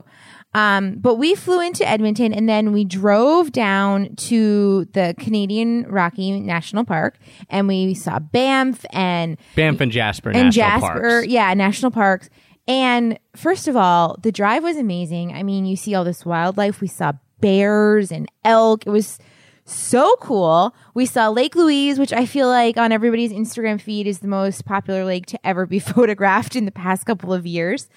Um, 0.54 0.96
but 0.98 1.16
we 1.16 1.35
flew 1.35 1.61
into 1.61 1.87
Edmonton 1.87 2.33
and 2.33 2.48
then 2.48 2.72
we 2.72 2.85
drove 2.85 3.52
down 3.52 4.16
to 4.16 4.87
the 4.92 5.14
Canadian 5.18 5.83
Rocky 5.85 6.40
National 6.40 6.85
Park 6.85 7.18
and 7.50 7.68
we 7.68 7.94
saw 7.94 8.18
Banff 8.18 8.85
and 8.90 9.37
Banff 9.57 9.81
and 9.81 9.92
Jasper 9.92 10.31
and 10.31 10.46
National 10.46 10.52
Jasper, 10.52 11.00
Parks. 11.00 11.26
yeah, 11.28 11.52
national 11.54 11.90
parks. 11.90 12.31
And 12.66 13.18
first 13.37 13.68
of 13.68 13.76
all, 13.76 14.18
the 14.22 14.33
drive 14.33 14.62
was 14.62 14.76
amazing. 14.76 15.33
I 15.35 15.42
mean, 15.42 15.64
you 15.66 15.76
see 15.76 15.94
all 15.94 16.04
this 16.04 16.24
wildlife. 16.24 16.81
We 16.81 16.88
saw 16.88 17.12
bears 17.40 18.11
and 18.11 18.31
elk. 18.44 18.87
It 18.87 18.90
was 18.90 19.18
so 19.64 20.16
cool. 20.20 20.74
We 20.94 21.07
saw 21.07 21.29
Lake 21.29 21.55
Louise, 21.55 21.98
which 21.98 22.12
I 22.12 22.27
feel 22.27 22.48
like 22.48 22.77
on 22.77 22.90
everybody's 22.90 23.33
Instagram 23.33 23.81
feed 23.81 24.07
is 24.07 24.20
the 24.20 24.29
most 24.29 24.64
popular 24.64 25.05
lake 25.05 25.27
to 25.27 25.46
ever 25.46 25.66
be 25.66 25.79
photographed 25.79 26.57
in 26.57 26.64
the 26.64 26.72
past 26.72 27.07
couple 27.07 27.33
of 27.33 27.46
years. 27.46 27.88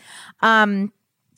Um, 0.41 0.91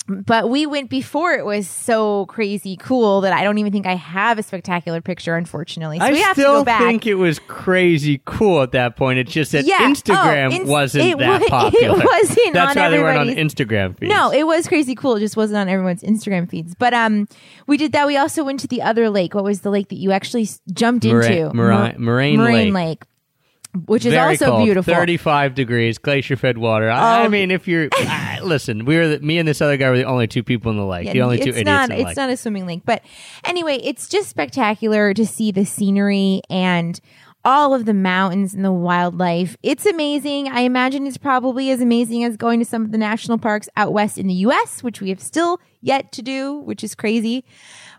but 0.07 0.49
we 0.49 0.65
went 0.65 0.89
before 0.89 1.31
it 1.33 1.45
was 1.45 1.67
so 1.67 2.25
crazy 2.25 2.75
cool 2.77 3.21
that 3.21 3.31
I 3.31 3.43
don't 3.43 3.57
even 3.57 3.71
think 3.71 3.85
I 3.85 3.95
have 3.95 4.37
a 4.37 4.43
spectacular 4.43 4.99
picture, 5.01 5.35
unfortunately. 5.37 5.99
So 5.99 6.05
I 6.05 6.11
we 6.11 6.19
have 6.21 6.35
to 6.35 6.41
still 6.41 6.53
go 6.59 6.63
back. 6.65 6.81
think 6.81 7.07
it 7.07 7.15
was 7.15 7.39
crazy 7.39 8.21
cool 8.25 8.61
at 8.61 8.71
that 8.73 8.95
point. 8.97 9.19
It's 9.19 9.31
just 9.31 9.53
that 9.53 9.65
Yeah. 9.65 9.79
Instagram 9.79 10.49
Oh, 10.51 10.55
ins- 10.55 10.69
wasn't 10.69 11.05
it 11.05 11.17
that 11.19 11.27
wa- 11.29 11.35
it 11.45 11.49
popular. 11.49 11.95
wasn't 12.05 12.53
That's 12.53 12.75
on 12.75 12.81
why 12.83 12.89
they 12.89 12.99
weren't 12.99 13.17
on 13.19 13.27
Instagram 13.27 13.97
feeds. 13.97 14.09
No, 14.13 14.31
it 14.31 14.45
was 14.45 14.67
crazy 14.67 14.93
cool. 14.95 15.15
It 15.15 15.21
just 15.21 15.37
wasn't 15.37 15.57
on 15.57 15.69
everyone's 15.69 16.03
Instagram 16.03 16.49
feeds. 16.49 16.75
But 16.75 16.93
um, 16.93 17.27
we 17.67 17.77
did 17.77 17.93
that. 17.93 18.05
We 18.05 18.17
also 18.17 18.43
went 18.43 18.59
to 18.59 18.67
the 18.67 18.81
other 18.81 19.09
lake. 19.09 19.33
What 19.33 19.43
was 19.45 19.61
the 19.61 19.69
lake 19.69 19.87
that 19.89 19.97
you 19.97 20.11
actually 20.11 20.47
jumped 20.73 21.05
into? 21.05 21.51
Mora- 21.53 21.95
Moraine 21.97 22.37
Moraine 22.37 22.73
Lake. 22.73 22.99
Lake, 22.99 23.03
which 23.86 24.05
is 24.05 24.13
Very 24.13 24.29
also 24.33 24.45
cold, 24.47 24.65
beautiful. 24.65 24.93
35 24.93 25.55
degrees, 25.55 25.97
glacier 25.97 26.36
fed 26.36 26.57
water. 26.57 26.89
I, 26.89 27.21
I 27.21 27.25
Oh. 27.25 27.29
mean, 27.29 27.49
if 27.51 27.67
you're, 27.67 27.89
listen, 28.43 28.86
we 28.86 28.97
were 28.97 29.07
the, 29.07 29.19
me 29.19 29.38
and 29.39 29.47
this 29.47 29.62
other 29.62 29.77
guy 29.77 29.89
were 29.89 29.97
the 29.97 30.03
only 30.03 30.27
two 30.27 30.43
people 30.43 30.71
in 30.71 30.77
the 30.77 30.86
lake, 30.86 31.12
the 31.12 31.21
only 31.21 31.38
two 31.38 31.49
it's 31.49 31.57
idiots 31.59 31.65
not. 31.65 31.91
It's 31.91 32.03
lake. 32.05 32.17
not 32.17 32.29
a 32.29 32.38
swimming 32.38 32.67
lake, 32.67 32.81
but 32.86 33.01
anyway, 33.43 33.79
it's 33.83 34.07
just 34.07 34.29
spectacular 34.29 35.13
to 35.15 35.25
see 35.25 35.51
the 35.51 35.65
scenery 35.65 36.41
and 36.49 36.99
all 37.45 37.73
of 37.73 37.86
the 37.86 37.93
mountains 37.93 38.53
and 38.53 38.63
the 38.63 38.71
wildlife. 38.71 39.57
It's 39.63 39.86
amazing. 39.86 40.47
I 40.49 40.62
imagine 40.62 41.05
it's 41.05 41.17
probably 41.17 41.71
as 41.71 41.81
amazing 41.81 42.23
as 42.23 42.38
going 42.38 42.59
to 42.59 42.65
some 42.65 42.83
of 42.86 42.91
the 42.91 42.97
national 42.97 43.38
parks 43.38 43.67
out 43.75 43.91
west 43.91 44.17
in 44.17 44.27
the 44.27 44.33
U.S., 44.36 44.81
which 44.83 45.01
we 45.01 45.09
have 45.09 45.19
still 45.19 45.59
yet 45.81 46.12
to 46.13 46.21
do, 46.21 46.53
which 46.59 46.83
is 46.86 46.95
crazy. 46.95 47.43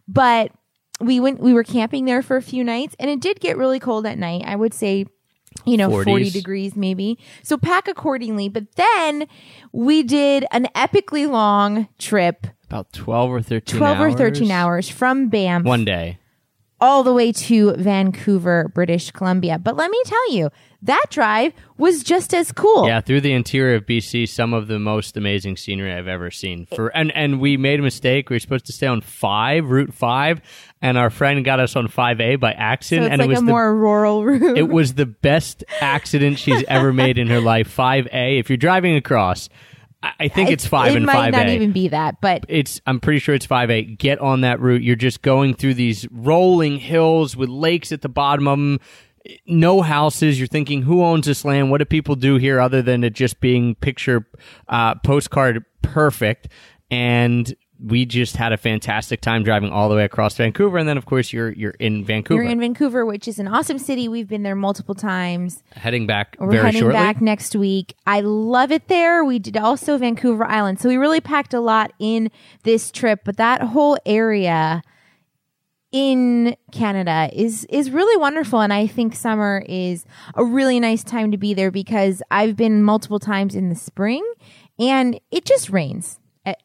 But 0.09 0.53
we 1.01 1.21
went. 1.21 1.41
We 1.41 1.53
were 1.53 1.65
camping 1.65 2.05
there 2.07 2.23
for 2.23 2.37
a 2.37 2.43
few 2.43 2.63
nights, 2.65 2.95
and 2.99 3.11
it 3.11 3.21
did 3.21 3.41
get 3.41 3.59
really 3.59 3.81
cold 3.81 4.07
at 4.07 4.17
night. 4.17 4.45
I 4.47 4.57
would 4.57 4.73
say 4.73 5.07
you 5.67 5.77
know, 5.77 5.89
40s. 5.91 6.05
40 6.05 6.31
degrees 6.31 6.77
maybe. 6.77 7.19
So 7.43 7.57
pack 7.57 7.89
accordingly. 7.89 8.49
But 8.49 8.73
then 8.77 9.27
we 9.73 10.03
did 10.03 10.45
an 10.51 10.69
epically 10.75 11.29
long 11.29 11.89
trip, 11.99 12.47
About 12.67 12.93
12 12.93 13.31
or 13.31 13.43
13 13.43 13.79
12 13.79 13.97
hours. 13.99 14.15
or 14.15 14.19
13 14.19 14.51
hours 14.51 14.89
from 14.89 15.29
Banff 15.29 15.65
One 15.65 15.85
day. 15.85 16.19
All 16.85 17.03
the 17.03 17.15
way 17.15 17.33
to 17.33 17.73
Vancouver, 17.77 18.71
British 18.75 19.11
Columbia. 19.11 19.59
But 19.59 19.75
let 19.75 19.91
me 19.91 20.01
tell 20.05 20.33
you, 20.33 20.51
that 20.83 21.07
drive 21.09 21.55
was 21.79 22.03
just 22.03 22.35
as 22.35 22.53
cool. 22.53 22.87
Yeah, 22.87 23.01
through 23.01 23.23
the 23.23 23.33
interior 23.33 23.77
of 23.77 23.87
BC, 23.87 24.29
some 24.29 24.53
of 24.53 24.67
the 24.69 24.79
most 24.79 25.17
amazing 25.17 25.57
scenery 25.57 25.95
I've 25.95 26.09
ever 26.09 26.31
seen. 26.31 26.67
For 26.67 26.89
and 26.89 27.11
and 27.13 27.41
we 27.41 27.57
made 27.57 27.81
a 27.81 27.83
mistake. 27.83 28.29
We 28.29 28.37
were 28.37 28.41
supposed 28.41 28.67
to 28.67 28.73
stay 28.73 28.87
on 28.87 29.01
five, 29.01 29.71
Route 29.71 29.95
Five, 29.95 30.43
and 30.83 30.99
our 30.99 31.09
friend 31.09 31.43
got 31.43 31.59
us 31.59 31.75
on 31.75 31.89
five 31.89 32.21
A 32.21 32.37
by 32.37 32.53
So 32.53 32.59
accident, 32.59 33.07
it's 33.07 33.13
and 33.13 33.21
like 33.21 33.27
it 33.27 33.31
was 33.31 33.39
a 33.39 33.41
the 33.41 33.51
more 33.51 33.75
rural 33.75 34.23
route. 34.23 34.59
it 34.59 34.69
was 34.69 34.93
the 34.95 35.07
best 35.07 35.65
accident 35.81 36.39
she's 36.39 36.63
ever 36.69 36.93
made 36.93 37.17
in 37.17 37.29
her 37.29 37.41
life. 37.41 37.69
Five 37.85 38.07
A. 38.13 38.39
If 38.39 38.51
you're 38.51 38.59
driving 38.59 38.95
across, 38.95 39.49
I, 40.19 40.29
think 40.29 40.51
it's 40.51 40.67
five 40.67 40.93
It 40.93 40.97
and 40.97 41.07
might 41.07 41.31
not 41.31 41.49
even 41.49 41.73
be 41.73 41.89
that, 41.89 42.21
but 42.21 42.45
it's 42.49 42.81
I'm 42.87 43.01
pretty 43.01 43.19
sure 43.19 43.35
it's 43.35 43.47
5A. 43.47 43.99
Get 43.99 44.19
on 44.19 44.43
that 44.43 44.61
route. 44.61 44.83
You're 44.83 44.97
just 44.97 45.23
going 45.23 45.55
through 45.55 45.75
these 45.75 46.07
rolling 46.11 46.79
hills 46.79 47.37
with 47.37 47.49
lakes 47.49 47.93
at 47.93 48.03
the 48.03 48.09
bottom 48.09 48.47
of 48.47 48.59
them. 48.59 48.81
No 49.47 49.81
houses. 49.81 50.39
You're 50.39 50.49
thinking, 50.49 50.83
who 50.83 51.03
owns 51.03 51.27
this 51.27 51.45
land? 51.45 51.71
What 51.71 51.79
do 51.79 51.87
people 51.87 52.17
do 52.17 52.37
here 52.37 52.61
other 52.61 52.83
than 52.83 53.05
it 53.05 53.15
just 53.15 53.41
being 53.41 53.75
picture 53.77 54.27
uh, 54.69 54.97
postcard 54.97 55.65
perfect? 55.83 56.49
And 56.91 57.55
we 57.81 58.05
just 58.05 58.37
had 58.37 58.53
a 58.53 58.57
fantastic 58.57 59.21
time 59.21 59.43
driving 59.43 59.71
all 59.71 59.89
the 59.89 59.97
way 59.97 60.05
across 60.05 60.37
Vancouver. 60.37 60.79
And 60.79 60.89
then, 60.89 60.97
of 60.97 61.07
course, 61.07 61.33
you're 61.33 61.53
you're 61.53 61.73
in 61.73 62.05
Vancouver, 62.05 62.43
you're 62.43 62.53
in 62.53 62.61
Vancouver, 62.61 63.05
which 63.05 63.27
is 63.27 63.39
an 63.39 63.49
awesome 63.49 63.79
city. 63.79 64.09
We've 64.09 64.29
been 64.29 64.43
there 64.43 64.55
multiple 64.55 64.95
times. 64.95 65.63
heading 65.75 66.07
back 66.07 66.37
We're 66.39 66.53
very 66.53 66.65
heading 66.67 66.81
shortly. 66.81 67.01
back 67.01 67.21
next 67.21 67.57
week. 67.57 67.95
I 68.07 68.21
love 68.21 68.71
it 68.71 68.89
there. 68.89 69.25
We 69.25 69.39
did 69.39 69.57
also 69.57 69.99
Vancouver 69.99 70.45
Island. 70.45 70.81
So 70.81 70.89
we 70.89 70.97
really 70.97 71.21
packed 71.21 71.53
a 71.53 71.61
lot 71.61 71.93
in 71.99 72.31
this 72.63 72.91
trip, 72.91 73.21
but 73.25 73.37
that 73.39 73.61
whole 73.61 73.99
area 74.07 74.83
in 75.91 76.57
Canada 76.73 77.31
is 77.33 77.65
is 77.67 77.91
really 77.93 78.17
wonderful 78.17 78.61
and 78.61 78.73
I 78.73 78.89
think 78.89 79.15
summer 79.15 79.65
is 79.69 80.05
a 80.35 80.45
really 80.45 80.81
nice 80.81 81.05
time 81.05 81.31
to 81.31 81.39
be 81.39 81.55
there 81.55 81.71
because 81.71 82.21
I've 82.33 82.57
been 82.57 82.83
multiple 82.83 83.21
times 83.21 83.55
in 83.55 83.69
the 83.69 83.77
spring 83.77 84.25
and 84.77 85.21
it 85.31 85.45
just 85.45 85.71
rains 85.71 86.19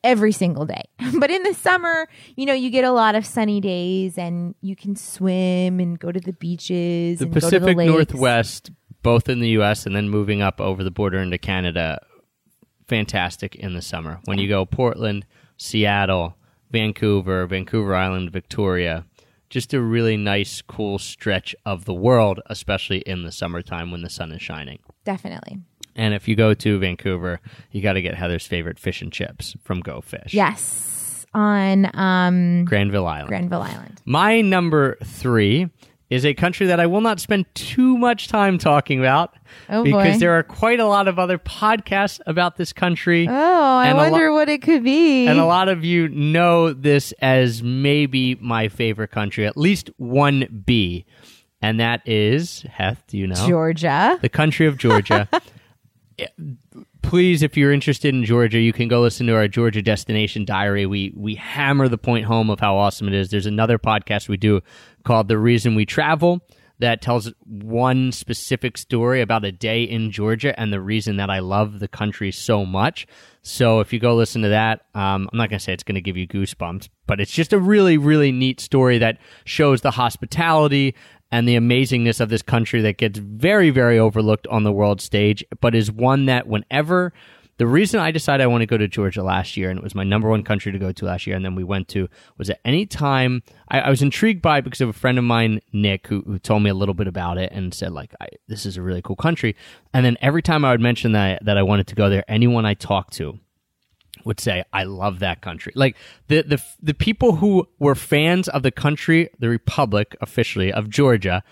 every 0.04 0.32
single 0.32 0.66
day. 0.66 0.84
But 1.20 1.32
in 1.32 1.44
the 1.44 1.54
summer, 1.54 2.08
you 2.36 2.46
know, 2.46 2.54
you 2.54 2.70
get 2.70 2.86
a 2.86 2.92
lot 2.92 3.16
of 3.16 3.26
sunny 3.26 3.60
days 3.60 4.18
and 4.18 4.56
you 4.62 4.76
can 4.76 4.96
swim 4.96 5.80
and 5.80 6.00
go 6.00 6.12
to 6.12 6.20
the 6.20 6.34
beaches 6.34 7.20
the 7.20 7.26
and 7.26 7.34
go 7.34 7.40
to 7.40 7.46
Pacific 7.46 7.78
the. 7.78 7.86
Northwest, 7.86 8.72
both 9.04 9.28
in 9.28 9.40
the 9.40 9.50
U.S. 9.50 9.86
and 9.86 9.96
then 9.96 10.10
moving 10.10 10.42
up 10.42 10.62
over 10.62 10.84
the 10.84 10.92
border 10.92 11.20
into 11.20 11.38
Canada, 11.38 12.00
fantastic 12.88 13.56
in 13.56 13.74
the 13.74 13.82
summer. 13.82 14.20
When 14.26 14.38
you 14.40 14.48
go 14.48 14.66
Portland, 14.66 15.26
Seattle, 15.58 16.38
Vancouver, 16.72 17.46
Vancouver 17.48 17.96
Island, 17.96 18.32
Victoria, 18.32 19.06
just 19.50 19.74
a 19.74 19.82
really 19.82 20.16
nice, 20.16 20.62
cool 20.62 21.00
stretch 21.00 21.56
of 21.66 21.86
the 21.86 21.94
world, 21.94 22.40
especially 22.46 23.00
in 23.00 23.24
the 23.24 23.32
summertime 23.32 23.92
when 23.92 24.04
the 24.04 24.10
sun 24.10 24.32
is 24.32 24.42
shining. 24.42 24.80
Definitely. 25.04 25.60
And 26.00 26.14
if 26.14 26.30
you 26.30 26.36
go 26.38 26.54
to 26.54 26.80
Vancouver, 26.80 27.42
you 27.72 27.82
got 27.82 27.94
to 27.94 28.02
get 28.02 28.16
Heather's 28.16 28.48
favorite 28.48 28.80
fish 28.80 29.02
and 29.02 29.12
chips 29.12 29.58
from 29.64 29.82
Go 29.82 30.00
Fish. 30.00 30.34
Yes, 30.34 31.26
on 31.34 31.92
um, 31.94 32.64
Granville 32.64 33.06
Island. 33.06 33.28
Granville 33.28 33.62
Island. 33.64 34.02
My 34.06 34.40
number 34.40 34.98
three 35.04 35.70
is 36.10 36.26
a 36.26 36.34
country 36.34 36.68
that 36.68 36.80
I 36.80 36.86
will 36.86 37.02
not 37.02 37.20
spend 37.20 37.46
too 37.54 37.98
much 37.98 38.30
time 38.30 38.58
talking 38.58 39.00
about 39.00 39.36
Oh, 39.70 39.84
because 39.84 40.14
boy. 40.16 40.20
there 40.20 40.32
are 40.40 40.44
quite 40.44 40.80
a 40.80 40.86
lot 40.88 41.10
of 41.10 41.20
other 41.20 41.38
podcasts 41.38 42.22
about 42.26 42.56
this 42.56 42.72
country. 42.72 43.28
Oh, 43.30 43.34
I 43.34 43.90
a 43.90 43.94
lo- 43.94 44.10
wonder 44.10 44.32
what 44.32 44.48
it 44.48 44.62
could 44.62 44.86
be. 44.86 45.28
And 45.28 45.38
a 45.38 45.46
lot 45.46 45.68
of 45.68 45.84
you 45.84 46.08
know 46.08 46.72
this 46.72 47.12
as 47.22 47.62
maybe 47.62 48.36
my 48.36 48.70
favorite 48.70 49.12
country, 49.12 49.46
at 49.46 49.58
least 49.58 49.90
one 49.98 50.64
B. 50.66 51.06
And 51.62 51.78
that 51.82 52.08
is, 52.08 52.62
Heth, 52.72 53.04
do 53.08 53.18
you 53.18 53.28
know? 53.28 53.48
Georgia. 53.48 54.18
the 54.22 54.30
country 54.30 54.66
of 54.66 54.78
Georgia. 54.78 55.28
Please, 57.02 57.42
if 57.42 57.58
you're 57.58 57.72
interested 57.72 58.14
in 58.14 58.24
Georgia, 58.24 58.60
you 58.60 58.74
can 58.74 58.88
go 58.88 59.02
listen 59.02 59.26
to 59.28 59.36
our 59.36 59.48
Georgia 59.48 59.82
Destination 59.82 60.46
Diary. 60.46 60.86
We 60.86 61.14
we 61.16 61.36
hammer 61.36 61.88
the 61.88 61.98
point 61.98 62.26
home 62.26 62.50
of 62.50 62.60
how 62.60 62.76
awesome 62.76 63.08
it 63.08 63.14
is. 63.14 63.30
There's 63.30 63.46
another 63.46 63.80
podcast 63.80 64.28
we 64.28 64.38
do 64.38 64.62
called 65.04 65.28
The 65.28 65.38
Reason 65.38 65.76
We 65.76 65.86
Travel 65.86 66.42
that 66.80 67.02
tells 67.02 67.32
one 67.46 68.12
specific 68.12 68.78
story 68.78 69.22
about 69.22 69.46
a 69.46 69.52
day 69.52 69.84
in 69.84 70.12
Georgia 70.12 70.58
and 70.60 70.72
the 70.72 70.82
reason 70.82 71.18
that 71.18 71.30
I 71.30 71.40
love 71.40 71.80
the 71.80 71.88
country 71.88 72.32
so 72.32 72.66
much. 72.66 73.06
So 73.42 73.80
if 73.80 73.94
you 73.94 74.00
go 74.00 74.16
listen 74.16 74.42
to 74.44 74.50
that, 74.50 74.86
um, 74.96 75.30
I'm 75.32 75.38
not 75.38 75.50
going 75.50 75.60
to 75.60 75.64
say 75.64 75.74
it's 75.74 75.84
going 75.84 75.96
to 75.96 76.02
give 76.02 76.18
you 76.18 76.28
goosebumps, 76.28 76.90
but 77.06 77.20
it's 77.20 77.32
just 77.32 77.54
a 77.54 77.60
really, 77.60 77.98
really 77.98 78.32
neat 78.32 78.60
story 78.60 78.98
that 79.00 79.18
shows 79.46 79.82
the 79.82 79.92
hospitality 79.92 80.96
and 81.32 81.48
the 81.48 81.56
amazingness 81.56 82.20
of 82.20 82.30
this 82.30 82.42
country 82.42 82.82
that 82.82 82.98
gets 82.98 83.20
very, 83.20 83.70
very 83.70 84.00
overlooked 84.00 84.48
on 84.48 84.64
the 84.64 84.72
world 84.72 85.00
stage, 85.02 85.44
but 85.62 85.76
is 85.76 85.92
one 85.92 86.26
that 86.26 86.48
whenever 86.48 87.14
the 87.60 87.68
reason 87.68 88.00
I 88.00 88.12
decided 88.12 88.42
I 88.42 88.48
want 88.48 88.62
to 88.62 88.66
go 88.66 88.78
to 88.78 88.88
Georgia 88.88 89.22
last 89.22 89.58
year, 89.58 89.70
and 89.70 89.78
it 89.78 89.84
was 89.84 89.94
my 89.94 90.06
number 90.06 90.30
one 90.30 90.44
country 90.44 90.72
to 90.72 90.80
go 90.80 90.94
to 90.94 91.06
last 91.06 91.28
year, 91.28 91.36
and 91.36 91.44
then 91.44 91.56
we 91.56 91.66
went 91.66 91.90
to, 91.90 92.08
was 92.38 92.50
at 92.50 92.62
any 92.64 92.86
time 92.86 93.44
I, 93.68 93.82
I 93.82 93.90
was 93.90 94.02
intrigued 94.02 94.42
by 94.42 94.60
it 94.60 94.62
because 94.64 94.80
of 94.80 94.88
a 94.88 94.94
friend 94.94 95.18
of 95.18 95.26
mine, 95.26 95.60
Nick, 95.74 96.08
who, 96.08 96.22
who 96.22 96.40
told 96.40 96.64
me 96.64 96.70
a 96.70 96.74
little 96.74 96.94
bit 96.94 97.08
about 97.08 97.38
it 97.38 97.52
and 97.52 97.74
said 97.74 97.92
like, 97.92 98.16
"This 98.48 98.66
is 98.66 98.78
a 98.78 98.82
really 98.82 99.02
cool 99.02 99.18
country." 99.18 99.58
And 99.94 100.06
then 100.06 100.18
every 100.22 100.42
time 100.42 100.64
I 100.64 100.72
would 100.72 100.80
mention 100.80 101.12
that 101.12 101.44
that 101.44 101.58
I 101.58 101.64
wanted 101.64 101.88
to 101.88 101.96
go 101.96 102.10
there, 102.10 102.24
anyone 102.30 102.66
I 102.66 102.76
talked 102.76 103.12
to 103.16 103.38
would 104.24 104.40
say, 104.40 104.64
"I 104.72 104.86
love 104.86 105.20
that 105.20 105.42
country." 105.42 105.74
Like 105.76 105.98
the 106.30 106.44
the 106.44 106.64
the 106.82 106.94
people 106.94 107.36
who 107.36 107.68
were 107.78 107.94
fans 107.94 108.48
of 108.48 108.64
the 108.64 108.72
country, 108.72 109.32
the 109.38 109.50
Republic 109.50 110.16
officially 110.22 110.72
of 110.72 110.90
Georgia, 110.90 111.44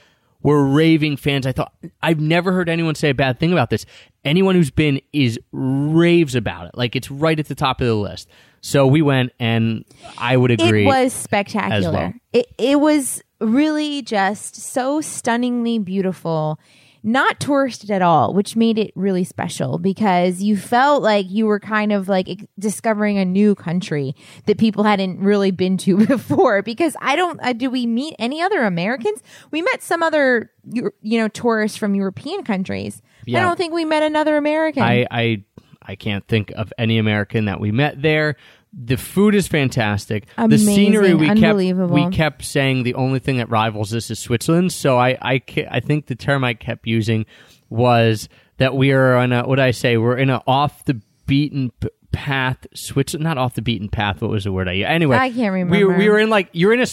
were 0.44 0.66
raving 0.66 1.18
fans. 1.18 1.46
I 1.46 1.52
thought 1.52 1.74
I've 2.02 2.20
never 2.20 2.52
heard 2.52 2.70
anyone 2.70 2.96
say 2.96 3.10
a 3.10 3.14
bad 3.14 3.40
thing 3.40 3.52
about 3.52 3.70
this. 3.70 3.86
Anyone 4.24 4.56
who's 4.56 4.72
been 4.72 5.02
is 5.14 5.40
raves 5.52 6.36
about 6.36 6.68
it. 6.68 6.78
Like 6.78 6.96
it's 6.96 7.10
right 7.10 7.40
at 7.40 7.48
the 7.48 7.56
top 7.56 7.82
of 7.82 7.88
the 7.88 7.96
list. 7.96 8.30
So 8.62 8.88
we 8.88 9.02
went, 9.02 9.32
and 9.40 9.86
I 10.18 10.36
would 10.36 10.52
agree. 10.52 10.84
It 10.84 10.88
was 10.88 11.14
spectacular. 11.14 11.92
well. 11.92 12.14
It 12.34 12.48
it 12.58 12.80
was 12.80 13.22
really 13.40 14.02
just 14.02 14.56
so 14.56 15.02
stunningly 15.02 15.80
beautiful. 15.80 16.60
Not 17.08 17.39
touristed 17.39 17.89
at 17.89 18.01
all, 18.01 18.34
which 18.34 18.58
made 18.58 18.78
it 18.78 18.91
really 18.93 19.24
special 19.24 19.78
because 19.78 20.41
you 20.41 20.58
felt 20.58 21.01
like 21.01 21.26
you 21.30 21.45
were 21.45 21.60
kind 21.60 21.93
of 21.93 22.10
like 22.10 22.49
discovering 22.60 23.18
a 23.18 23.24
new 23.24 23.55
country 23.55 24.14
that 24.45 24.58
people 24.58 24.84
hadn't 24.84 25.22
really 25.22 25.51
been 25.51 25.78
to 25.78 26.05
before. 26.05 26.62
Because 26.62 26.97
I 26.99 27.16
don't, 27.16 27.39
uh, 27.41 27.53
do 27.53 27.70
we 27.70 27.88
meet 27.88 28.14
any 28.20 28.41
other 28.41 28.64
Americans? 28.64 29.24
We 29.51 29.62
met 29.62 29.82
some 29.82 30.03
other, 30.03 30.51
you 30.66 30.91
know, 31.01 31.30
tourists 31.30 31.78
from 31.78 31.95
European 31.95 32.43
countries. 32.43 33.01
I 33.26 33.39
don't 33.39 33.55
think 33.55 33.74
we 33.74 33.86
met 33.86 34.03
another 34.03 34.36
American. 34.36 34.84
I, 34.84 35.08
I 35.10 35.43
I 35.88 35.95
can't 35.95 36.28
think 36.28 36.51
of 36.51 36.74
any 36.78 36.97
American 36.97 37.45
that 37.45 37.62
we 37.62 37.72
met 37.72 38.01
there. 38.01 38.36
The 38.80 38.95
food 38.95 39.34
is 39.34 39.47
fantastic. 39.47 40.28
the 40.38 40.57
scenery 40.57 41.15
we 41.15 41.28
kept 41.34 41.57
we 41.91 42.09
kept 42.11 42.45
saying 42.45 42.84
the 42.84 42.93
only 42.93 43.17
thing 43.19 43.38
that 43.38 43.49
rivals 43.49 43.89
this 43.89 44.11
is 44.11 44.19
Switzerland. 44.19 44.71
So 44.71 44.99
I 44.99 45.17
I 45.21 45.41
I 45.71 45.80
think 45.80 46.05
the 46.05 46.15
term 46.15 46.43
I 46.43 46.53
kept 46.53 46.86
using 46.86 47.25
was 47.69 48.30
that 48.57 48.75
we 48.75 48.91
are 48.91 49.15
on 49.15 49.34
a 49.34 49.47
what 49.47 49.59
I 49.59 49.71
say 49.71 49.97
we're 49.97 50.17
in 50.17 50.30
a 50.30 50.43
off 50.45 50.86
the 50.86 51.01
beaten 51.25 51.71
path 52.11 52.65
Switzerland 52.73 53.23
not 53.23 53.38
off 53.38 53.55
the 53.55 53.61
beaten 53.61 53.89
path 53.89 54.21
what 54.21 54.32
was 54.32 54.43
the 54.45 54.51
word 54.51 54.67
I 54.69 54.73
used? 54.73 54.88
anyway 54.88 55.17
I 55.17 55.30
can't 55.30 55.53
remember. 55.53 55.97
we 55.97 56.09
were 56.09 56.19
in 56.19 56.30
like 56.30 56.49
you're 56.53 56.73
in 56.73 56.82
a 56.82 56.88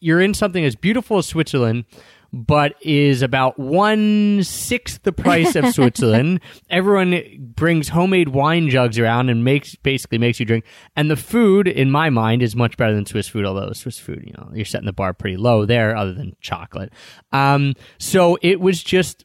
you're 0.00 0.20
in 0.20 0.34
something 0.34 0.64
as 0.64 0.76
beautiful 0.76 1.18
as 1.18 1.26
Switzerland 1.26 1.84
but 2.32 2.74
is 2.80 3.20
about 3.20 3.58
one 3.58 4.42
sixth 4.42 5.02
the 5.02 5.12
price 5.12 5.54
of 5.54 5.68
Switzerland. 5.74 6.40
Everyone 6.70 7.52
brings 7.54 7.90
homemade 7.90 8.30
wine 8.30 8.70
jugs 8.70 8.98
around 8.98 9.28
and 9.28 9.44
makes 9.44 9.74
basically 9.76 10.18
makes 10.18 10.40
you 10.40 10.46
drink. 10.46 10.64
And 10.96 11.10
the 11.10 11.16
food, 11.16 11.68
in 11.68 11.90
my 11.90 12.08
mind, 12.08 12.42
is 12.42 12.56
much 12.56 12.76
better 12.76 12.94
than 12.94 13.04
Swiss 13.04 13.28
food. 13.28 13.44
Although 13.44 13.72
Swiss 13.72 13.98
food, 13.98 14.22
you 14.26 14.32
know, 14.32 14.50
you're 14.54 14.64
setting 14.64 14.86
the 14.86 14.92
bar 14.92 15.12
pretty 15.12 15.36
low 15.36 15.66
there, 15.66 15.94
other 15.94 16.14
than 16.14 16.34
chocolate. 16.40 16.92
Um, 17.32 17.74
so 17.98 18.38
it 18.40 18.60
was 18.60 18.82
just 18.82 19.24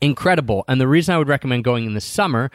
incredible. 0.00 0.64
And 0.68 0.80
the 0.80 0.88
reason 0.88 1.14
I 1.14 1.18
would 1.18 1.28
recommend 1.28 1.64
going 1.64 1.86
in 1.86 1.94
the 1.94 2.00
summer, 2.00 2.50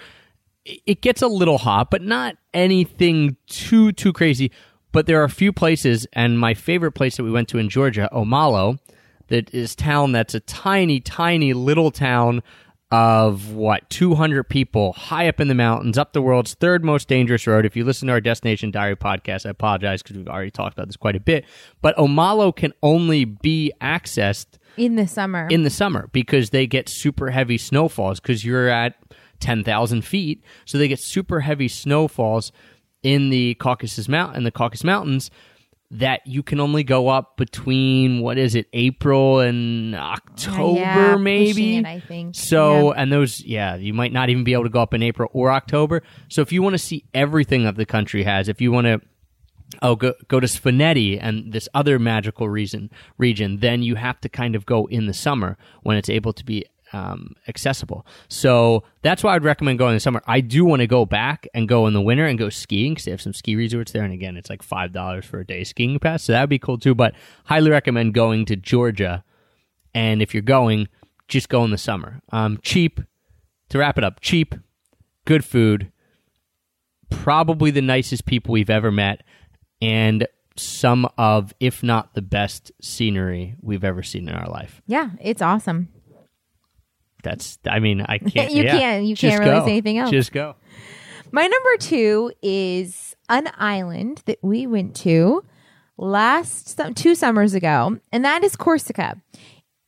it 0.65 1.01
gets 1.01 1.22
a 1.22 1.28
little 1.28 1.57
hot, 1.57 1.91
but 1.91 2.01
not 2.01 2.38
anything 2.53 3.36
too 3.47 3.91
too 3.91 4.13
crazy. 4.13 4.51
But 4.93 5.05
there 5.05 5.20
are 5.20 5.26
a 5.26 5.30
few 5.30 5.51
places, 5.51 6.07
and 6.13 6.39
my 6.39 6.53
favorite 6.53 6.93
place 6.93 7.18
that 7.18 7.24
we 7.24 7.32
went 7.32 7.49
to 7.49 7.57
in 7.57 7.68
Georgia, 7.68 8.09
Omalo, 8.13 8.80
that 9.28 9.54
is 9.54 9.76
town 9.76 10.12
that's 10.12 10.34
a 10.34 10.40
tiny, 10.42 11.00
tiny 11.00 11.54
little 11.54 11.92
town 11.92 12.42
of 12.90 13.52
what 13.52 13.90
200 13.90 14.46
people 14.46 14.94
high 14.94 15.28
up 15.28 15.42
in 15.42 15.50
the 15.50 15.54
mountains 15.54 15.98
up 15.98 16.14
the 16.14 16.22
world's 16.22 16.54
third 16.54 16.86
most 16.86 17.10
dangerous 17.10 17.46
road 17.46 17.66
if 17.66 17.76
you 17.76 17.84
listen 17.84 18.08
to 18.08 18.14
our 18.14 18.22
destination 18.22 18.72
diary 18.72 18.96
podcast 18.96 19.46
i 19.46 19.50
apologize 19.50 20.02
because 20.02 20.16
we've 20.16 20.30
already 20.30 20.50
talked 20.50 20.74
about 20.74 20.88
this 20.88 20.96
quite 20.96 21.14
a 21.14 21.20
bit 21.20 21.44
but 21.82 21.94
omalo 21.98 22.56
can 22.56 22.72
only 22.82 23.26
be 23.26 23.74
accessed 23.82 24.58
in 24.78 24.96
the 24.96 25.08
summer. 25.08 25.48
in 25.50 25.64
the 25.64 25.70
summer 25.70 26.08
because 26.14 26.52
they 26.52 26.66
get 26.66 26.88
super 26.88 27.32
heavy 27.32 27.58
snowfalls 27.58 28.22
because 28.22 28.46
you're 28.46 28.70
at 28.70 28.96
10,000 29.40 30.02
feet. 30.04 30.44
So 30.66 30.78
they 30.78 30.88
get 30.88 31.00
super 31.00 31.42
heavy 31.42 31.68
snowfalls 31.68 32.52
in 33.04 33.30
the 33.30 33.56
Caucasus 33.56 34.08
Mount 34.08 34.36
in 34.36 34.44
the 34.44 34.52
Caucasus 34.52 34.84
Mountains 34.84 35.30
that 35.90 36.22
you 36.26 36.44
can 36.44 36.60
only 36.60 36.84
go 36.84 37.08
up 37.08 37.38
between 37.38 38.22
what 38.22 38.38
is 38.38 38.56
it 38.56 38.68
April 38.74 39.40
and 39.40 39.96
October 39.96 40.80
yeah, 40.80 41.16
maybe 41.16 41.78
it, 41.78 41.86
I 41.86 42.00
think. 42.02 42.36
so 42.36 42.94
Yeah. 42.94 43.02
and 43.02 43.12
those 43.12 43.42
yeah 43.44 43.76
you 43.76 43.94
might 43.94 44.12
not 44.12 44.30
even 44.30 44.44
be 44.44 44.52
able 44.54 44.64
to 44.64 44.70
go 44.70 44.82
up 44.82 44.94
in 44.94 45.02
April 45.02 45.30
or 45.34 45.52
October 45.52 46.04
so 46.28 46.42
if 46.42 46.52
you 46.52 46.62
want 46.62 46.74
to 46.74 46.78
see 46.78 47.06
everything 47.14 47.64
that 47.64 47.76
the 47.78 47.86
country 47.86 48.24
has 48.24 48.50
if 48.50 48.60
you 48.60 48.72
want 48.72 48.86
to 48.86 49.00
oh 49.82 49.96
go 49.96 50.14
go 50.28 50.40
to 50.42 50.48
Svaneti 50.48 51.18
and 51.22 51.54
this 51.54 51.70
other 51.74 52.00
magical 52.00 52.48
reason 52.50 52.90
region, 53.18 53.60
then 53.60 53.82
you 53.84 53.96
have 53.96 54.20
to 54.22 54.30
kind 54.30 54.56
of 54.56 54.66
go 54.66 54.86
in 54.88 55.06
the 55.08 55.14
summer 55.14 55.58
when 55.84 55.96
it's 55.98 56.10
able 56.10 56.34
to 56.34 56.46
be 56.46 56.66
um, 56.94 57.36
accessible. 57.48 58.06
So 58.30 58.84
that's 59.02 59.24
why 59.24 59.36
I'd 59.36 59.44
recommend 59.44 59.80
going 59.80 59.92
in 59.92 59.96
the 59.96 60.02
summer. 60.02 60.22
I 60.26 60.42
do 60.42 60.66
want 60.66 60.82
to 60.82 60.88
go 60.88 61.06
back 61.06 61.48
and 61.54 61.68
go 61.68 61.88
in 61.88 61.94
the 61.94 62.02
winter 62.02 62.26
and 62.26 62.38
go 62.38 62.50
skiing 62.50 62.94
because 62.94 63.06
they 63.06 63.12
have 63.12 63.22
some 63.22 63.34
ski 63.34 63.56
resorts 63.56 63.92
there. 63.92 64.04
And 64.04 64.14
again, 64.14 64.38
it's 64.38 64.50
like 64.50 64.64
five 64.64 64.94
dollars 64.94 65.26
for 65.26 65.40
a 65.40 65.46
day 65.46 65.64
skiing 65.64 66.00
pass, 66.00 66.24
so 66.24 66.34
that 66.34 66.42
would 66.42 66.50
be 66.50 66.60
cool 66.60 66.78
too. 66.78 66.96
But 66.96 67.14
highly 67.46 67.72
recommend 67.72 68.14
going 68.14 68.46
to 68.46 68.56
Georgia. 68.56 69.24
And 69.94 70.22
if 70.22 70.34
you're 70.34 70.44
going, 70.44 70.88
just 71.28 71.50
go 71.50 71.64
in 71.64 71.72
the 71.72 71.78
summer. 71.78 72.22
Um, 72.32 72.60
cheap. 72.62 73.02
To 73.70 73.80
wrap 73.80 73.98
it 73.98 74.04
up, 74.06 74.22
cheap, 74.22 74.56
good 75.26 75.44
food, 75.44 75.92
probably 77.10 77.72
the 77.72 77.82
nicest 77.82 78.26
people 78.26 78.54
we've 78.54 78.70
ever 78.70 78.92
met 78.92 79.24
and 79.82 80.28
some 80.56 81.08
of 81.18 81.54
if 81.60 81.84
not 81.84 82.14
the 82.14 82.22
best 82.22 82.72
scenery 82.82 83.56
we've 83.62 83.84
ever 83.84 84.02
seen 84.02 84.28
in 84.28 84.34
our 84.34 84.50
life 84.50 84.82
yeah, 84.88 85.12
it's 85.22 85.42
awesome. 85.42 85.90
That's 87.28 87.60
i 87.70 87.80
mean 87.80 88.02
i 88.02 88.18
can't 88.34 88.52
You 88.54 88.64
yeah. 88.64 88.78
can't- 88.80 89.06
you 89.06 89.16
Just 89.16 89.30
can't 89.32 89.44
really 89.44 89.60
go. 89.60 89.66
say 89.66 89.72
anything 89.72 89.98
else. 89.98 90.12
just 90.12 90.32
go 90.32 90.56
My 91.32 91.42
number 91.46 91.78
two 91.80 92.32
is 92.42 93.16
an 93.30 93.50
island 93.58 94.22
that 94.28 94.40
we 94.42 94.66
went 94.68 94.96
to 94.98 95.44
last 95.98 96.80
two 96.96 97.16
summers 97.16 97.54
ago, 97.54 98.00
and 98.12 98.24
that 98.24 98.44
is 98.44 98.56
Corsica. 98.56 99.22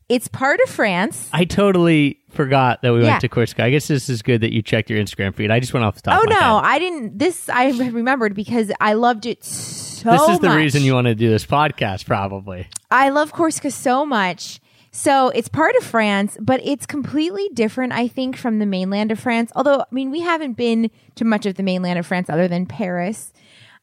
It's 0.09 0.27
part 0.27 0.59
of 0.61 0.69
France. 0.69 1.29
i 1.31 1.45
totally 1.45 2.17
forgot 2.31 2.81
that 2.81 2.91
we 2.93 3.01
Yeah. 3.01 3.09
went 3.09 3.21
to 3.21 3.29
corsica 3.29 3.63
i 3.63 3.69
guess 3.71 3.87
this 3.87 4.07
is 4.09 4.21
good 4.21 4.41
that 4.41 4.51
you 4.53 4.61
checked 4.61 4.89
your 4.91 4.99
instagram 4.99 5.33
feed 5.33 5.49
i 5.49 5.59
just 5.59 5.73
went 5.73 5.83
off 5.83 5.95
the 5.95 6.01
top 6.01 6.19
Oh 6.19 6.23
of 6.23 6.29
my 6.29 6.35
no, 6.35 6.39
head. 6.59 6.65
I 6.65 6.79
didn't. 6.79 7.17
This 7.17 7.47
I 7.49 7.69
remembered 7.71 8.35
because 8.35 8.71
I 8.79 8.93
loved 8.93 9.25
it 9.25 9.43
so. 9.43 10.11
this 10.11 10.29
is 10.29 10.39
the 10.39 10.47
much. 10.49 10.57
reason 10.57 10.83
you 10.83 10.93
want 10.93 11.05
to 11.07 11.15
do 11.15 11.29
this 11.29 11.45
podcast 11.45 12.05
probably 12.05 12.67
I 12.91 13.09
love 13.09 13.31
Corsica 13.33 13.71
so 13.71 14.05
much. 14.05 14.59
So 14.91 15.29
it's 15.29 15.47
part 15.47 15.75
of 15.75 15.83
France, 15.83 16.37
but 16.39 16.61
it's 16.63 16.85
completely 16.85 17.49
different, 17.53 17.93
I 17.93 18.07
think, 18.07 18.35
from 18.35 18.59
the 18.59 18.65
mainland 18.65 19.11
of 19.11 19.19
France. 19.19 19.51
Although, 19.55 19.81
I 19.81 19.85
mean, 19.91 20.09
we 20.09 20.21
haven't 20.21 20.53
been 20.53 20.89
to 21.15 21.25
much 21.25 21.45
of 21.45 21.55
the 21.55 21.63
mainland 21.63 21.99
of 21.99 22.07
France 22.07 22.29
other 22.29 22.47
than 22.47 22.65
Paris. 22.65 23.31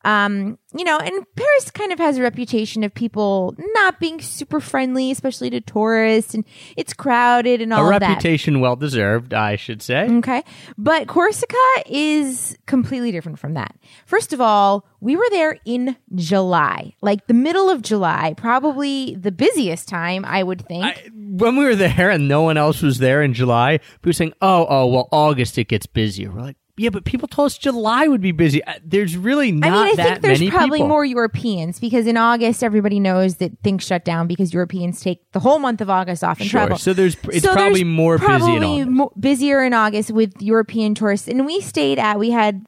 Um, 0.06 0.56
you 0.72 0.84
know, 0.84 0.98
and 0.98 1.26
Paris 1.34 1.70
kind 1.72 1.92
of 1.92 1.98
has 1.98 2.16
a 2.16 2.22
reputation 2.22 2.84
of 2.84 2.94
people 2.94 3.56
not 3.74 3.98
being 3.98 4.20
super 4.20 4.60
friendly, 4.60 5.10
especially 5.10 5.50
to 5.50 5.60
tourists, 5.60 6.32
and 6.32 6.44
it's 6.76 6.92
crowded 6.92 7.60
and 7.60 7.72
a 7.72 7.76
all 7.76 7.90
that. 7.90 8.02
reputation 8.02 8.60
well 8.60 8.76
deserved 8.76 9.34
i 9.34 9.56
should 9.56 9.82
say 9.82 10.06
Okay. 10.08 10.44
But 10.78 11.08
Corsica 11.08 11.56
is 11.86 12.56
completely 12.66 13.10
different 13.10 13.38
from 13.38 13.54
that. 13.54 13.74
First 14.06 14.32
of 14.32 14.40
all, 14.40 14.86
we 15.00 15.16
were 15.16 15.26
there 15.30 15.58
in 15.64 15.96
July, 16.14 16.94
like 17.02 17.26
the 17.26 17.34
middle 17.34 17.68
of 17.68 17.82
July, 17.82 18.34
probably 18.36 19.16
the 19.16 19.32
busiest 19.32 19.88
time, 19.88 20.24
I 20.24 20.42
would 20.42 20.66
think. 20.66 20.84
I, 20.84 21.10
when 21.14 21.56
we 21.56 21.64
were 21.64 21.74
there 21.74 22.10
and 22.10 22.28
no 22.28 22.42
one 22.42 22.56
else 22.56 22.80
was 22.82 22.98
there 22.98 23.22
in 23.22 23.34
July, 23.34 23.78
people 23.78 24.10
were 24.10 24.12
saying, 24.12 24.34
"Oh, 24.40 24.66
oh, 24.68 24.86
well, 24.86 25.08
August 25.10 25.58
it 25.58 25.68
gets 25.68 25.86
busier." 25.86 26.30
We're 26.30 26.42
like, 26.42 26.56
"Yeah, 26.76 26.90
but 26.90 27.04
people 27.04 27.26
told 27.28 27.46
us 27.46 27.58
July 27.58 28.06
would 28.06 28.20
be 28.20 28.32
busy." 28.32 28.62
Uh, 28.64 28.74
There's 28.84 29.16
really 29.16 29.52
not 29.52 29.68
I 29.70 29.70
mean, 29.72 29.92
I 29.92 29.94
that 29.96 30.08
think 30.22 30.22
there's 30.22 30.50
probably 30.50 30.78
people. 30.78 30.88
more 30.88 31.04
Europeans 31.04 31.78
because 31.80 32.06
in 32.06 32.16
August 32.16 32.62
everybody 32.62 33.00
knows 33.00 33.36
that 33.36 33.52
things 33.62 33.84
shut 33.84 34.04
down 34.04 34.26
because 34.26 34.52
Europeans 34.52 35.00
take 35.00 35.20
the 35.32 35.40
whole 35.40 35.58
month 35.58 35.80
of 35.80 35.88
August 35.90 36.22
off 36.22 36.38
and 36.40 36.48
Sure. 36.48 36.60
travel. 36.60 36.78
So 36.78 36.92
there's 36.92 37.16
it's 37.32 37.42
So 37.44 37.52
probably 37.52 37.82
there's 37.82 37.94
more 37.94 38.18
busy 38.18 38.56
in 38.56 38.62
August. 38.64 38.88
mo- 38.90 39.12
busier 39.18 39.64
in 39.64 39.72
August 39.74 40.10
with 40.10 40.32
European 40.40 40.94
tourists. 40.94 41.28
And 41.28 41.46
we 41.46 41.60
stayed 41.60 41.98
at 41.98 42.18
we 42.18 42.30
had 42.30 42.66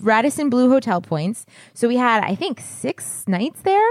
Radisson 0.00 0.48
Blu 0.50 0.68
hotel 0.70 1.00
points, 1.00 1.46
so 1.74 1.86
we 1.88 1.96
had 1.96 2.24
I 2.24 2.34
think 2.34 2.60
six 2.60 3.24
nights 3.28 3.60
there. 3.62 3.88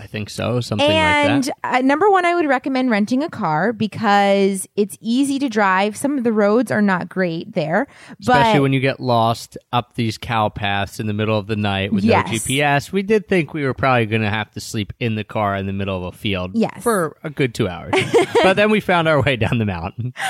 I 0.00 0.06
think 0.06 0.30
so. 0.30 0.60
Something 0.60 0.88
and 0.88 1.46
like 1.46 1.54
that. 1.62 1.74
uh, 1.74 1.80
number 1.80 2.08
one, 2.10 2.24
I 2.24 2.34
would 2.34 2.46
recommend 2.46 2.90
renting 2.90 3.22
a 3.22 3.28
car 3.28 3.72
because 3.72 4.68
it's 4.76 4.96
easy 5.00 5.38
to 5.40 5.48
drive. 5.48 5.96
Some 5.96 6.16
of 6.18 6.24
the 6.24 6.32
roads 6.32 6.70
are 6.70 6.80
not 6.82 7.08
great 7.08 7.52
there, 7.54 7.86
Especially 8.20 8.60
when 8.60 8.72
you 8.72 8.80
get 8.80 9.00
lost 9.00 9.58
up 9.72 9.94
these 9.94 10.16
cow 10.16 10.48
paths 10.50 11.00
in 11.00 11.06
the 11.08 11.12
middle 11.12 11.36
of 11.36 11.46
the 11.48 11.56
night 11.56 11.92
with 11.92 12.04
Yes. 12.04 12.26
no 12.26 12.32
GPS. 12.38 12.92
We 12.92 13.02
did 13.02 13.26
think 13.26 13.52
we 13.54 13.64
were 13.64 13.74
probably 13.74 14.06
going 14.06 14.22
to 14.22 14.30
have 14.30 14.50
to 14.52 14.60
sleep 14.60 14.92
in 15.00 15.16
the 15.16 15.24
car 15.24 15.56
in 15.56 15.66
the 15.66 15.72
middle 15.72 15.96
of 16.06 16.14
a 16.14 16.16
field 16.16 16.52
Yes. 16.54 16.82
for 16.82 17.16
a 17.24 17.30
good 17.30 17.54
two 17.54 17.68
hours. 17.68 17.94
but 18.42 18.54
then 18.54 18.70
we 18.70 18.80
found 18.80 19.08
our 19.08 19.20
way 19.22 19.36
down 19.36 19.58
the 19.58 19.66
mountain. 19.66 20.14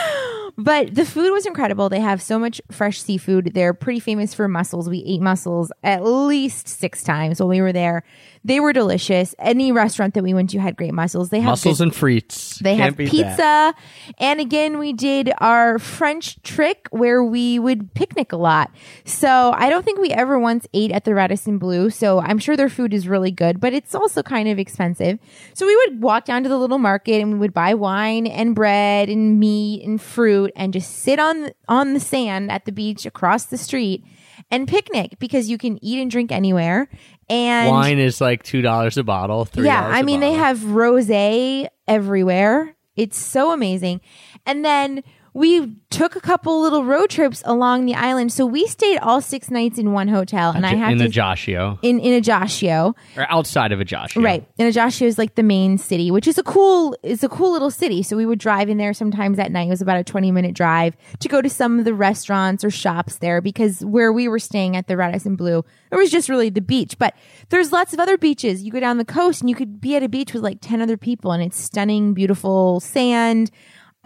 But 0.61 0.97
the 0.97 1.05
food 1.05 1.31
was 1.31 1.47
incredible. 1.47 1.89
They 1.89 2.01
have 2.01 2.21
so 2.21 2.37
much 2.37 2.61
fresh 2.73 3.01
seafood. 3.01 3.53
They're 3.55 3.73
pretty 3.73 4.01
famous 4.01 4.35
for 4.35 4.49
mussels. 4.49 4.89
We 4.91 5.05
ate 5.07 5.21
mussels 5.21 5.71
at 5.85 6.03
least 6.03 6.67
six 6.67 7.05
times 7.05 7.39
while 7.39 7.49
we 7.49 7.61
were 7.61 7.73
there. 7.73 8.03
They 8.49 8.61
were 8.61 8.73
delicious. 8.73 9.35
Any 9.39 9.73
restaurant 9.73 10.15
that 10.15 10.23
we 10.25 10.33
went 10.33 10.49
to 10.51 10.59
had 10.59 10.75
great 10.77 10.95
mussels. 10.95 11.29
They 11.29 11.41
have 11.41 11.51
Mussels 11.51 11.79
good- 11.79 11.85
and 11.85 11.93
frites. 11.93 12.59
They 12.61 12.77
Can't 12.77 12.97
have 12.99 13.11
pizza. 13.11 13.37
that. 13.37 13.75
And 14.19 14.41
again, 14.41 14.79
we 14.79 14.95
did 14.95 15.31
our 15.39 15.79
French 15.79 16.41
trick 16.43 16.89
where 16.91 17.23
we 17.23 17.59
would 17.59 17.93
picnic 17.93 18.33
a 18.33 18.39
lot. 18.39 18.71
So 19.05 19.53
I 19.55 19.69
don't 19.69 19.85
think 19.85 19.99
we 20.01 20.11
ever 20.13 20.39
once 20.39 20.67
ate 20.73 20.93
at 20.93 21.05
the 21.05 21.15
Radisson 21.15 21.59
Blu. 21.59 21.91
So 21.91 22.21
I'm 22.21 22.39
sure 22.39 22.57
their 22.57 22.71
food 22.71 22.95
is 22.95 23.07
really 23.07 23.31
good, 23.31 23.61
but 23.61 23.75
it's 23.75 23.95
also 23.95 24.23
kind 24.23 24.49
of 24.49 24.59
expensive. 24.59 25.19
So 25.53 25.67
we 25.67 25.77
would 25.77 26.03
walk 26.03 26.25
down 26.25 26.43
to 26.43 26.49
the 26.49 26.57
little 26.59 26.79
market 26.79 27.21
and 27.21 27.35
we 27.35 27.39
would 27.39 27.53
buy 27.53 27.75
wine 27.75 28.27
and 28.27 28.55
bread 28.55 29.11
and 29.11 29.39
meat 29.39 29.85
and 29.85 30.01
fruit 30.01 30.53
and 30.57 30.73
just 30.73 30.91
sit 31.03 31.19
on, 31.19 31.51
on 31.69 31.93
the 31.93 32.01
sand 32.01 32.51
at 32.51 32.65
the 32.65 32.73
beach 32.73 33.05
across 33.05 33.45
the 33.45 33.59
street 33.59 34.05
and 34.51 34.67
picnic 34.67 35.19
because 35.19 35.51
you 35.51 35.59
can 35.59 35.79
eat 35.85 36.01
and 36.01 36.11
drink 36.11 36.33
anywhere. 36.33 36.89
And 37.31 37.71
Wine 37.71 37.99
is 37.99 38.21
like 38.21 38.43
two 38.43 38.63
dollars 38.63 38.97
a 38.97 39.05
bottle. 39.05 39.45
$3 39.45 39.65
yeah, 39.65 39.87
I 39.87 40.03
mean 40.03 40.21
they 40.21 40.33
have 40.33 40.59
rosé 40.59 41.69
everywhere. 41.87 42.75
It's 42.97 43.19
so 43.19 43.53
amazing. 43.53 44.01
And 44.47 44.65
then 44.65 45.05
we 45.39 45.77
took 45.91 46.17
a 46.17 46.21
couple 46.21 46.61
little 46.61 46.85
road 46.85 47.11
trips 47.11 47.43
along 47.47 47.87
the 47.87 47.95
island. 47.95 48.33
So 48.33 48.45
we 48.45 48.67
stayed 48.67 48.99
all 48.99 49.21
six 49.21 49.51
nights 49.51 49.79
in 49.79 49.93
one 49.93 50.09
hotel, 50.09 50.51
and 50.51 50.67
I 50.67 50.75
have 50.75 50.93
in 50.93 50.99
to 50.99 51.05
Ajaccio 51.05 51.79
in 51.81 52.01
in 52.01 52.15
Ajaccio. 52.15 52.97
or 53.17 53.31
outside 53.31 53.71
of 53.71 53.81
Ajaccio. 53.81 54.21
Right. 54.21 54.45
And 54.59 54.67
Ajaccio 54.69 55.07
is 55.07 55.17
like 55.17 55.37
the 55.37 55.45
main 55.45 55.79
city, 55.79 56.11
which 56.11 56.27
is 56.27 56.39
a 56.39 56.43
cool 56.43 56.97
it's 57.05 57.23
a 57.23 57.29
cool 57.29 57.53
little 57.53 57.71
city. 57.71 58.03
So 58.03 58.17
we 58.17 58.27
would 58.27 58.41
drive 58.41 58.69
in 58.69 58.79
there 58.79 58.93
sometimes 58.93 59.39
at 59.39 59.53
night. 59.53 59.69
It 59.69 59.71
was 59.71 59.81
about 59.81 59.99
a 59.99 60.05
20 60.05 60.33
minute 60.33 60.55
drive 60.55 60.97
to 61.21 61.29
go 61.29 61.41
to 61.41 61.49
some 61.49 61.79
of 61.79 61.85
the 61.85 61.95
restaurants 61.95 62.65
or 62.65 62.71
shops 62.71 63.19
there 63.19 63.41
because 63.41 63.85
where 63.85 64.13
we 64.13 64.27
were 64.27 64.41
staying 64.41 64.77
at 64.77 64.89
the 64.89 64.97
Radisson 64.97 65.37
Blu, 65.37 65.65
it 65.93 65.97
was 65.97 66.11
just 66.11 66.29
really 66.29 66.51
the 66.51 66.61
beach. 66.61 66.99
But 66.99 67.15
there's 67.51 67.71
lots 67.71 67.93
of 67.93 68.01
other 68.01 68.19
beaches. 68.19 68.65
You 68.65 68.73
go 68.73 68.81
down 68.81 68.99
the 68.99 69.05
coast 69.05 69.41
and 69.41 69.49
you 69.49 69.55
could 69.55 69.81
be 69.81 69.95
at 69.95 70.03
a 70.03 70.09
beach 70.09 70.35
with 70.35 70.43
like 70.43 70.59
10 70.61 70.83
other 70.83 70.97
people 70.97 71.31
and 71.31 71.45
it's 71.45 71.61
stunning, 71.61 72.13
beautiful 72.13 72.81
sand, 72.81 73.53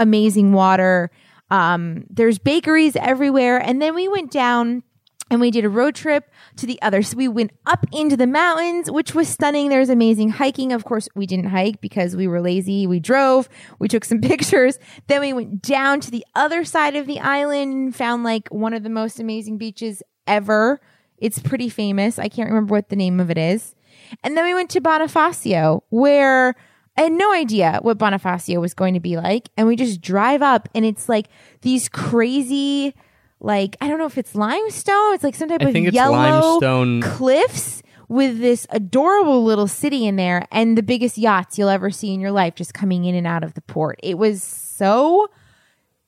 amazing 0.02 0.52
water. 0.52 1.10
Um, 1.50 2.04
there's 2.10 2.38
bakeries 2.38 2.96
everywhere. 2.96 3.58
And 3.58 3.80
then 3.80 3.94
we 3.94 4.08
went 4.08 4.30
down 4.30 4.82
and 5.30 5.40
we 5.40 5.50
did 5.50 5.64
a 5.64 5.68
road 5.68 5.94
trip 5.94 6.30
to 6.56 6.66
the 6.66 6.80
other. 6.82 7.02
So 7.02 7.16
we 7.16 7.28
went 7.28 7.52
up 7.64 7.86
into 7.92 8.18
the 8.18 8.26
mountains, 8.26 8.90
which 8.90 9.14
was 9.14 9.28
stunning. 9.28 9.70
There's 9.70 9.88
amazing 9.88 10.30
hiking. 10.30 10.72
Of 10.72 10.84
course, 10.84 11.08
we 11.14 11.26
didn't 11.26 11.46
hike 11.46 11.80
because 11.80 12.14
we 12.14 12.26
were 12.26 12.40
lazy. 12.40 12.86
We 12.86 13.00
drove, 13.00 13.48
we 13.78 13.88
took 13.88 14.04
some 14.04 14.20
pictures. 14.22 14.78
Then 15.06 15.22
we 15.22 15.32
went 15.32 15.62
down 15.62 16.00
to 16.00 16.10
the 16.10 16.24
other 16.34 16.64
side 16.64 16.96
of 16.96 17.06
the 17.06 17.20
island 17.20 17.72
and 17.72 17.96
found 17.96 18.24
like 18.24 18.48
one 18.48 18.74
of 18.74 18.82
the 18.82 18.90
most 18.90 19.20
amazing 19.20 19.56
beaches 19.56 20.02
ever. 20.26 20.80
It's 21.16 21.38
pretty 21.38 21.68
famous. 21.68 22.18
I 22.18 22.28
can't 22.28 22.50
remember 22.50 22.72
what 22.72 22.88
the 22.88 22.96
name 22.96 23.20
of 23.20 23.30
it 23.30 23.38
is. 23.38 23.74
And 24.22 24.36
then 24.36 24.44
we 24.44 24.54
went 24.54 24.70
to 24.70 24.80
Bonifacio, 24.80 25.82
where 25.88 26.54
I 26.96 27.02
had 27.02 27.12
no 27.12 27.32
idea 27.32 27.78
what 27.82 27.98
Bonifacio 27.98 28.60
was 28.60 28.74
going 28.74 28.94
to 28.94 29.00
be 29.00 29.16
like. 29.16 29.48
And 29.56 29.66
we 29.66 29.76
just 29.76 30.00
drive 30.00 30.42
up, 30.42 30.68
and 30.74 30.84
it's 30.84 31.08
like 31.08 31.26
these 31.62 31.88
crazy, 31.88 32.94
like, 33.40 33.76
I 33.80 33.88
don't 33.88 33.98
know 33.98 34.06
if 34.06 34.18
it's 34.18 34.34
limestone. 34.34 35.14
It's 35.14 35.24
like 35.24 35.34
some 35.34 35.48
type 35.48 35.62
I 35.62 35.66
of 35.66 35.72
think 35.72 35.88
it's 35.88 35.94
yellow 35.94 36.58
limestone. 36.58 37.02
cliffs 37.02 37.82
with 38.08 38.40
this 38.40 38.66
adorable 38.68 39.42
little 39.42 39.66
city 39.66 40.06
in 40.06 40.16
there 40.16 40.46
and 40.52 40.76
the 40.76 40.82
biggest 40.82 41.16
yachts 41.16 41.58
you'll 41.58 41.70
ever 41.70 41.90
see 41.90 42.12
in 42.12 42.20
your 42.20 42.30
life 42.30 42.54
just 42.54 42.74
coming 42.74 43.06
in 43.06 43.14
and 43.14 43.26
out 43.26 43.42
of 43.42 43.54
the 43.54 43.62
port. 43.62 43.98
It 44.02 44.18
was 44.18 44.42
so 44.42 45.28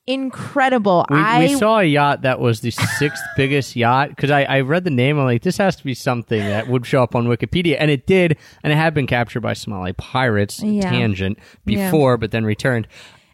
incredible. 0.07 1.05
We, 1.09 1.17
I 1.17 1.39
we 1.39 1.55
saw 1.55 1.79
a 1.79 1.83
yacht 1.83 2.21
that 2.23 2.39
was 2.39 2.61
the 2.61 2.71
sixth 2.71 3.23
biggest 3.37 3.75
yacht 3.75 4.09
because 4.09 4.31
I, 4.31 4.43
I 4.43 4.61
read 4.61 4.83
the 4.83 4.89
name. 4.91 5.17
I'm 5.19 5.25
like, 5.25 5.41
this 5.41 5.57
has 5.57 5.75
to 5.77 5.83
be 5.83 5.93
something 5.93 6.39
that 6.39 6.67
would 6.67 6.85
show 6.85 7.03
up 7.03 7.15
on 7.15 7.27
Wikipedia, 7.27 7.77
and 7.79 7.89
it 7.91 8.05
did, 8.05 8.37
and 8.63 8.71
it 8.71 8.75
had 8.75 8.93
been 8.93 9.07
captured 9.07 9.41
by 9.41 9.53
Somali 9.53 9.93
pirates. 9.93 10.61
Yeah. 10.61 10.89
Tangent 10.89 11.37
Yeah. 11.65 11.89
before, 11.89 12.17
but 12.17 12.31
then 12.31 12.45
returned. 12.45 12.87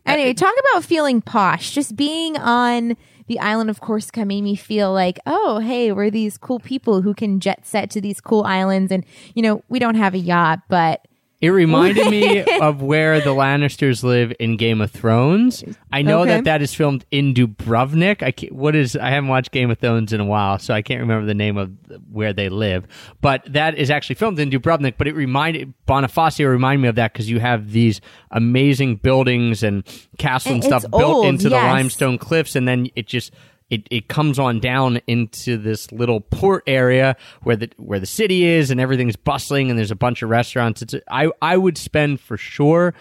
Anyway, 0.06 0.32
uh, 0.32 0.34
talk 0.34 0.54
about 0.72 0.84
feeling 0.84 1.22
posh. 1.22 1.72
Just 1.72 1.96
being 1.96 2.36
on 2.38 2.98
the 3.28 3.40
island 3.40 3.70
of 3.70 3.80
Corsica 3.80 4.26
made 4.26 4.42
me 4.42 4.56
feel 4.56 4.92
like, 4.92 5.20
oh, 5.28 5.60
hey, 5.60 5.92
we're 5.92 6.10
these 6.10 6.38
cool 6.38 6.60
people 6.60 7.02
who 7.04 7.14
can 7.14 7.40
jet 7.40 7.68
set 7.68 7.90
to 7.92 8.02
these 8.02 8.20
cool 8.20 8.44
islands. 8.44 8.92
And, 8.92 9.06
you 9.36 9.44
know, 9.44 9.64
we 9.70 9.78
don't 9.78 9.96
have 9.96 10.14
a 10.16 10.18
yacht, 10.18 10.62
but 10.70 11.08
It 11.42 11.50
reminded 11.50 12.10
me 12.12 12.44
of 12.62 12.82
where 12.84 13.20
the 13.20 13.32
Lannisters 13.32 14.04
live 14.04 14.32
in 14.40 14.58
Game 14.58 14.80
of 14.80 14.92
Thrones. 14.92 15.64
I 15.92 16.04
know 16.04 16.22
Okay. 16.22 16.36
that 16.36 16.44
that 16.44 16.62
is 16.62 16.74
filmed 16.74 17.04
in 17.10 17.34
Dubrovnik. 17.34 18.22
I 18.22 18.32
can't, 18.32 18.54
what 18.54 18.76
is? 18.76 18.96
I 18.96 19.10
haven't 19.10 19.30
watched 19.30 19.52
Game 19.52 19.72
of 19.72 19.80
Thrones 19.80 20.14
in 20.14 20.20
a 20.20 20.26
while, 20.26 20.60
so 20.60 20.74
I 20.74 20.82
can't 20.84 21.00
remember 21.02 21.26
the 21.26 21.34
name 21.34 21.58
of 21.58 21.72
where 22.12 22.32
they 22.32 22.48
live. 22.50 22.86
But 23.22 23.42
that 23.52 23.76
is 23.76 23.90
actually 23.90 24.16
filmed 24.16 24.38
in 24.40 24.52
Dubrovnik. 24.52 24.94
But 24.98 25.08
it 25.08 25.16
reminded 25.16 25.74
Bonifacio 25.88 26.48
reminded 26.48 26.84
me 26.84 26.88
of 26.90 26.96
that 26.96 27.12
because 27.12 27.30
you 27.30 27.40
have 27.40 27.72
these 27.72 28.02
amazing 28.30 28.98
buildings 28.98 29.64
and 29.64 29.84
castles 30.20 30.54
and 30.54 30.64
And 30.64 30.70
stuff 30.72 30.84
it's 30.84 30.92
built 30.92 31.04
old, 31.04 31.26
into 31.26 31.50
the 31.50 31.56
limestone 31.56 32.18
cliffs, 32.20 32.56
and 32.56 32.68
then 32.68 32.88
it 32.96 33.08
just. 33.08 33.34
It, 33.72 33.88
it 33.90 34.10
comes 34.10 34.38
on 34.38 34.60
down 34.60 35.00
into 35.08 35.58
this 35.58 35.92
little 35.94 36.20
port 36.20 36.64
area 36.68 37.16
where 37.42 37.56
the 37.56 37.70
where 37.78 38.00
the 38.00 38.06
city 38.06 38.44
is 38.44 38.70
and 38.70 38.80
everything's 38.80 39.16
bustling 39.16 39.70
and 39.70 39.80
there's 39.80 39.92
a 39.92 39.96
bunch 39.96 40.22
of 40.22 40.30
restaurants. 40.30 40.82
It's 40.82 40.94
I 41.10 41.32
I 41.42 41.58
would 41.58 41.78
spend 41.78 42.20
for 42.20 42.38
sure 42.38 42.94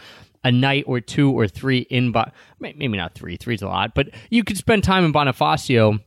a 0.44 0.50
night 0.50 0.84
or 0.86 1.00
two 1.00 1.32
or 1.32 1.48
three 1.48 1.80
in 1.80 2.12
Bo- 2.12 2.30
maybe 2.60 2.96
not 2.96 3.14
three 3.14 3.36
three's 3.36 3.62
a 3.62 3.66
lot, 3.66 3.94
but 3.94 4.10
you 4.30 4.44
could 4.44 4.56
spend 4.56 4.84
time 4.84 5.04
in 5.04 5.12
Bonifacio 5.12 6.00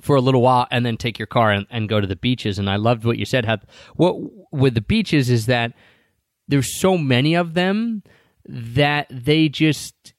for 0.00 0.16
a 0.16 0.20
little 0.20 0.40
while 0.40 0.66
and 0.70 0.86
then 0.86 0.96
take 0.96 1.18
your 1.18 1.26
car 1.26 1.52
and, 1.52 1.66
and 1.70 1.88
go 1.88 2.00
to 2.00 2.06
the 2.06 2.16
beaches. 2.16 2.58
And 2.58 2.70
I 2.70 2.76
loved 2.76 3.04
what 3.04 3.18
you 3.18 3.24
said. 3.26 3.46
What 3.96 4.16
with 4.50 4.74
the 4.74 4.80
beaches 4.80 5.28
is 5.28 5.46
that 5.46 5.74
there's 6.48 6.78
so 6.80 6.96
many 6.96 7.34
of 7.34 7.54
them 7.54 8.02
that 8.46 9.06
they 9.10 9.48
just 9.48 10.11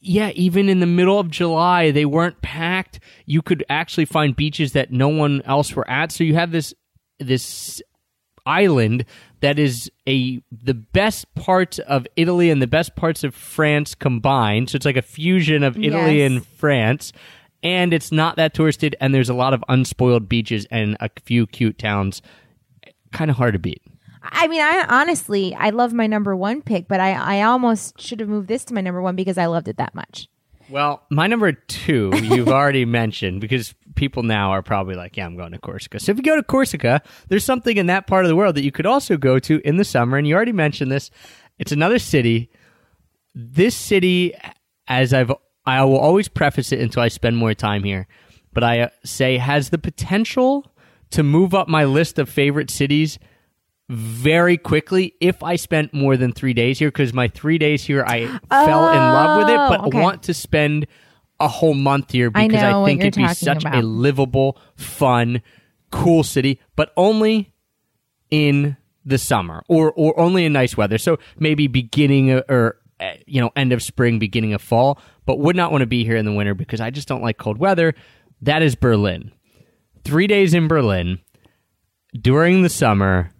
yeah, 0.00 0.30
even 0.30 0.68
in 0.68 0.80
the 0.80 0.86
middle 0.86 1.18
of 1.18 1.30
July, 1.30 1.90
they 1.90 2.04
weren't 2.04 2.40
packed. 2.42 3.00
You 3.26 3.42
could 3.42 3.64
actually 3.68 4.04
find 4.06 4.34
beaches 4.34 4.72
that 4.72 4.90
no 4.92 5.08
one 5.08 5.42
else 5.44 5.74
were 5.74 5.88
at. 5.90 6.12
So 6.12 6.24
you 6.24 6.34
have 6.34 6.50
this 6.52 6.72
this 7.18 7.82
island 8.46 9.04
that 9.40 9.58
is 9.58 9.90
a 10.08 10.40
the 10.50 10.74
best 10.74 11.32
parts 11.34 11.78
of 11.80 12.06
Italy 12.16 12.50
and 12.50 12.60
the 12.60 12.66
best 12.66 12.96
parts 12.96 13.24
of 13.24 13.34
France 13.34 13.94
combined. 13.94 14.70
So 14.70 14.76
it's 14.76 14.86
like 14.86 14.96
a 14.96 15.02
fusion 15.02 15.62
of 15.62 15.76
Italy 15.76 16.18
Yes. 16.20 16.30
and 16.32 16.46
France. 16.46 17.12
And 17.62 17.94
it's 17.94 18.12
not 18.12 18.36
that 18.36 18.52
touristed, 18.52 18.94
and 19.00 19.14
there's 19.14 19.30
a 19.30 19.34
lot 19.34 19.54
of 19.54 19.64
unspoiled 19.70 20.28
beaches 20.28 20.66
and 20.70 20.98
a 21.00 21.08
few 21.24 21.46
cute 21.46 21.78
towns. 21.78 22.20
Kind 23.12 23.30
of 23.30 23.38
hard 23.38 23.54
to 23.54 23.58
beat. 23.58 23.80
I 24.32 24.48
mean, 24.48 24.60
I 24.60 24.86
honestly, 24.88 25.54
I 25.54 25.70
love 25.70 25.92
my 25.92 26.06
number 26.06 26.34
one 26.34 26.62
pick, 26.62 26.88
but 26.88 27.00
I, 27.00 27.12
I 27.12 27.42
almost 27.42 28.00
should 28.00 28.20
have 28.20 28.28
moved 28.28 28.48
this 28.48 28.64
to 28.66 28.74
my 28.74 28.80
number 28.80 29.02
one 29.02 29.16
because 29.16 29.38
I 29.38 29.46
loved 29.46 29.68
it 29.68 29.76
that 29.76 29.94
much. 29.94 30.28
Well, 30.70 31.02
my 31.10 31.26
number 31.26 31.52
two, 31.52 32.10
you've 32.22 32.48
already 32.48 32.84
mentioned 32.84 33.40
because 33.40 33.74
people 33.96 34.22
now 34.22 34.50
are 34.50 34.62
probably 34.62 34.94
like, 34.94 35.16
yeah, 35.16 35.26
I'm 35.26 35.36
going 35.36 35.52
to 35.52 35.58
Corsica. 35.58 36.00
So 36.00 36.12
if 36.12 36.16
you 36.16 36.22
go 36.22 36.36
to 36.36 36.42
Corsica, 36.42 37.02
there's 37.28 37.44
something 37.44 37.76
in 37.76 37.86
that 37.86 38.06
part 38.06 38.24
of 38.24 38.28
the 38.28 38.36
world 38.36 38.54
that 38.54 38.64
you 38.64 38.72
could 38.72 38.86
also 38.86 39.16
go 39.16 39.38
to 39.40 39.60
in 39.66 39.76
the 39.76 39.84
summer. 39.84 40.16
And 40.16 40.26
you 40.26 40.34
already 40.34 40.52
mentioned 40.52 40.90
this. 40.90 41.10
It's 41.58 41.72
another 41.72 41.98
city. 41.98 42.50
This 43.34 43.76
city, 43.76 44.32
as 44.88 45.12
I've, 45.12 45.32
I 45.66 45.84
will 45.84 45.98
always 45.98 46.28
preface 46.28 46.72
it 46.72 46.80
until 46.80 47.02
I 47.02 47.08
spend 47.08 47.36
more 47.36 47.54
time 47.54 47.84
here, 47.84 48.06
but 48.52 48.64
I 48.64 48.80
uh, 48.80 48.88
say 49.04 49.38
has 49.38 49.70
the 49.70 49.78
potential 49.78 50.72
to 51.10 51.22
move 51.22 51.54
up 51.54 51.68
my 51.68 51.84
list 51.84 52.18
of 52.18 52.28
favorite 52.28 52.70
cities 52.70 53.18
very 53.90 54.56
quickly 54.56 55.14
if 55.20 55.42
I 55.42 55.56
spent 55.56 55.92
more 55.92 56.16
than 56.16 56.32
three 56.32 56.54
days 56.54 56.78
here 56.78 56.88
because 56.88 57.12
my 57.12 57.28
three 57.28 57.58
days 57.58 57.84
here 57.84 58.04
I 58.06 58.26
fell 58.48 58.88
in 58.90 58.96
love 58.98 59.38
with 59.38 59.48
it, 59.50 59.56
but 59.56 59.80
Oh, 59.80 59.86
okay. 59.88 60.00
want 60.00 60.22
to 60.24 60.34
spend 60.34 60.86
a 61.40 61.48
whole 61.48 61.74
month 61.74 62.12
here 62.12 62.30
because 62.30 62.52
know 62.62 62.82
I, 62.82 62.86
think 62.86 63.00
it'd 63.00 63.16
be 63.16 63.28
such 63.34 63.64
a 63.64 63.82
livable, 63.82 64.58
fun, 64.76 65.42
cool 65.90 66.22
city, 66.24 66.60
but 66.76 66.92
only 66.96 67.52
in 68.30 68.76
the 69.04 69.18
summer 69.18 69.62
or 69.68 69.92
or 69.92 70.18
only 70.18 70.44
in 70.46 70.52
nice 70.54 70.76
weather. 70.76 70.96
So 70.96 71.18
maybe 71.38 71.66
beginning 71.66 72.30
of- 72.30 72.44
or 72.48 72.78
uh, 73.00 73.12
you 73.26 73.40
know 73.40 73.50
end 73.54 73.72
of 73.72 73.82
spring, 73.82 74.18
beginning 74.18 74.54
of 74.54 74.62
fall, 74.62 74.98
but 75.26 75.38
would 75.40 75.56
not 75.56 75.70
want 75.72 75.82
to 75.82 75.86
be 75.86 76.04
here 76.04 76.16
in 76.16 76.24
the 76.24 76.32
winter 76.32 76.54
because 76.54 76.80
I 76.80 76.88
just 76.90 77.06
don't 77.08 77.22
like 77.22 77.36
cold 77.36 77.58
weather. 77.58 77.94
That 78.40 78.62
is 78.62 78.74
Berlin. 78.76 79.32
Three 80.04 80.26
days 80.26 80.54
in 80.54 80.68
Berlin 80.68 81.18
during 82.18 82.62
the 82.62 82.68
summer 82.70 83.30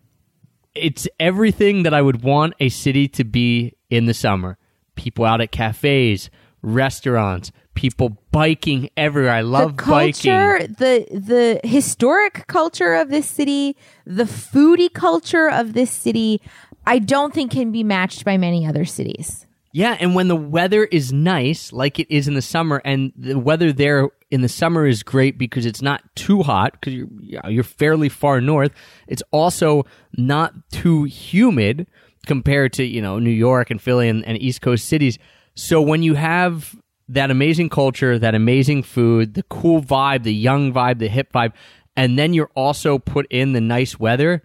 it's 0.75 1.09
everything 1.21 1.85
that 1.85 1.95
I 1.95 2.03
would 2.03 2.23
want 2.23 2.55
a 2.61 2.69
city 2.69 3.09
to 3.09 3.25
be 3.25 3.75
in 3.91 4.07
the 4.07 4.15
summer. 4.15 4.59
People 4.97 5.25
out 5.25 5.41
at 5.41 5.53
cafes, 5.53 6.31
restaurants, 6.63 7.53
people 7.75 8.19
biking 8.31 8.91
everywhere. 8.97 9.33
I 9.33 9.43
love 9.43 9.77
the 9.77 9.83
culture, 9.83 10.59
biking. 10.59 10.75
the 10.79 11.07
the 11.11 11.69
historic 11.69 12.47
culture 12.47 12.95
of 12.95 13.11
this 13.11 13.29
city, 13.29 13.77
the 14.07 14.25
foodie 14.25 14.93
culture 14.93 15.49
of 15.49 15.73
this 15.73 15.91
city, 15.91 16.41
I 16.87 16.99
don't 16.99 17.35
think 17.35 17.53
can 17.53 17.73
be 17.73 17.85
matched 17.85 18.25
by 18.25 18.37
many 18.37 18.67
other 18.67 18.85
cities. 18.85 19.47
Yeah, 19.73 19.97
and 19.99 20.15
when 20.15 20.29
the 20.29 20.37
weather 20.37 20.85
is 20.85 21.13
nice, 21.13 21.73
like 21.73 21.99
it 21.99 22.07
is 22.09 22.29
in 22.29 22.35
the 22.35 22.43
summer, 22.43 22.81
and 22.85 23.13
the 23.17 23.39
weather 23.39 23.73
there 23.73 24.11
in 24.35 24.41
the 24.41 24.49
summer 24.49 24.85
is 24.85 25.05
great 25.05 25.39
because 25.39 25.65
it's 25.65 25.81
not 25.81 26.03
too 26.17 26.43
hot 26.43 26.73
because 26.73 26.93
you're 26.93 27.09
you're 27.49 27.63
fairly 27.63 28.09
far 28.09 28.41
north. 28.41 28.73
It's 29.07 29.23
also 29.31 29.87
not 30.19 30.53
too 30.73 31.05
humid 31.05 31.87
compared 32.27 32.73
to 32.73 32.85
you 32.85 33.01
know 33.01 33.21
New 33.21 33.31
York 33.31 33.71
and 33.71 33.81
Philly 33.81 34.09
and, 34.09 34.27
and 34.27 34.37
East 34.43 34.61
Coast 34.61 34.89
cities. 34.89 35.21
So 35.55 35.81
when 35.81 36.03
you 36.03 36.15
have 36.15 36.75
that 37.09 37.31
amazing 37.31 37.69
culture, 37.69 38.19
that 38.19 38.35
amazing 38.35 38.83
food, 38.83 39.35
the 39.35 39.45
cool 39.45 39.81
vibe, 39.81 40.25
the 40.25 40.35
young 40.35 40.73
vibe, 40.73 40.99
the 40.99 41.09
hip 41.09 41.33
vibe, 41.33 41.53
and 41.97 42.19
then 42.19 42.35
you're 42.35 42.51
also 42.57 42.99
put 42.99 43.29
in 43.31 43.53
the 43.53 43.61
nice 43.61 44.01
weather, 44.01 44.43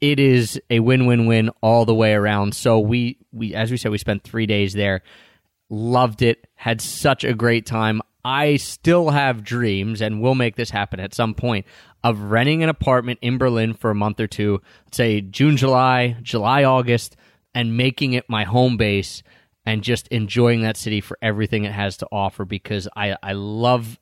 it 0.00 0.20
is 0.20 0.60
a 0.70 0.78
win-win-win 0.78 1.50
all 1.60 1.84
the 1.84 1.94
way 1.94 2.12
around. 2.12 2.54
So 2.54 2.78
we 2.78 3.18
we 3.32 3.52
as 3.52 3.72
we 3.72 3.78
said 3.78 3.90
we 3.90 3.98
spent 3.98 4.22
3 4.22 4.46
days 4.46 4.74
there. 4.74 5.02
Loved 5.70 6.22
it. 6.22 6.46
Had 6.54 6.80
such 6.80 7.24
a 7.24 7.34
great 7.34 7.66
time. 7.66 8.00
I 8.24 8.56
still 8.56 9.10
have 9.10 9.44
dreams 9.44 10.00
and 10.00 10.20
will 10.20 10.34
make 10.34 10.56
this 10.56 10.70
happen 10.70 10.98
at 10.98 11.14
some 11.14 11.34
point 11.34 11.66
of 12.02 12.20
renting 12.20 12.62
an 12.62 12.68
apartment 12.68 13.18
in 13.22 13.38
Berlin 13.38 13.74
for 13.74 13.90
a 13.90 13.94
month 13.94 14.20
or 14.20 14.26
two, 14.26 14.60
say 14.92 15.20
June, 15.20 15.56
July, 15.56 16.16
July, 16.22 16.64
August, 16.64 17.16
and 17.54 17.76
making 17.76 18.14
it 18.14 18.28
my 18.28 18.44
home 18.44 18.76
base 18.76 19.22
and 19.66 19.82
just 19.82 20.08
enjoying 20.08 20.62
that 20.62 20.76
city 20.76 21.00
for 21.00 21.18
everything 21.22 21.64
it 21.64 21.72
has 21.72 21.96
to 21.98 22.08
offer 22.10 22.44
because 22.44 22.88
I, 22.96 23.16
I 23.22 23.32
love 23.32 23.98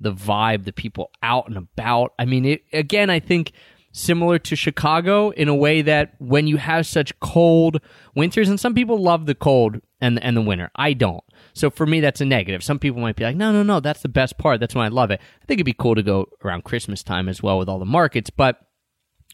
the 0.00 0.12
vibe, 0.12 0.64
the 0.64 0.72
people 0.72 1.10
out 1.22 1.48
and 1.48 1.56
about. 1.56 2.12
I 2.18 2.24
mean, 2.24 2.44
it, 2.44 2.64
again, 2.72 3.10
I 3.10 3.20
think 3.20 3.52
similar 3.92 4.38
to 4.40 4.56
Chicago 4.56 5.30
in 5.30 5.48
a 5.48 5.54
way 5.54 5.82
that 5.82 6.14
when 6.18 6.46
you 6.46 6.56
have 6.56 6.86
such 6.86 7.18
cold 7.20 7.80
winters, 8.14 8.48
and 8.48 8.58
some 8.58 8.74
people 8.74 8.98
love 8.98 9.26
the 9.26 9.34
cold 9.34 9.80
and 10.04 10.22
and 10.22 10.36
the 10.36 10.42
winter, 10.42 10.70
I 10.76 10.92
don't. 10.92 11.24
So 11.54 11.70
for 11.70 11.86
me, 11.86 12.00
that's 12.00 12.20
a 12.20 12.24
negative. 12.24 12.62
Some 12.62 12.78
people 12.78 13.00
might 13.00 13.16
be 13.16 13.24
like, 13.24 13.36
no, 13.36 13.52
no, 13.52 13.62
no, 13.62 13.80
that's 13.80 14.02
the 14.02 14.08
best 14.08 14.36
part. 14.38 14.60
That's 14.60 14.74
when 14.74 14.84
I 14.84 14.88
love 14.88 15.10
it. 15.10 15.20
I 15.42 15.46
think 15.46 15.58
it'd 15.58 15.66
be 15.66 15.72
cool 15.72 15.94
to 15.94 16.02
go 16.02 16.28
around 16.44 16.64
Christmas 16.64 17.02
time 17.02 17.28
as 17.28 17.42
well 17.42 17.58
with 17.58 17.68
all 17.68 17.78
the 17.78 17.84
markets, 17.84 18.30
but 18.30 18.60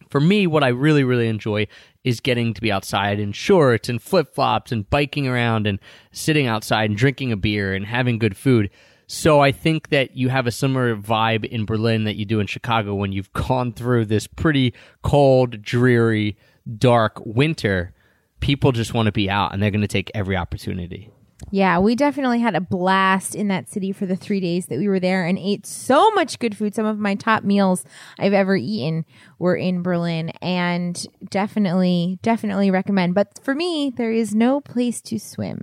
for 0.08 0.20
me, 0.20 0.46
what 0.46 0.64
I 0.64 0.68
really, 0.68 1.04
really 1.04 1.28
enjoy 1.28 1.66
is 2.04 2.20
getting 2.20 2.54
to 2.54 2.60
be 2.60 2.72
outside 2.72 3.20
in 3.20 3.32
shorts 3.32 3.88
and 3.88 4.00
flip 4.00 4.34
flops 4.34 4.72
and 4.72 4.88
biking 4.88 5.28
around 5.28 5.66
and 5.66 5.78
sitting 6.10 6.46
outside 6.46 6.88
and 6.88 6.96
drinking 6.96 7.32
a 7.32 7.36
beer 7.36 7.74
and 7.74 7.84
having 7.84 8.18
good 8.18 8.36
food. 8.36 8.70
So 9.06 9.40
I 9.40 9.52
think 9.52 9.90
that 9.90 10.16
you 10.16 10.28
have 10.28 10.46
a 10.46 10.52
similar 10.52 10.96
vibe 10.96 11.44
in 11.44 11.64
Berlin 11.64 12.04
that 12.04 12.16
you 12.16 12.24
do 12.24 12.40
in 12.40 12.46
Chicago 12.46 12.94
when 12.94 13.12
you've 13.12 13.32
gone 13.48 13.72
through 13.72 14.06
this 14.06 14.26
pretty 14.26 14.72
cold, 15.02 15.62
dreary, 15.62 16.38
dark 16.78 17.20
winter. 17.26 17.92
People 18.40 18.72
just 18.72 18.94
want 18.94 19.06
to 19.06 19.12
be 19.12 19.30
out 19.30 19.52
and 19.52 19.62
they're 19.62 19.70
going 19.70 19.80
to 19.80 19.88
take 19.88 20.10
every 20.14 20.36
opportunity. 20.36 21.10
Yeah, 21.50 21.78
we 21.78 21.94
definitely 21.94 22.40
had 22.40 22.54
a 22.54 22.60
blast 22.60 23.34
in 23.34 23.48
that 23.48 23.68
city 23.68 23.92
for 23.92 24.06
the 24.06 24.16
three 24.16 24.40
days 24.40 24.66
that 24.66 24.78
we 24.78 24.88
were 24.88 25.00
there 25.00 25.24
and 25.24 25.38
ate 25.38 25.66
so 25.66 26.10
much 26.10 26.38
good 26.38 26.56
food. 26.56 26.74
Some 26.74 26.86
of 26.86 26.98
my 26.98 27.14
top 27.14 27.44
meals 27.44 27.84
I've 28.18 28.34
ever 28.34 28.56
eaten 28.56 29.04
were 29.38 29.56
in 29.56 29.82
Berlin 29.82 30.30
and 30.42 31.06
definitely, 31.28 32.18
definitely 32.22 32.70
recommend. 32.70 33.14
But 33.14 33.40
for 33.42 33.54
me, 33.54 33.92
there 33.96 34.12
is 34.12 34.34
no 34.34 34.60
place 34.60 35.00
to 35.02 35.18
swim. 35.18 35.62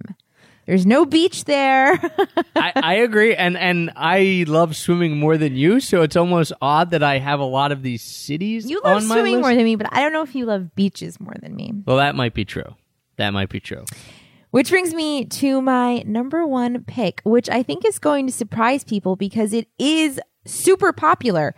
There's 0.68 0.86
no 0.86 1.05
beach 1.05 1.45
there. 1.45 1.93
I, 2.57 2.74
I 2.76 2.93
agree, 2.95 3.34
and 3.34 3.57
and 3.57 3.89
I 3.95 4.43
love 4.49 4.76
swimming 4.76 5.18
more 5.18 5.38
than 5.38 5.55
you, 5.55 5.80
so 5.80 6.01
it's 6.01 6.18
almost 6.18 6.51
odd 6.61 6.91
that 6.91 7.01
I 7.01 7.20
have 7.20 7.39
a 7.39 7.45
lot 7.45 7.72
of 7.72 7.84
these 7.84 8.03
cities. 8.03 8.70
you 8.70 8.82
love 8.84 9.01
swimming 9.01 9.36
list. 9.36 9.43
more 9.43 9.55
than 9.55 9.63
me, 9.63 9.78
but 9.78 9.88
I 9.91 10.01
don't 10.01 10.11
know 10.11 10.24
if 10.24 10.36
you 10.36 10.45
love 10.45 10.76
beaches 10.76 11.22
more 11.22 11.36
than 11.41 11.55
me. 11.55 11.72
Well, 11.86 11.97
that 11.97 12.15
might 12.15 12.34
be 12.34 12.43
true. 12.43 12.76
That 13.15 13.32
might 13.32 13.47
be 13.47 13.61
true. 13.61 13.86
Which 14.51 14.70
brings 14.70 14.93
me 14.93 15.24
to 15.26 15.61
my 15.61 16.03
number 16.05 16.45
one 16.45 16.84
pick, 16.84 17.22
which 17.24 17.49
I 17.49 17.63
think 17.63 17.86
is 17.86 17.97
going 17.97 18.28
to 18.28 18.34
surprise 18.34 18.84
people 18.84 19.15
because 19.15 19.53
it 19.53 19.70
is 19.80 20.20
super 20.45 20.91
popular. 20.91 21.55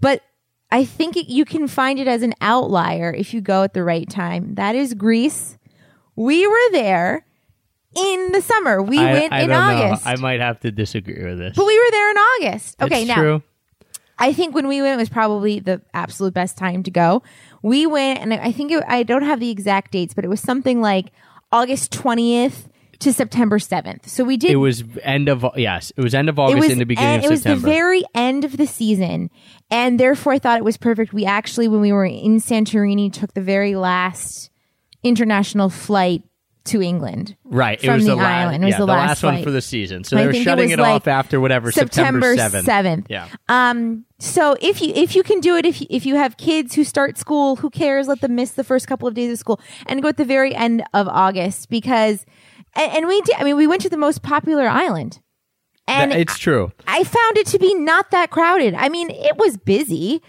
But 0.00 0.22
I 0.70 0.84
think 0.84 1.16
it, 1.16 1.28
you 1.28 1.44
can 1.44 1.68
find 1.68 2.00
it 2.00 2.08
as 2.08 2.22
an 2.22 2.34
outlier 2.40 3.12
if 3.12 3.32
you 3.32 3.40
go 3.40 3.62
at 3.62 3.72
the 3.72 3.84
right 3.84 4.08
time. 4.08 4.56
That 4.56 4.74
is 4.74 4.94
Greece. 4.94 5.58
We 6.16 6.46
were 6.46 6.72
there 6.72 7.24
in 7.98 8.32
the 8.32 8.40
summer. 8.40 8.82
We 8.82 8.98
I, 8.98 9.12
went 9.12 9.32
I 9.32 9.40
in 9.42 9.52
August. 9.52 10.04
know. 10.04 10.10
I 10.12 10.16
might 10.16 10.40
have 10.40 10.60
to 10.60 10.70
disagree 10.70 11.24
with 11.24 11.38
this. 11.38 11.56
but 11.56 11.66
we 11.66 11.78
were 11.78 11.90
there 11.90 12.10
in 12.10 12.16
August. 12.16 12.82
Okay, 12.82 13.00
it's 13.02 13.08
now 13.08 13.14
true. 13.14 13.42
I 14.18 14.32
think 14.32 14.54
when 14.54 14.66
we 14.66 14.82
went 14.82 14.98
was 14.98 15.08
probably 15.08 15.60
the 15.60 15.80
absolute 15.94 16.34
best 16.34 16.58
time 16.58 16.82
to 16.82 16.90
go. 16.90 17.22
We 17.62 17.86
went, 17.86 18.18
and 18.20 18.34
I 18.34 18.52
think 18.52 18.72
it, 18.72 18.82
I 18.86 19.02
don't 19.02 19.22
have 19.22 19.40
the 19.40 19.50
exact 19.50 19.92
dates, 19.92 20.14
but 20.14 20.24
it 20.24 20.28
was 20.28 20.40
something 20.40 20.80
like 20.80 21.12
August 21.52 21.92
20th 21.92 22.64
to 23.00 23.12
September 23.12 23.58
7th. 23.58 24.08
So 24.08 24.24
we 24.24 24.36
did. 24.36 24.50
It 24.50 24.56
was 24.56 24.82
end 25.02 25.28
of 25.28 25.44
yes. 25.56 25.92
It 25.96 26.02
was 26.02 26.14
end 26.14 26.28
of 26.28 26.38
August 26.38 26.70
in 26.70 26.78
the 26.78 26.84
beginning 26.84 27.20
of 27.20 27.24
it 27.24 27.30
was 27.30 27.44
the 27.44 27.56
very 27.56 28.02
end 28.14 28.44
of 28.44 28.56
the 28.56 28.66
season, 28.66 29.30
and 29.70 30.00
therefore 30.00 30.32
I 30.32 30.38
thought 30.38 30.58
it 30.58 30.64
was 30.64 30.76
perfect. 30.76 31.12
We 31.12 31.24
actually, 31.24 31.68
when 31.68 31.80
we 31.80 31.92
were 31.92 32.04
in 32.04 32.38
Santorini, 32.38 33.12
took 33.12 33.34
the 33.34 33.40
very 33.40 33.76
last 33.76 34.50
international 35.02 35.70
flight 35.70 36.22
to 36.68 36.82
England. 36.82 37.36
right. 37.44 37.82
It 37.82 37.90
was 37.90 38.04
the 38.04 38.10
the, 38.10 38.16
la- 38.16 38.22
island. 38.22 38.64
It 38.64 38.66
was 38.66 38.72
yeah, 38.72 38.78
the 38.78 38.86
the 38.86 38.92
last 38.92 39.22
one 39.22 39.42
for 39.42 39.50
the 39.50 39.60
season. 39.60 40.04
So 40.04 40.16
I 40.16 40.20
they 40.20 40.26
were 40.26 40.32
think 40.32 40.42
it 40.42 40.44
shutting 40.44 40.70
it, 40.70 40.78
like 40.78 40.94
off 40.94 41.08
after 41.08 41.40
whatever 41.40 41.72
September 41.72 42.36
seventh. 42.36 43.06
Yeah. 43.08 43.28
Um. 43.48 44.04
So 44.18 44.56
if 44.60 44.80
you 44.82 44.92
if 44.94 45.14
you 45.14 45.22
can 45.22 45.40
do 45.40 45.56
it, 45.56 45.64
if 45.64 45.80
you, 45.80 45.86
if 45.90 46.06
you 46.06 46.16
have 46.16 46.36
kids 46.36 46.74
who 46.74 46.84
start 46.84 47.18
school, 47.18 47.56
who 47.56 47.70
cares? 47.70 48.08
Let 48.08 48.20
them 48.20 48.34
miss 48.34 48.52
the 48.52 48.64
first 48.64 48.86
couple 48.86 49.06
of 49.06 49.14
days 49.14 49.32
of 49.32 49.38
school 49.38 49.60
and 49.86 50.02
go 50.02 50.08
at 50.08 50.16
the 50.16 50.24
very 50.24 50.54
end 50.54 50.82
of 50.94 51.08
August 51.08 51.68
because, 51.70 52.24
and, 52.74 52.92
and 52.92 53.08
we 53.08 53.20
did. 53.22 53.36
I 53.36 53.44
mean, 53.44 53.56
we 53.56 53.66
went 53.66 53.82
to 53.82 53.88
the 53.88 53.96
most 53.96 54.22
popular 54.22 54.66
island, 54.66 55.20
and 55.86 56.12
it's 56.12 56.38
true. 56.38 56.72
I 56.86 57.04
found 57.04 57.38
it 57.38 57.46
to 57.48 57.58
be 57.58 57.74
not 57.74 58.10
that 58.10 58.30
crowded. 58.30 58.74
I 58.74 58.88
mean, 58.88 59.10
it 59.10 59.36
was 59.36 59.56
busy, 59.56 60.22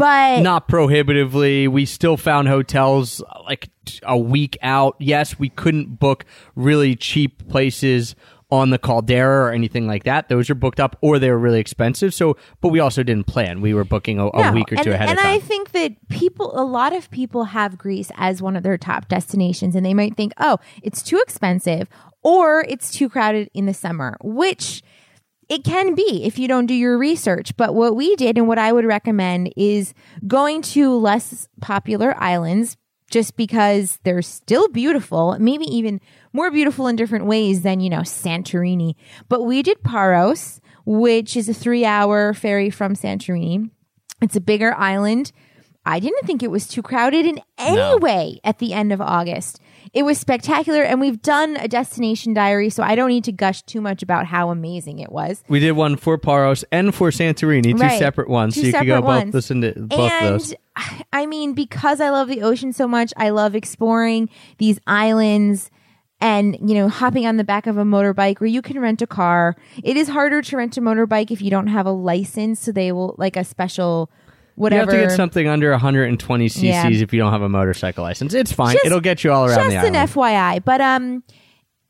but 0.00 0.40
Not 0.40 0.66
prohibitively. 0.66 1.68
We 1.68 1.84
still 1.84 2.16
found 2.16 2.48
hotels 2.48 3.22
like 3.44 3.68
a 4.02 4.18
week 4.18 4.56
out. 4.62 4.96
Yes, 4.98 5.38
we 5.38 5.50
couldn't 5.50 6.00
book 6.00 6.24
really 6.56 6.96
cheap 6.96 7.46
places 7.48 8.16
on 8.50 8.70
the 8.70 8.78
Caldera 8.78 9.46
or 9.46 9.52
anything 9.52 9.86
like 9.86 10.04
that. 10.04 10.28
Those 10.28 10.50
are 10.50 10.54
booked 10.54 10.80
up 10.80 10.96
or 11.00 11.18
they 11.18 11.30
were 11.30 11.38
really 11.38 11.60
expensive. 11.60 12.12
So, 12.12 12.36
but 12.60 12.70
we 12.70 12.80
also 12.80 13.02
didn't 13.02 13.26
plan. 13.26 13.60
We 13.60 13.74
were 13.74 13.84
booking 13.84 14.18
a, 14.18 14.26
a 14.28 14.42
No, 14.44 14.52
week 14.52 14.72
or 14.72 14.76
two 14.76 14.90
ahead 14.90 15.08
of 15.08 15.16
time. 15.16 15.18
And 15.18 15.20
I 15.20 15.38
think 15.38 15.70
that 15.72 16.08
people, 16.08 16.58
a 16.58 16.64
lot 16.64 16.92
of 16.92 17.10
people 17.10 17.44
have 17.44 17.78
Greece 17.78 18.10
as 18.16 18.42
one 18.42 18.56
of 18.56 18.62
their 18.62 18.76
top 18.76 19.06
destinations, 19.06 19.76
and 19.76 19.86
they 19.86 19.94
might 19.94 20.16
think, 20.16 20.32
oh, 20.38 20.58
it's 20.82 21.02
too 21.02 21.18
expensive 21.18 21.88
or 22.22 22.64
it's 22.68 22.90
too 22.90 23.08
crowded 23.08 23.50
in 23.54 23.66
the 23.66 23.74
summer, 23.74 24.16
which 24.20 24.82
it 25.50 25.64
can 25.64 25.94
be 25.94 26.24
if 26.24 26.38
you 26.38 26.48
don't 26.48 26.66
do 26.66 26.74
your 26.74 26.96
research. 26.96 27.54
But 27.56 27.74
what 27.74 27.94
we 27.96 28.16
did 28.16 28.38
and 28.38 28.48
what 28.48 28.58
I 28.58 28.72
would 28.72 28.86
recommend 28.86 29.52
is 29.56 29.92
going 30.26 30.62
to 30.62 30.96
less 30.96 31.48
popular 31.60 32.14
islands 32.16 32.76
just 33.10 33.36
because 33.36 33.98
they're 34.04 34.22
still 34.22 34.68
beautiful, 34.68 35.36
maybe 35.40 35.64
even 35.64 36.00
more 36.32 36.50
beautiful 36.52 36.86
in 36.86 36.94
different 36.94 37.26
ways 37.26 37.62
than, 37.62 37.80
you 37.80 37.90
know, 37.90 38.02
Santorini. 38.02 38.94
But 39.28 39.42
we 39.42 39.62
did 39.62 39.82
Paros, 39.82 40.60
which 40.86 41.36
is 41.36 41.48
a 41.48 41.54
three 41.54 41.84
hour 41.84 42.32
ferry 42.32 42.70
from 42.70 42.94
Santorini. 42.94 43.68
It's 44.22 44.36
a 44.36 44.40
bigger 44.40 44.72
island. 44.74 45.32
I 45.84 45.98
didn't 45.98 46.24
think 46.26 46.42
it 46.42 46.50
was 46.50 46.68
too 46.68 46.82
crowded 46.82 47.26
in 47.26 47.40
any 47.58 47.76
No. 47.76 47.96
way 47.96 48.38
at 48.44 48.58
the 48.58 48.72
end 48.72 48.92
of 48.92 49.00
August. 49.00 49.58
It 49.92 50.04
was 50.04 50.18
spectacular, 50.18 50.82
and 50.82 51.00
we've 51.00 51.20
done 51.20 51.56
a 51.56 51.66
destination 51.68 52.32
diary, 52.34 52.70
so 52.70 52.82
I 52.82 52.94
don't 52.94 53.08
need 53.08 53.24
to 53.24 53.32
gush 53.32 53.62
too 53.62 53.80
much 53.80 54.02
about 54.02 54.26
how 54.26 54.50
amazing 54.50 54.98
it 55.00 55.10
was. 55.10 55.42
we 55.48 55.58
did 55.60 55.72
one 55.72 55.96
for 55.96 56.16
Paros 56.18 56.64
and 56.70 56.94
for 56.94 57.10
Santorini, 57.10 57.72
two 57.72 57.76
Right. 57.76 57.98
separate 57.98 58.28
ones. 58.28 58.54
Two 58.54 58.60
so 58.60 58.66
you 58.68 58.72
could 58.72 58.86
go 58.86 58.96
separate 58.96 59.00
both 59.02 59.22
ones. 59.24 59.34
listen 59.34 59.60
to 59.62 59.72
both 59.76 60.12
of 60.12 60.20
those. 60.22 60.52
And 60.52 61.04
I 61.12 61.26
mean, 61.26 61.52
because 61.54 62.00
I 62.00 62.10
love 62.10 62.28
the 62.28 62.42
ocean 62.42 62.72
so 62.72 62.86
much, 62.86 63.12
I 63.16 63.30
love 63.30 63.54
exploring 63.54 64.28
these 64.58 64.78
islands 64.86 65.70
and, 66.22 66.56
you 66.68 66.74
know, 66.74 66.88
hopping 66.88 67.26
on 67.26 67.36
the 67.38 67.44
back 67.44 67.66
of 67.66 67.76
a 67.78 67.82
motorbike 67.84 68.40
where 68.40 68.46
you 68.48 68.60
can 68.62 68.78
rent 68.78 69.00
a 69.02 69.06
car. 69.06 69.56
It 69.82 69.96
is 69.96 70.08
harder 70.08 70.42
to 70.42 70.56
rent 70.56 70.76
a 70.76 70.80
motorbike 70.80 71.30
if 71.30 71.40
you 71.42 71.50
don't 71.50 71.66
have 71.68 71.86
a 71.86 71.90
license. 71.92 72.60
So 72.60 72.72
they 72.72 72.92
will, 72.92 73.14
like 73.18 73.36
a 73.36 73.44
special 73.44 74.10
You 74.60 74.78
have 74.78 74.88
to 74.88 74.96
get 74.96 75.12
something 75.12 75.48
under 75.48 75.70
120 75.70 76.46
cc's 76.46 76.62
Yeah. 76.62 76.88
if 76.88 77.12
you 77.12 77.18
don't 77.18 77.32
have 77.32 77.42
a 77.42 77.48
motorcycle 77.48 78.04
license. 78.04 78.34
It's 78.34 78.52
fine. 78.52 78.74
Just- 78.74 78.86
It'll 78.86 79.00
get 79.00 79.24
you 79.24 79.32
all 79.32 79.46
around 79.46 79.70
just 79.70 79.86
an. 79.86 79.94
FYI. 79.94 80.64
But 80.64 80.80
um, 80.80 81.22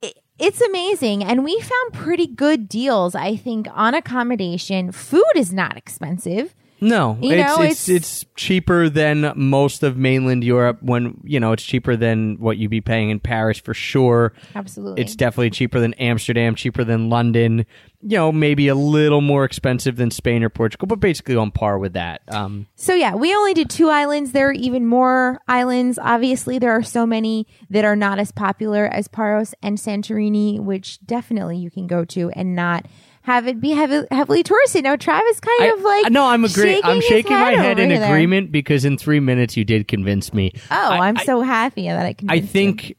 it, 0.03 0.19
it's 0.39 0.61
amazing, 0.61 1.25
and 1.25 1.45
we 1.45 1.61
found 1.61 1.93
pretty 1.93 2.27
good 2.27 2.69
deals. 2.69 3.15
I 3.15 3.37
think 3.37 3.67
on 3.75 3.95
accommodation, 3.95 4.93
food 4.93 5.23
is 5.35 5.53
not 5.53 5.77
expensive. 5.77 6.55
No, 6.81 7.19
You 7.21 7.33
it's, 7.33 7.47
know, 7.57 7.63
it's 7.63 7.89
it's- 7.89 8.23
it's 8.23 8.25
cheaper 8.37 8.89
than 8.89 9.33
most 9.37 9.83
of 9.83 9.97
mainland 9.97 10.43
Europe. 10.45 10.79
When 10.83 11.21
you 11.25 11.39
know, 11.41 11.53
it's 11.53 11.63
cheaper 11.63 11.97
than 11.97 12.37
what 12.39 12.57
you'd 12.57 12.71
be 12.71 12.81
paying 12.81 13.11
in 13.11 13.21
Paris 13.21 13.59
for 13.59 13.75
sure. 13.75 14.33
Absolutely. 14.55 15.03
It's 15.03 15.15
definitely 15.15 15.51
cheaper 15.51 15.79
than 15.81 15.95
Amsterdam, 15.95 16.55
cheaper 16.55 16.85
than 16.85 17.11
London. 17.11 17.67
You 18.03 18.17
know, 18.17 18.33
maybe 18.33 18.69
a 18.69 18.75
little 18.75 19.21
more 19.21 19.45
expensive 19.45 19.97
than 19.97 20.11
Spain 20.11 20.43
or 20.43 20.49
Portugal, 20.49 20.87
but 20.87 21.01
basically 21.01 21.37
on 21.37 21.51
par 21.51 21.79
with 21.79 21.93
that. 21.93 22.23
Um, 22.29 22.67
So 22.75 22.95
yeah, 22.95 23.15
we 23.15 23.35
only 23.35 23.53
did 23.53 23.69
two 23.69 23.91
islands. 23.91 24.33
There 24.33 24.49
are 24.49 24.53
even 24.53 24.87
more 24.87 25.39
islands. 25.47 25.99
Obviously, 26.01 26.59
there 26.59 26.73
are 26.73 26.83
so 26.83 27.05
many 27.05 27.47
that 27.69 27.85
are 27.85 27.97
not 27.97 28.19
as 28.19 28.33
popular 28.33 28.87
as 28.87 29.07
Paros 29.07 29.55
and 29.63 29.77
Santorini, 29.77 30.59
which 30.59 30.99
definitely 31.05 31.59
you 31.59 31.71
can 31.71 31.87
go 31.87 32.07
to 32.07 32.31
and 32.31 32.55
not 32.57 32.87
have 33.23 33.47
it 33.47 33.61
be 33.61 33.71
heavy, 33.71 34.03
heavily 34.11 34.43
touristy. 34.43 34.83
Now, 34.83 34.97
Travis 34.97 35.41
kind 35.41 35.63
I- 35.63 35.75
of 35.77 35.81
like 35.83 36.11
no, 36.13 36.27
I'm 36.27 36.45
agree. 36.45 36.75
shaking 36.75 36.85
I'm 36.91 37.01
shaking 37.03 37.33
my 37.37 37.53
head 37.53 37.79
in 37.79 37.89
there. 37.91 38.05
agreement 38.11 38.51
because 38.53 38.85
in 38.85 38.97
three 38.97 39.21
minutes 39.21 39.57
you 39.57 39.65
did 39.65 39.89
convince 39.89 40.33
me. 40.33 40.53
Oh, 40.71 40.75
I- 40.75 41.09
I'm 41.09 41.19
I- 41.19 41.25
so 41.25 41.43
happy 41.43 41.85
that 41.89 42.05
I 42.07 42.13
can. 42.15 42.31
I 42.31 42.41
think 42.41 42.97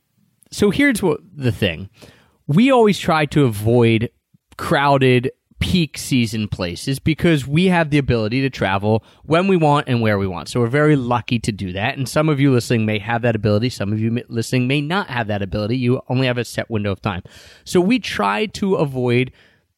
so. 0.51 0.69
Here's 0.69 1.01
what 1.01 1.19
the 1.35 1.51
thing: 1.51 1.89
we 2.47 2.71
always 2.71 2.99
try 2.99 3.25
to 3.27 3.45
avoid 3.45 4.09
crowded 4.57 5.31
peak 5.59 5.95
season 5.97 6.47
places 6.47 6.97
because 6.97 7.45
we 7.47 7.65
have 7.65 7.91
the 7.91 7.99
ability 7.99 8.41
to 8.41 8.49
travel 8.49 9.03
when 9.25 9.47
we 9.47 9.55
want 9.55 9.87
and 9.87 10.01
where 10.01 10.17
we 10.17 10.25
want. 10.25 10.49
So 10.49 10.59
we're 10.59 10.65
very 10.67 10.95
lucky 10.95 11.37
to 11.37 11.51
do 11.51 11.71
that. 11.73 11.97
And 11.97 12.09
some 12.09 12.29
of 12.29 12.39
you 12.39 12.51
listening 12.51 12.83
may 12.83 12.97
have 12.97 13.21
that 13.21 13.35
ability. 13.35 13.69
Some 13.69 13.93
of 13.93 13.99
you 13.99 14.23
listening 14.27 14.67
may 14.67 14.81
not 14.81 15.07
have 15.11 15.27
that 15.27 15.43
ability. 15.43 15.77
You 15.77 16.01
only 16.09 16.25
have 16.25 16.39
a 16.39 16.45
set 16.45 16.69
window 16.71 16.91
of 16.91 16.99
time. 17.01 17.21
So 17.63 17.79
we 17.79 17.99
try 17.99 18.47
to 18.47 18.73
avoid 18.75 19.31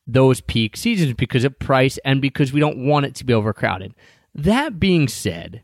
those 0.05 0.41
peak 0.41 0.75
seasons 0.77 1.13
because 1.13 1.43
of 1.43 1.57
price 1.59 1.97
and 2.03 2.21
because 2.21 2.51
we 2.51 2.59
don't 2.59 2.85
want 2.85 3.05
it 3.05 3.15
to 3.15 3.25
be 3.25 3.33
overcrowded. 3.33 3.93
That 4.35 4.79
being 4.79 5.07
said, 5.07 5.61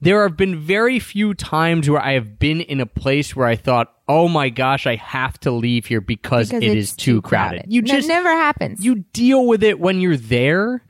there 0.00 0.22
have 0.22 0.36
been 0.36 0.58
very 0.58 0.98
few 0.98 1.34
times 1.34 1.88
where 1.88 2.00
I 2.00 2.12
have 2.12 2.38
been 2.38 2.60
in 2.60 2.80
a 2.80 2.86
place 2.86 3.34
where 3.34 3.46
I 3.46 3.56
thought, 3.56 3.92
"Oh 4.06 4.28
my 4.28 4.48
gosh, 4.48 4.86
I 4.86 4.96
have 4.96 5.38
to 5.40 5.50
leave 5.50 5.86
here 5.86 6.00
because, 6.00 6.50
because 6.50 6.62
it's 6.64 6.90
is 6.90 6.96
too 6.96 7.22
crowded." 7.22 7.64
You 7.68 7.82
That 7.82 7.88
just 7.88 8.08
never 8.08 8.28
happens. 8.30 8.84
you 8.84 9.04
deal 9.12 9.46
with 9.46 9.62
it 9.62 9.80
when 9.80 10.00
you're 10.00 10.16
there. 10.16 10.82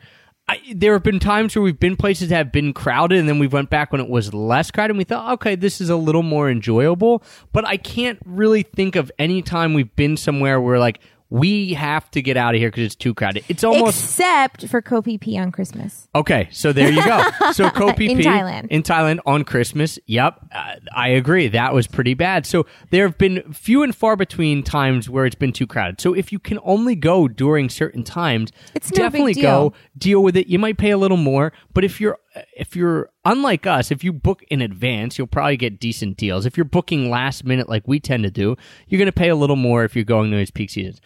I, 0.51 0.59
there 0.75 0.95
have 0.95 1.03
been 1.03 1.19
times 1.19 1.55
where 1.55 1.63
we've 1.63 1.79
been 1.79 1.97
places 1.97 2.31
that 2.31 2.37
have 2.37 2.53
been 2.53 2.73
crowded, 2.73 3.19
and 3.19 3.29
then 3.29 3.39
we 3.39 3.47
went 3.47 3.69
back 3.69 3.93
when 3.93 4.01
it 4.01 4.09
was 4.09 4.33
less 4.33 4.71
crowded, 4.71 4.93
and 4.93 4.99
we 4.99 5.05
thought, 5.05 5.35
okay, 5.35 5.57
this 5.57 5.79
is 5.83 5.91
a 5.91 5.97
little 5.97 6.23
more 6.23 6.51
enjoyable. 6.51 7.23
But 7.53 7.67
I 7.67 7.77
can't 7.77 8.19
really 8.25 8.63
think 8.63 8.97
of 8.97 9.13
any 9.19 9.43
time 9.43 9.75
we've 9.75 9.95
been 9.95 10.17
somewhere 10.17 10.59
where 10.59 10.79
like 10.79 11.01
we 11.31 11.75
have 11.75 12.11
to 12.13 12.23
get 12.23 12.37
out 12.37 12.55
of 12.55 12.61
here 12.61 12.69
because 12.69 12.85
it's 12.85 12.95
too 12.95 13.13
crowded. 13.13 13.45
It's 13.49 13.63
almost 13.63 14.03
except 14.03 14.67
for 14.69 14.81
Phi 14.81 15.39
on 15.39 15.53
Christmas. 15.53 16.09
Okay, 16.15 16.49
so 16.51 16.73
there 16.73 16.91
you 16.91 17.05
go. 17.05 17.23
So 17.53 17.71
Koh 17.71 17.93
Phi 17.93 18.05
In 18.07 18.19
Thailand. 18.19 18.69
in 18.69 18.83
Thailand 18.83 19.19
on 19.27 19.45
Christmas. 19.45 19.99
Yep, 20.07 20.41
uh, 20.53 20.75
I 20.95 21.09
agree. 21.09 21.49
That 21.49 21.75
was 21.75 21.87
pretty 21.87 22.15
bad. 22.15 22.47
So 22.47 22.67
there 22.91 23.07
have 23.07 23.19
been 23.19 23.53
few 23.53 23.83
and 23.83 23.95
far 23.95 24.17
between 24.17 24.63
times 24.63 25.09
where 25.11 25.27
it's 25.27 25.35
been 25.35 25.53
too 25.53 25.67
crowded. 25.67 26.01
So 26.01 26.15
if 26.15 26.33
you 26.33 26.39
can 26.39 26.59
only 26.63 26.95
go 26.95 27.29
during 27.29 27.69
certain 27.69 28.05
times, 28.05 28.53
It's 28.75 28.91
no 28.93 28.97
definitely 29.03 29.35
go. 29.35 29.73
Deal 29.97 30.23
with 30.23 30.37
it. 30.37 30.47
You 30.47 30.59
might 30.59 30.79
pay 30.79 30.91
a 30.91 30.99
little 30.99 31.17
more, 31.17 31.53
but 31.75 31.85
if 31.85 32.01
you're 32.01 32.19
if 32.57 32.77
you're 32.77 33.11
unlike 33.25 33.67
us, 33.67 33.91
if 33.91 34.03
you 34.05 34.13
book 34.13 34.43
in 34.51 34.61
advance, 34.61 35.19
you'll 35.19 35.27
probably 35.27 35.57
get 35.57 35.81
decent 35.81 36.17
deals. 36.17 36.47
If 36.47 36.57
you're 36.57 36.65
booking 36.65 37.11
last 37.11 37.45
minute 37.45 37.69
like 37.69 37.87
we 37.87 38.01
tend 38.01 38.25
to 38.25 38.31
do, 38.31 38.57
you're 38.87 38.99
going 38.99 39.07
to 39.07 39.13
pay 39.13 39.29
a 39.29 39.37
little 39.37 39.57
more 39.57 39.85
if 39.85 39.95
you're 39.95 40.05
going 40.05 40.31
to 40.31 40.37
those 40.37 40.51
peak 40.51 40.71
seasons. 40.71 41.01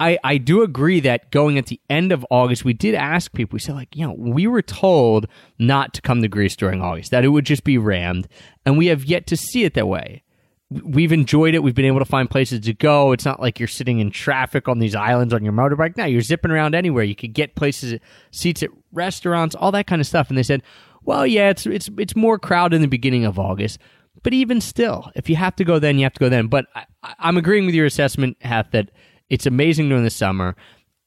I, 0.00 0.18
I 0.24 0.38
do 0.38 0.62
agree 0.62 0.98
that 1.00 1.30
going 1.30 1.56
at 1.56 1.66
the 1.66 1.80
end 1.88 2.10
of 2.10 2.26
August, 2.28 2.64
we 2.64 2.72
did 2.72 2.94
ask 2.94 3.32
people, 3.32 3.56
we 3.56 3.60
said, 3.60 3.76
like, 3.76 3.94
you 3.94 4.04
know, 4.04 4.14
we 4.18 4.46
were 4.46 4.62
told 4.62 5.26
not 5.58 5.94
to 5.94 6.02
come 6.02 6.20
to 6.22 6.28
Greece 6.28 6.56
during 6.56 6.82
August, 6.82 7.12
that 7.12 7.24
it 7.24 7.28
would 7.28 7.46
just 7.46 7.62
be 7.62 7.78
rammed, 7.78 8.26
and 8.66 8.76
we 8.76 8.86
have 8.86 9.04
yet 9.04 9.26
to 9.28 9.36
see 9.36 9.62
it 9.62 9.74
that 9.74 9.86
way. 9.86 10.22
We've 10.70 11.12
enjoyed 11.12 11.54
it. 11.54 11.62
We've 11.62 11.74
been 11.74 11.84
able 11.84 12.00
to 12.00 12.04
find 12.04 12.28
places 12.28 12.60
to 12.60 12.74
go. 12.74 13.12
It's 13.12 13.24
not 13.24 13.38
like 13.38 13.60
you're 13.60 13.68
sitting 13.68 14.00
in 14.00 14.10
traffic 14.10 14.66
on 14.66 14.80
these 14.80 14.96
islands 14.96 15.32
on 15.32 15.44
your 15.44 15.52
motorbike. 15.52 15.96
Now 15.96 16.06
you're 16.06 16.22
zipping 16.22 16.50
around 16.50 16.74
anywhere. 16.74 17.04
You 17.04 17.14
could 17.14 17.32
get 17.32 17.54
places, 17.54 18.00
seats 18.32 18.64
at 18.64 18.70
restaurants, 18.94 19.54
all 19.54 19.72
that 19.72 19.86
kind 19.86 20.00
of 20.00 20.06
stuff. 20.06 20.28
And 20.28 20.38
they 20.38 20.42
said, 20.42 20.62
well, 21.04 21.26
yeah, 21.26 21.50
it's 21.50 21.66
it's 21.66 21.90
it's 21.98 22.16
more 22.16 22.38
crowded 22.38 22.76
in 22.76 22.82
the 22.82 22.88
beginning 22.88 23.24
of 23.24 23.38
August. 23.38 23.78
But 24.22 24.32
even 24.32 24.60
still, 24.60 25.10
if 25.14 25.28
you 25.28 25.36
have 25.36 25.56
to 25.56 25.64
go 25.64 25.78
then, 25.78 25.98
you 25.98 26.04
have 26.04 26.14
to 26.14 26.20
go 26.20 26.28
then. 26.28 26.46
But 26.46 26.66
I, 26.74 26.84
I'm 27.18 27.36
agreeing 27.36 27.66
with 27.66 27.74
your 27.74 27.86
assessment, 27.86 28.36
Heth, 28.40 28.70
that 28.70 28.90
it's 29.28 29.46
amazing 29.46 29.88
during 29.88 30.04
the 30.04 30.10
summer. 30.10 30.56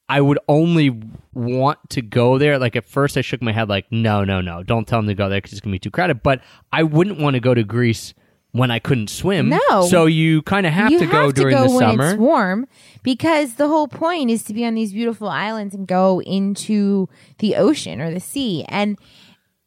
I 0.08 0.20
would 0.20 0.38
only 0.48 1.02
want 1.34 1.78
to 1.90 2.00
go 2.00 2.38
there. 2.38 2.58
Like 2.58 2.76
at 2.76 2.88
first, 2.88 3.16
I 3.16 3.20
shook 3.20 3.42
my 3.42 3.52
head, 3.52 3.68
like, 3.68 3.86
no, 3.90 4.24
no, 4.24 4.40
no, 4.40 4.62
don't 4.62 4.86
tell 4.86 5.00
them 5.00 5.08
to 5.08 5.14
go 5.14 5.28
there 5.28 5.38
because 5.38 5.52
it's 5.52 5.60
gonna 5.60 5.74
be 5.74 5.78
too 5.78 5.90
crowded. 5.90 6.22
But 6.22 6.42
I 6.72 6.82
wouldn't 6.82 7.18
want 7.18 7.34
to 7.34 7.40
go 7.40 7.54
to 7.54 7.64
Greece 7.64 8.14
when 8.58 8.70
I 8.70 8.78
couldn't 8.78 9.08
swim. 9.08 9.48
No. 9.48 9.86
so 9.88 10.06
you 10.06 10.42
kind 10.42 10.66
of 10.66 10.72
have 10.72 10.90
you 10.92 10.98
to 10.98 11.06
go 11.06 11.26
have 11.26 11.34
during 11.34 11.56
to 11.56 11.62
go 11.62 11.68
the 11.68 11.74
when 11.76 11.90
summer. 11.90 12.10
it's 12.10 12.18
warm 12.18 12.66
because 13.02 13.54
the 13.54 13.68
whole 13.68 13.88
point 13.88 14.30
is 14.30 14.42
to 14.44 14.54
be 14.54 14.64
on 14.66 14.74
these 14.74 14.92
beautiful 14.92 15.28
islands 15.28 15.74
and 15.74 15.86
go 15.86 16.20
into 16.20 17.08
the 17.38 17.56
ocean 17.56 18.00
or 18.00 18.12
the 18.12 18.20
sea. 18.20 18.64
And 18.68 18.98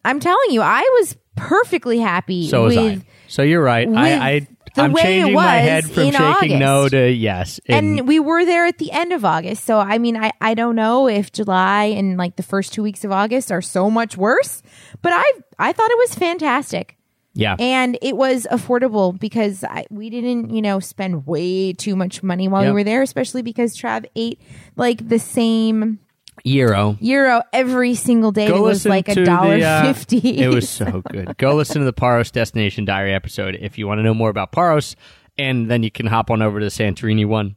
I'm 0.06 0.20
telling 0.20 0.52
you, 0.52 0.62
I 0.62 0.82
was 1.00 1.18
perfectly 1.36 2.00
happy 2.00 2.48
so 2.50 2.64
was 2.66 2.76
with 2.76 3.00
I. 3.00 3.06
So 3.28 3.42
you're 3.42 3.64
right. 3.64 3.88
I, 3.88 4.34
I 4.36 4.48
the 4.76 4.84
I'm 4.84 4.94
way 4.94 5.02
it 5.02 5.04
changing 5.04 5.34
my 5.36 5.56
head 5.56 5.86
from 5.90 6.04
in 6.04 6.14
shaking 6.14 6.60
no 6.60 6.88
to 6.88 7.10
yes. 7.12 7.60
in- 7.66 7.76
and 7.76 8.08
we 8.08 8.20
were 8.20 8.46
there 8.46 8.66
at 8.66 8.78
the 8.78 8.92
end 8.92 9.12
of 9.12 9.26
August. 9.26 9.66
So 9.66 9.80
I 9.80 9.98
mean, 9.98 10.18
I, 10.18 10.32
I 10.40 10.54
don't 10.54 10.76
know 10.76 11.08
if 11.08 11.32
July 11.32 11.86
and 11.86 12.18
like 12.18 12.36
the 12.36 12.44
first 12.44 12.74
two 12.74 12.84
weeks 12.84 13.04
of 13.04 13.12
August 13.12 13.52
are 13.52 13.62
so 13.62 13.90
much 13.90 14.18
worse, 14.18 14.62
but 15.02 15.12
I 15.14 15.32
I 15.60 15.74
thought 15.74 15.92
it 15.92 15.98
was 15.98 16.16
fantastic. 16.16 16.98
Yeah. 17.34 17.56
And 17.60 17.98
it 18.02 18.18
was 18.18 18.46
affordable 18.52 19.18
because 19.18 19.64
I, 19.64 19.86
we 19.90 20.10
didn't, 20.10 20.50
you 20.54 20.62
know, 20.62 20.80
spend 20.80 21.26
way 21.26 21.72
too 21.74 21.96
much 21.96 22.22
money 22.24 22.48
while 22.48 22.64
Yep. 22.64 22.70
we 22.70 22.74
were 22.74 22.84
there, 22.84 23.02
especially 23.02 23.42
because 23.42 23.78
Trav 23.78 24.06
ate 24.16 24.42
like 24.76 25.08
the 25.08 25.18
same 25.20 26.00
gyro. 26.46 26.98
gyro 27.02 27.42
every 27.54 27.96
single 27.96 28.32
day. 28.32 28.48
Go 28.48 28.58
it 28.58 28.62
was 28.62 28.86
like 28.86 29.08
a 29.08 29.24
dollar 29.24 29.58
the, 29.58 29.64
uh, 29.66 29.94
fifty. 29.94 30.40
It 30.42 30.50
was 30.50 30.68
so 30.70 31.02
good. 31.10 31.38
Go 31.38 31.56
listen 31.56 31.80
to 31.80 31.86
the 31.86 31.94
Paros 31.94 32.32
Destination 32.32 32.84
Diary 32.86 33.14
episode 33.14 33.58
if 33.62 33.78
you 33.78 33.88
want 33.88 34.00
to 34.00 34.04
know 34.04 34.14
more 34.14 34.30
about 34.30 34.52
Paros, 34.52 34.96
and 35.38 35.70
then 35.72 35.84
you 35.84 35.92
can 35.92 36.08
hop 36.08 36.30
on 36.32 36.42
over 36.42 36.60
to 36.60 36.66
the 36.66 36.72
Santorini 36.72 37.26
one. 37.26 37.56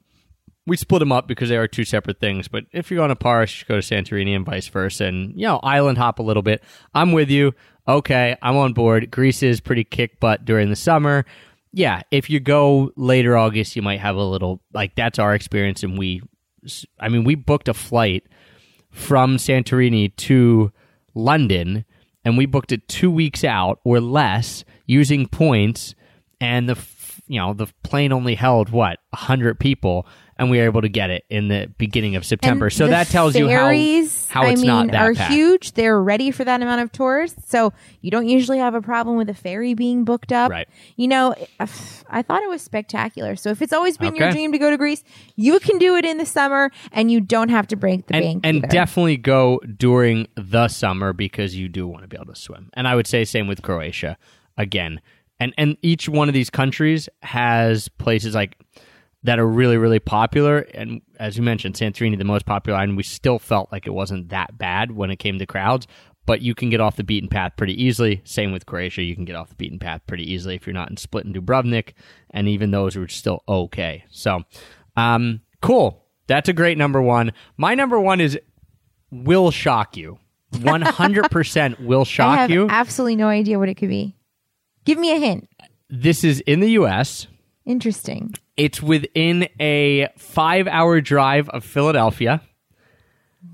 We 0.66 0.76
split 0.76 1.00
them 1.00 1.12
up 1.12 1.28
because 1.28 1.50
they 1.50 1.56
are 1.56 1.68
two 1.68 1.84
separate 1.84 2.20
things. 2.20 2.48
But 2.48 2.64
if 2.72 2.90
you're 2.90 2.98
going 2.98 3.10
to 3.10 3.16
Paros, 3.16 3.60
you 3.60 3.66
go 3.66 3.80
to 3.80 3.80
Santorini 3.80 4.34
and 4.34 4.46
vice 4.46 4.68
versa, 4.68 5.04
and 5.04 5.32
you 5.34 5.46
know 5.46 5.60
island 5.62 5.98
hop 5.98 6.18
a 6.18 6.22
little 6.22 6.42
bit. 6.42 6.62
I'm 6.94 7.12
with 7.12 7.30
you. 7.30 7.54
Okay, 7.86 8.36
I'm 8.40 8.56
on 8.56 8.72
board. 8.72 9.10
Greece 9.10 9.42
is 9.42 9.60
pretty 9.60 9.84
kick 9.84 10.20
butt 10.20 10.44
during 10.44 10.70
the 10.70 10.76
summer. 10.76 11.26
Yeah, 11.72 12.02
if 12.10 12.30
you 12.30 12.40
go 12.40 12.92
later 12.96 13.36
August, 13.36 13.76
you 13.76 13.82
might 13.82 14.00
have 14.00 14.16
a 14.16 14.22
little 14.22 14.62
like 14.72 14.94
that's 14.94 15.18
our 15.18 15.34
experience, 15.34 15.82
and 15.82 15.98
we, 15.98 16.22
I 16.98 17.08
mean, 17.08 17.24
we 17.24 17.34
booked 17.34 17.68
a 17.68 17.74
flight 17.74 18.24
from 18.90 19.36
Santorini 19.36 20.14
to 20.16 20.72
London, 21.14 21.84
and 22.24 22.38
we 22.38 22.46
booked 22.46 22.72
it 22.72 22.88
two 22.88 23.10
weeks 23.10 23.44
out 23.44 23.80
or 23.84 24.00
less 24.00 24.64
using 24.86 25.26
points. 25.26 25.94
And 26.40 26.68
the 26.68 26.78
you 27.26 27.38
know 27.38 27.54
the 27.54 27.66
plane 27.82 28.12
only 28.12 28.34
held 28.34 28.70
what 28.70 28.98
hundred 29.14 29.58
people, 29.58 30.06
and 30.37 30.51
we 30.51 30.59
were 30.59 30.64
able 30.64 30.82
to 30.82 30.89
get 30.89 31.11
it 31.11 31.24
in 31.28 31.49
the 31.49 31.72
beginning 31.78 32.16
of 32.16 32.24
September. 32.24 32.66
And 32.66 32.72
so 32.72 32.87
that 32.89 33.09
tells 33.09 33.37
you 33.37 33.49
how 33.49 33.72
how 34.28 34.43
I 34.43 34.57
mean, 34.57 34.66
not 34.66 34.91
that 34.91 35.03
are 35.03 35.14
packed. 35.14 35.32
huge. 35.32 35.72
They're 35.72 36.01
ready 36.01 36.30
for 36.30 36.45
that 36.45 36.61
amount 36.61 36.80
of 36.80 36.93
tourists, 36.93 37.49
so 37.49 37.72
you 38.01 38.11
don't 38.11 38.28
usually 38.28 38.59
have 38.59 38.74
a 38.74 38.82
problem 38.82 39.16
with 39.16 39.28
a 39.30 39.35
ferry 39.35 39.74
being 39.74 40.05
booked 40.05 40.32
up. 40.32 40.51
Right. 40.51 40.68
You 40.97 41.09
know, 41.09 41.35
I 41.61 42.22
thought 42.22 42.43
it 42.43 42.49
was 42.49 42.62
spectacular. 42.62 43.37
So 43.37 43.51
if 43.51 43.62
it's 43.62 43.72
always 43.72 43.97
been 43.97 44.16
your 44.16 44.30
dream 44.30 44.53
to 44.53 44.59
go 44.59 44.70
to 44.70 44.76
Greece, 44.76 45.05
you 45.37 45.59
can 45.61 45.78
do 45.78 45.97
it 45.97 46.05
in 46.05 46.18
the 46.18 46.26
summer, 46.26 46.70
and 46.93 47.11
you 47.11 47.20
don't 47.20 47.51
have 47.51 47.66
to 47.68 47.76
break 47.76 48.07
the 48.07 48.14
and, 48.14 48.24
bank. 48.24 48.41
and 48.45 48.57
either. 48.59 48.68
definitely 48.68 49.16
go 49.16 49.61
during 49.76 50.26
the 50.37 50.68
summer 50.68 51.12
because 51.12 51.55
you 51.55 51.68
do 51.68 51.87
want 51.87 52.03
to 52.03 52.09
be 52.09 52.16
able 52.16 52.32
to 52.32 52.41
swim. 52.41 52.70
And 52.74 52.89
I 52.89 52.95
would 52.95 53.07
say 53.07 53.24
same 53.24 53.47
with 53.47 53.62
Croatia 53.62 54.16
again. 54.57 55.01
And 55.41 55.53
and 55.59 55.76
each 55.82 56.09
one 56.09 56.28
of 56.28 56.35
these 56.35 56.51
countries 56.51 57.09
has 57.22 57.89
places 57.89 58.35
like 58.35 58.57
that 59.24 59.38
are 59.38 59.46
really 59.46 59.76
really 59.76 59.98
popular. 59.98 60.58
And 60.58 61.02
as 61.18 61.36
you 61.36 61.42
mentioned, 61.42 61.74
Santorini, 61.74 62.16
the 62.16 62.24
most 62.24 62.46
popular, 62.46 62.78
and 62.78 62.96
we 62.96 63.02
still 63.02 63.38
felt 63.38 63.72
like 63.72 63.86
it 63.86 63.90
wasn't 63.90 64.28
that 64.28 64.56
bad 64.56 64.92
when 64.92 65.10
it 65.10 65.16
came 65.16 65.38
to 65.38 65.46
crowds. 65.46 65.86
But 66.26 66.40
you 66.40 66.54
can 66.54 66.70
get 66.70 66.80
off 66.80 66.96
the 66.96 67.04
beaten 67.04 67.28
path 67.28 67.52
pretty 67.58 67.82
easily. 67.82 68.22
Same 68.24 68.50
with 68.52 68.64
Croatia, 68.64 69.02
you 69.02 69.14
can 69.14 69.26
get 69.26 69.36
off 69.36 69.50
the 69.50 69.56
beaten 69.56 69.78
path 69.78 70.00
pretty 70.06 70.30
easily 70.32 70.54
if 70.54 70.66
you're 70.66 70.72
not 70.72 70.88
in 70.88 70.96
Split 70.96 71.26
and 71.26 71.34
Dubrovnik, 71.34 71.92
and 72.30 72.48
even 72.48 72.70
those 72.70 72.96
are 72.96 73.08
still 73.08 73.42
okay. 73.46 74.04
So, 74.10 74.40
um, 74.96 75.40
cool. 75.60 76.02
That's 76.26 76.48
a 76.48 76.54
great 76.54 76.78
number 76.78 77.02
one. 77.02 77.32
My 77.58 77.74
number 77.74 78.00
one 78.00 78.22
is 78.22 78.38
will 79.10 79.50
shock 79.50 79.98
you. 79.98 80.18
100% 80.54 81.80
will 81.84 82.00
I 82.00 82.04
shock 82.04 82.38
have 82.38 82.50
you. 82.50 82.68
absolutely 82.70 83.16
no 83.16 83.28
idea 83.28 83.58
what 83.58 83.68
it 83.68 83.74
could 83.74 83.88
be. 83.88 84.16
Give 84.84 84.98
me 84.98 85.12
a 85.12 85.18
hint. 85.18 85.48
This 85.90 86.24
is 86.24 86.40
in 86.40 86.60
the 86.60 86.70
US. 86.72 87.26
Interesting. 87.66 88.34
It's 88.57 88.80
within 88.82 89.48
a 89.61 90.09
five 90.16 90.66
hour 90.68 91.00
drive 91.00 91.48
of 91.48 91.64
Philadelphia. 91.64 92.40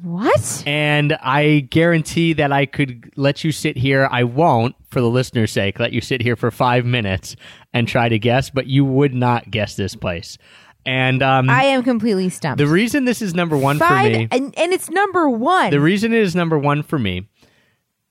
What? 0.03 0.62
And 0.66 1.14
I 1.14 1.61
guarantee 1.70 2.32
that 2.34 2.53
I 2.53 2.64
could 2.66 3.12
let 3.16 3.44
you 3.44 3.53
sit 3.53 3.76
here. 3.76 4.09
I 4.11 4.24
won't, 4.24 4.76
for 4.88 5.01
the 5.01 5.11
listener's 5.11 5.51
sake, 5.53 5.78
let 5.80 5.92
you 5.92 6.01
sit 6.01 6.22
here 6.22 6.36
for 6.36 6.51
five 6.51 6.86
minutes 6.86 7.36
and 7.74 7.88
try 7.88 8.09
to 8.09 8.18
guess, 8.18 8.51
but 8.51 8.66
you 8.66 8.84
would 8.84 9.14
not 9.14 9.51
guess 9.51 9.74
this 9.74 9.94
place. 9.96 10.38
And 10.86 11.22
um, 11.22 11.51
I 11.51 11.64
am 11.64 11.82
completely 11.82 12.30
stumped. 12.30 12.59
the 12.59 12.66
reason 12.66 13.05
this 13.05 13.20
is 13.20 13.34
number 13.34 13.57
one 13.57 13.78
Five, 13.78 14.12
for 14.12 14.18
me, 14.18 14.28
and, 14.30 14.57
and 14.59 14.72
it's 14.72 14.88
number 14.88 15.28
one. 15.28 15.70
the 15.70 15.80
reason 15.80 16.14
it 16.14 16.20
is 16.20 16.34
number 16.34 16.59
one 16.59 16.82
for 16.82 16.98
me 16.98 17.28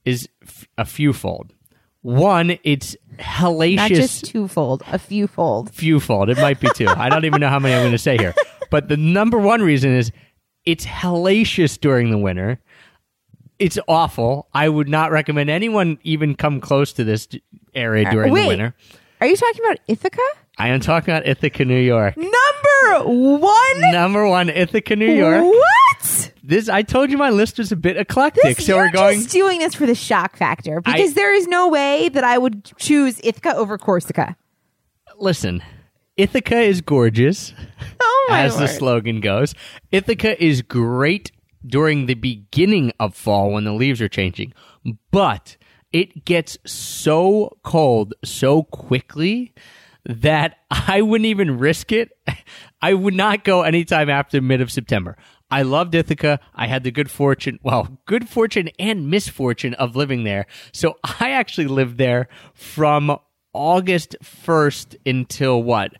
is 0.05 0.29
f- 0.43 0.67
a 0.77 0.85
fewfold. 0.85 1.53
One, 2.01 2.57
it's 2.63 2.95
Not 3.11 3.19
hellacious. 3.19 3.87
just 3.89 4.25
twofold, 4.25 4.83
a 4.87 4.97
fewfold. 4.97 5.73
fewfold. 5.73 6.29
It 6.29 6.37
might 6.37 6.59
be 6.59 6.69
two. 6.73 6.87
I 6.87 7.09
don't 7.09 7.25
even 7.25 7.41
know 7.41 7.49
how 7.49 7.59
many 7.59 7.75
I'm 7.75 7.81
going 7.81 7.91
to 7.91 7.97
say 7.97 8.17
here. 8.17 8.33
But 8.71 8.87
the 8.87 8.97
number 8.97 9.39
one 9.39 9.63
reason 9.63 9.95
is 9.95 10.11
it's 10.63 10.85
hellacious 10.85 11.79
during 11.79 12.11
the 12.11 12.19
winter. 12.19 12.59
It's 13.57 13.79
awful. 13.87 14.47
I 14.53 14.69
would 14.69 14.87
not 14.87 15.09
recommend 15.11 15.49
anyone 15.49 15.97
even 16.03 16.35
come 16.35 16.61
close 16.61 16.93
to 16.93 17.03
this 17.03 17.27
area 17.73 18.07
uh, 18.07 18.11
during 18.11 18.31
wait. 18.31 18.43
the 18.43 18.47
winter. 18.47 18.75
Are 19.21 19.27
you 19.27 19.35
talking 19.35 19.65
about 19.65 19.79
Ithaca? 19.87 20.21
I 20.59 20.67
am 20.67 20.81
talking 20.81 21.13
about 21.13 21.27
Ithaca, 21.27 21.65
New 21.65 21.79
York. 21.79 22.15
Number 22.15 23.09
one. 23.09 23.91
Number 23.91 24.27
one, 24.27 24.49
Ithaca, 24.49 24.95
New 24.95 25.11
York. 25.11 25.43
What? 25.43 25.88
This 26.43 26.69
I 26.69 26.81
told 26.81 27.11
you 27.11 27.17
my 27.17 27.29
list 27.29 27.57
was 27.57 27.71
a 27.71 27.75
bit 27.75 27.97
eclectic, 27.97 28.57
This, 28.57 28.65
so 28.65 28.77
we're 28.77 28.91
going. 28.91 29.19
just 29.19 29.31
doing 29.31 29.59
this 29.59 29.75
for 29.75 29.85
the 29.85 29.95
shock 29.95 30.35
factor 30.35 30.81
because 30.81 31.11
I- 31.11 31.13
there 31.13 31.33
is 31.33 31.47
no 31.47 31.67
way 31.69 32.09
that 32.09 32.23
I 32.23 32.37
would 32.37 32.71
choose 32.77 33.19
Ithaca 33.23 33.55
over 33.55 33.77
Corsica. 33.77 34.35
Listen, 35.17 35.61
Ithaca 36.17 36.59
is 36.59 36.81
gorgeous. 36.81 37.53
Oh 38.01 38.27
my 38.31 38.43
as 38.43 38.57
the 38.57 38.67
slogan 38.67 39.21
goes. 39.21 39.55
Ithaca 39.91 40.41
is 40.43 40.61
great 40.61 41.31
during 41.65 42.05
the 42.05 42.13
beginning 42.13 42.91
of 42.99 43.15
fall 43.15 43.51
when 43.51 43.63
the 43.63 43.73
leaves 43.73 44.01
are 44.01 44.07
changing, 44.07 44.53
but 45.11 45.57
it 45.91 46.25
gets 46.25 46.57
so 46.65 47.57
cold 47.63 48.13
so 48.23 48.63
quickly 48.63 49.53
that 50.05 50.57
I 50.69 51.01
wouldn't 51.01 51.25
even 51.25 51.57
risk 51.57 51.91
it. 51.91 52.11
I 52.81 52.93
would 52.93 53.15
not 53.15 53.43
go 53.43 53.63
anytime 53.63 54.09
after 54.09 54.41
mid 54.41 54.61
of 54.61 54.71
September. 54.71 55.17
I 55.51 55.63
loved 55.63 55.95
Ithaca. 55.95 56.39
I 56.53 56.67
had 56.67 56.83
the 56.83 56.91
good 56.91 57.09
fortune, 57.09 57.59
well, 57.63 57.97
good 58.05 58.29
fortune 58.29 58.69
and 58.77 59.09
misfortune 59.09 59.73
of 59.75 59.95
living 59.95 60.23
there. 60.23 60.45
So 60.71 60.97
I 61.03 61.31
actually 61.31 61.67
lived 61.67 61.97
there 61.97 62.27
from 62.53 63.17
August 63.51 64.15
1st 64.23 64.95
until 65.07 65.63
what? 65.63 65.93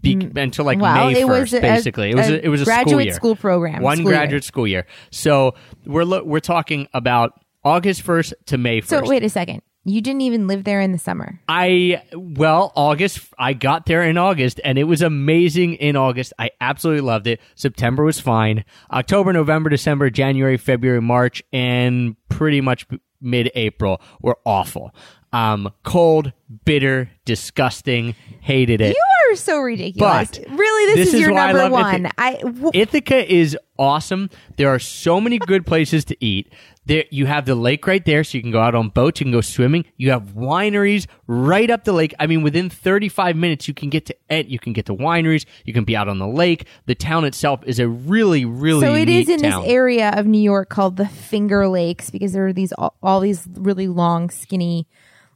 Be- 0.00 0.28
until 0.34 0.64
like 0.64 0.78
Mm. 0.78 0.82
Well, 0.82 1.06
May 1.10 1.20
it 1.20 1.26
1st, 1.26 1.40
was 1.40 1.54
a- 1.54 1.60
basically. 1.60 2.10
it 2.10 2.16
was 2.16 2.28
a 2.28 2.34
a, 2.34 2.38
it 2.46 2.48
was 2.48 2.62
a 2.62 2.64
graduate 2.64 2.88
school 2.90 3.00
year. 3.02 3.12
school 3.14 3.36
program, 3.36 3.82
One 3.82 3.98
school 3.98 4.10
year. 4.10 4.18
graduate 4.18 4.44
school 4.44 4.66
year. 4.66 4.86
So 5.12 5.54
we're 5.86 6.04
lo- 6.04 6.24
we're 6.24 6.40
talking 6.40 6.88
about 6.92 7.32
August 7.64 8.02
1st 8.04 8.32
to 8.46 8.58
May 8.58 8.80
1st. 8.80 8.88
So 8.88 9.08
wait 9.08 9.22
a 9.22 9.28
second. 9.28 9.62
You 9.88 10.00
didn't 10.00 10.22
even 10.22 10.48
live 10.48 10.64
there 10.64 10.80
in 10.80 10.90
the 10.90 10.98
summer. 10.98 11.40
I 11.48 12.02
well, 12.12 12.72
August. 12.74 13.20
I 13.38 13.52
got 13.52 13.86
there 13.86 14.02
in 14.02 14.18
August, 14.18 14.60
and 14.64 14.78
it 14.78 14.84
was 14.84 15.00
amazing 15.00 15.74
in 15.74 15.94
August. 15.94 16.32
I 16.40 16.50
absolutely 16.60 17.02
loved 17.02 17.28
it. 17.28 17.40
September 17.54 18.02
was 18.02 18.18
fine. 18.18 18.64
October, 18.90 19.32
November, 19.32 19.70
December, 19.70 20.10
January, 20.10 20.56
February, 20.56 21.00
March, 21.00 21.40
and 21.52 22.16
pretty 22.28 22.60
much 22.60 22.84
mid 23.20 23.52
April 23.54 24.00
were 24.20 24.38
awful. 24.44 24.92
Um, 25.32 25.72
cold, 25.84 26.32
bitter, 26.64 27.08
disgusting. 27.24 28.16
Hated 28.40 28.80
it. 28.80 28.96
You 28.96 29.32
are 29.32 29.36
so 29.36 29.60
ridiculous. 29.60 30.30
But 30.30 30.50
really, 30.50 30.94
this, 30.94 30.96
this 30.96 31.08
is, 31.08 31.14
is 31.14 31.20
your 31.20 31.32
why 31.32 31.50
I 31.50 31.52
number 31.52 31.70
one. 31.70 31.94
Ithaca. 32.06 32.14
I 32.18 32.34
w- 32.38 32.70
Ithaca 32.74 33.32
is 33.32 33.56
awesome. 33.78 34.30
There 34.56 34.68
are 34.68 34.78
so 34.78 35.20
many 35.20 35.38
good 35.38 35.64
places 35.64 36.04
to 36.06 36.16
eat. 36.24 36.52
There, 36.86 37.04
you 37.10 37.26
have 37.26 37.46
the 37.46 37.54
lake 37.56 37.86
right 37.86 38.04
there, 38.04 38.22
so 38.24 38.38
you 38.38 38.42
can 38.42 38.52
go 38.52 38.60
out 38.60 38.74
on 38.76 38.90
boats. 38.90 39.20
You 39.20 39.24
can 39.24 39.32
go 39.32 39.40
swimming. 39.40 39.84
You 39.96 40.10
have 40.12 40.34
wineries 40.34 41.06
right 41.26 41.68
up 41.68 41.82
the 41.84 41.92
lake. 41.92 42.14
I 42.20 42.26
mean, 42.28 42.42
within 42.42 42.70
35 42.70 43.34
minutes, 43.36 43.66
you 43.66 43.74
can 43.74 43.90
get 43.90 44.06
to 44.06 44.16
it. 44.30 44.46
You 44.46 44.58
can 44.60 44.72
get 44.72 44.86
to 44.86 44.94
wineries. 44.94 45.46
You 45.64 45.72
can 45.72 45.82
be 45.84 45.96
out 45.96 46.08
on 46.08 46.18
the 46.18 46.28
lake. 46.28 46.66
The 46.86 46.94
town 46.94 47.24
itself 47.24 47.60
is 47.66 47.80
a 47.80 47.88
really, 47.88 48.44
really 48.44 48.86
so 48.86 48.94
it 48.94 49.08
is 49.08 49.28
in 49.28 49.40
town. 49.40 49.62
this 49.62 49.70
area 49.72 50.10
of 50.14 50.26
New 50.26 50.40
York 50.40 50.68
called 50.68 50.96
the 50.96 51.06
Finger 51.08 51.66
Lakes 51.68 52.10
because 52.10 52.32
there 52.32 52.46
are 52.46 52.52
these 52.52 52.72
all, 52.72 52.96
all 53.02 53.18
these 53.20 53.46
really 53.54 53.88
long, 53.88 54.30
skinny 54.30 54.86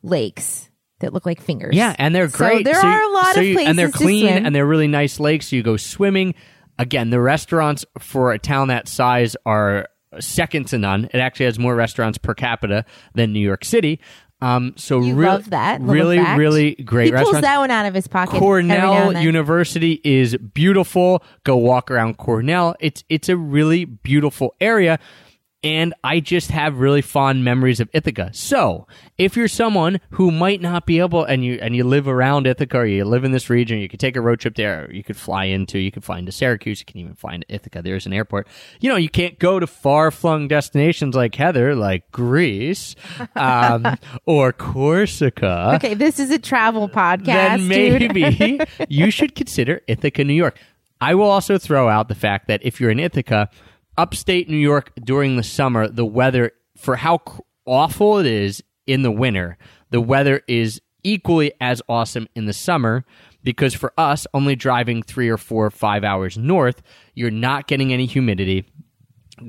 lakes 0.03 0.71
that 1.01 1.13
look 1.13 1.27
like 1.27 1.41
fingers. 1.41 1.75
Yeah, 1.75 1.95
and 1.99 2.15
they're 2.15 2.29
So 2.29 2.39
great. 2.39 2.65
there 2.65 2.75
So 2.81 2.87
are 2.87 3.01
you- 3.01 3.11
a 3.11 3.15
lot 3.15 3.35
so 3.35 3.41
of 3.41 3.47
places 3.55 3.67
and 3.71 3.79
they're 3.79 3.91
clean 3.91 4.29
and 4.29 4.55
they're 4.55 4.67
really 4.67 4.89
nice 4.89 5.19
lakes. 5.19 5.49
So 5.49 5.57
you 5.57 5.63
go 5.63 5.77
swimming. 5.77 6.35
Again, 6.79 7.11
the 7.11 7.21
restaurants 7.21 7.85
for 7.99 8.33
a 8.33 8.39
town 8.39 8.69
that 8.69 8.89
size 8.89 9.37
are 9.45 9.89
second 10.19 10.67
to 10.69 10.79
none. 10.79 11.05
It 11.13 11.19
actually 11.19 11.47
has 11.47 11.59
more 11.59 11.75
restaurants 11.75 12.19
per 12.19 12.35
capita 12.35 12.85
than 13.15 13.33
New 13.33 13.41
York 13.41 13.65
City. 13.65 14.01
Um, 14.43 14.73
so 14.77 15.01
You 15.03 15.15
real- 15.15 15.33
love 15.33 15.51
that. 15.51 15.83
really, 15.83 16.17
fact. 16.17 16.39
really 16.39 16.75
great 16.77 17.15
He 17.15 17.23
pulls 17.23 17.41
that 17.43 17.59
one 17.59 17.71
out 17.71 17.85
of 17.85 17.93
his 17.93 18.09
pocket. 18.09 18.39
Cornell. 18.39 19.13
University 19.23 20.01
is 20.03 20.35
beautiful. 20.37 21.23
Go 21.45 21.57
walk 21.59 21.91
around 21.91 22.17
Cornell. 22.17 22.75
It's 22.81 23.05
it's 23.11 23.29
a 23.29 23.37
really 23.37 23.85
beautiful 23.85 24.55
area. 24.61 24.99
And 25.63 25.93
I 26.03 26.21
just 26.21 26.51
have 26.51 26.79
really 26.79 27.03
fond 27.03 27.45
memories 27.45 27.81
of 27.81 27.91
Ithaca. 27.93 28.31
So, 28.33 28.87
if 29.19 29.37
you're 29.37 29.47
someone 29.47 30.01
who 30.13 30.31
might 30.31 30.63
not 30.63 30.87
be 30.87 31.01
able, 31.01 31.23
and 31.23 31.45
you 31.45 31.59
and 31.61 31.77
you 31.77 31.85
live 31.85 32.09
around 32.09 32.47
Ithaca, 32.47 32.79
or 32.79 32.87
you 32.87 33.05
live 33.05 33.25
in 33.25 33.33
this 33.33 33.51
region, 33.51 33.79
you 33.79 33.89
could 33.89 34.01
take 34.01 34.17
a 34.17 34.23
road 34.23 34.41
trip 34.41 34.55
there. 34.55 34.91
You 34.91 35.05
could 35.05 35.19
fly 35.19 35.45
into, 35.45 35.79
you 35.79 35.93
could 35.93 36.03
fly 36.03 36.19
into 36.19 36.33
Syracuse. 36.33 36.81
You 36.81 36.87
can 36.87 36.99
even 36.99 37.15
fly 37.15 37.35
into 37.35 37.53
Ithaca. 37.55 37.83
There's 37.83 38.07
an 38.07 38.15
airport. 38.15 38.49
You 38.81 38.89
know, 38.89 38.97
you 38.97 39.11
can't 39.11 39.39
go 39.39 39.61
to 39.61 39.67
far 39.67 40.11
flung 40.11 40.49
destinations 40.49 41.15
like 41.15 41.35
Heather, 41.35 41.75
like 41.75 42.11
Greece, 42.11 42.97
um, 43.37 43.99
or 44.25 44.53
Corsica 44.55 45.73
Okay, 45.75 45.95
this 45.95 46.19
is 46.19 46.31
a 46.31 46.39
travel 46.39 46.89
podcast. 46.89 47.25
then 47.25 47.69
maybe 47.69 48.61
you 48.89 49.11
should 49.11 49.35
consider 49.35 49.83
Ithaca, 49.87 50.25
New 50.25 50.33
York. 50.35 50.59
I 51.01 51.15
will 51.15 51.31
also 51.31 51.59
throw 51.59 51.89
out 51.89 52.09
the 52.09 52.15
fact 52.15 52.49
that 52.49 52.61
if 52.63 52.81
you're 52.81 52.91
in 52.91 52.99
Ithaca, 53.01 53.49
upstate 53.97 54.49
New 54.49 54.57
York 54.57 54.93
during 55.03 55.37
the 55.37 55.43
summer, 55.43 55.89
the 55.89 56.05
weather, 56.07 56.53
for 56.77 56.97
how 56.97 57.21
awful 57.67 58.19
it 58.19 58.27
is 58.27 58.63
in 58.87 59.03
the 59.03 59.11
winter, 59.11 59.59
the 59.91 60.01
weather 60.01 60.43
is 60.49 60.81
equally 61.03 61.53
as 61.61 61.81
awesome 61.89 62.29
in 62.35 62.47
the 62.47 62.53
summer 62.53 63.05
because 63.43 63.75
for 63.75 63.93
us, 63.97 64.27
only 64.35 64.55
driving 64.57 65.03
three 65.03 65.29
or 65.29 65.39
four 65.39 65.67
or 65.67 65.71
five 65.71 66.05
hours 66.05 66.37
north, 66.37 66.83
you're 67.15 67.31
not 67.31 67.67
getting 67.67 67.93
any 67.93 68.07
humidity. 68.07 68.67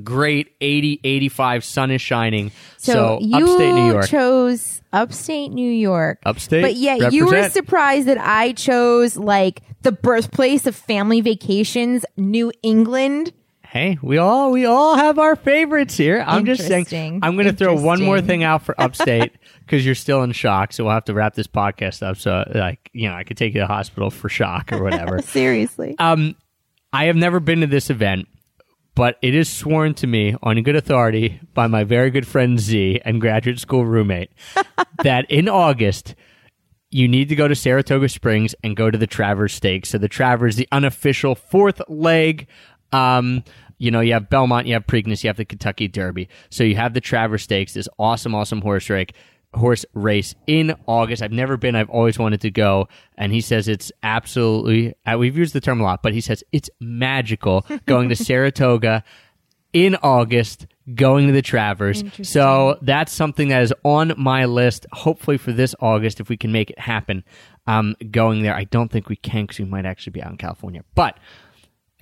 Great 0.03 0.53
80, 0.61 1.01
85, 1.03 1.65
sun 1.65 1.91
is 1.91 2.01
shining. 2.01 2.51
So, 2.77 2.93
So, 2.93 3.19
you 3.21 3.45
upstate 3.45 3.73
New 3.73 3.91
York. 3.91 4.07
chose 4.07 4.81
upstate 4.93 5.51
New 5.51 5.69
York. 5.69 6.19
Upstate, 6.25 6.61
But 6.61 6.75
yet 6.75 7.11
you 7.11 7.25
were 7.25 7.49
surprised 7.49 8.07
that 8.07 8.17
I 8.17 8.53
chose 8.53 9.17
like 9.17 9.61
the 9.81 9.91
birthplace 9.91 10.65
of 10.65 10.75
family 10.75 11.19
vacations, 11.19 12.05
New 12.15 12.53
England. 12.63 13.33
Hey, 13.71 13.97
we 14.01 14.17
all 14.17 14.51
we 14.51 14.65
all 14.65 14.97
have 14.97 15.17
our 15.17 15.37
favorites 15.37 15.95
here. 15.95 16.21
I'm 16.27 16.45
just 16.45 16.67
saying. 16.67 17.21
I'm 17.23 17.35
going 17.35 17.45
to 17.45 17.53
throw 17.53 17.73
one 17.73 18.03
more 18.03 18.19
thing 18.19 18.43
out 18.43 18.63
for 18.63 18.75
upstate 18.81 19.31
because 19.61 19.85
you're 19.85 19.95
still 19.95 20.23
in 20.23 20.33
shock. 20.33 20.73
So 20.73 20.83
we'll 20.83 20.93
have 20.93 21.05
to 21.05 21.13
wrap 21.13 21.35
this 21.35 21.47
podcast 21.47 22.03
up. 22.03 22.17
So 22.17 22.43
like 22.53 22.89
you 22.91 23.07
know, 23.07 23.15
I 23.15 23.23
could 23.23 23.37
take 23.37 23.53
you 23.53 23.61
to 23.61 23.67
the 23.67 23.73
hospital 23.73 24.11
for 24.11 24.27
shock 24.27 24.73
or 24.73 24.83
whatever. 24.83 25.21
Seriously. 25.21 25.95
um, 25.99 26.35
I 26.91 27.05
have 27.05 27.15
never 27.15 27.39
been 27.39 27.61
to 27.61 27.67
this 27.67 27.89
event, 27.89 28.27
but 28.93 29.17
it 29.21 29.33
is 29.33 29.47
sworn 29.47 29.93
to 29.95 30.07
me 30.07 30.35
on 30.43 30.61
good 30.63 30.75
authority 30.75 31.39
by 31.53 31.67
my 31.67 31.85
very 31.85 32.11
good 32.11 32.27
friend 32.27 32.59
Z 32.59 32.99
and 33.05 33.21
graduate 33.21 33.57
school 33.57 33.85
roommate 33.85 34.31
that 35.03 35.31
in 35.31 35.47
August 35.47 36.13
you 36.89 37.07
need 37.07 37.29
to 37.29 37.35
go 37.37 37.47
to 37.47 37.55
Saratoga 37.55 38.09
Springs 38.09 38.53
and 38.65 38.75
go 38.75 38.91
to 38.91 38.97
the 38.97 39.07
Travers 39.07 39.53
Stakes. 39.53 39.91
So 39.91 39.97
the 39.97 40.09
Travers, 40.09 40.57
the 40.57 40.67
unofficial 40.73 41.35
fourth 41.35 41.81
leg. 41.87 42.47
Um, 42.91 43.45
you 43.81 43.89
know, 43.89 43.99
you 43.99 44.13
have 44.13 44.29
Belmont, 44.29 44.67
you 44.67 44.73
have 44.73 44.85
Preakness, 44.85 45.23
you 45.23 45.29
have 45.29 45.37
the 45.37 45.45
Kentucky 45.45 45.87
Derby. 45.87 46.29
So 46.51 46.63
you 46.63 46.75
have 46.75 46.93
the 46.93 47.01
Travers 47.01 47.41
Stakes, 47.41 47.73
this 47.73 47.87
awesome, 47.97 48.35
awesome 48.35 48.61
horse 48.61 48.89
race. 48.89 49.07
Horse 49.53 49.85
race 49.93 50.33
in 50.47 50.73
August. 50.87 51.21
I've 51.21 51.33
never 51.33 51.57
been. 51.57 51.75
I've 51.75 51.89
always 51.89 52.17
wanted 52.17 52.39
to 52.39 52.51
go, 52.51 52.87
and 53.17 53.33
he 53.33 53.41
says 53.41 53.67
it's 53.67 53.91
absolutely. 54.01 54.93
Uh, 55.05 55.17
we've 55.17 55.37
used 55.37 55.53
the 55.53 55.59
term 55.59 55.81
a 55.81 55.83
lot, 55.83 56.01
but 56.01 56.13
he 56.13 56.21
says 56.21 56.41
it's 56.53 56.69
magical 56.79 57.65
going 57.85 58.07
to 58.07 58.15
Saratoga 58.15 59.03
in 59.73 59.97
August, 60.03 60.67
going 60.95 61.27
to 61.27 61.33
the 61.33 61.41
Travers. 61.41 62.01
So 62.23 62.77
that's 62.81 63.11
something 63.11 63.49
that 63.49 63.61
is 63.61 63.73
on 63.83 64.13
my 64.17 64.45
list. 64.45 64.85
Hopefully 64.93 65.37
for 65.37 65.51
this 65.51 65.75
August, 65.81 66.21
if 66.21 66.29
we 66.29 66.37
can 66.37 66.53
make 66.53 66.69
it 66.69 66.79
happen, 66.79 67.25
um, 67.67 67.97
going 68.09 68.43
there. 68.43 68.55
I 68.55 68.63
don't 68.63 68.89
think 68.89 69.09
we 69.09 69.17
can 69.17 69.43
because 69.47 69.59
we 69.59 69.65
might 69.65 69.85
actually 69.85 70.11
be 70.11 70.23
out 70.23 70.31
in 70.31 70.37
California. 70.37 70.85
But 70.95 71.17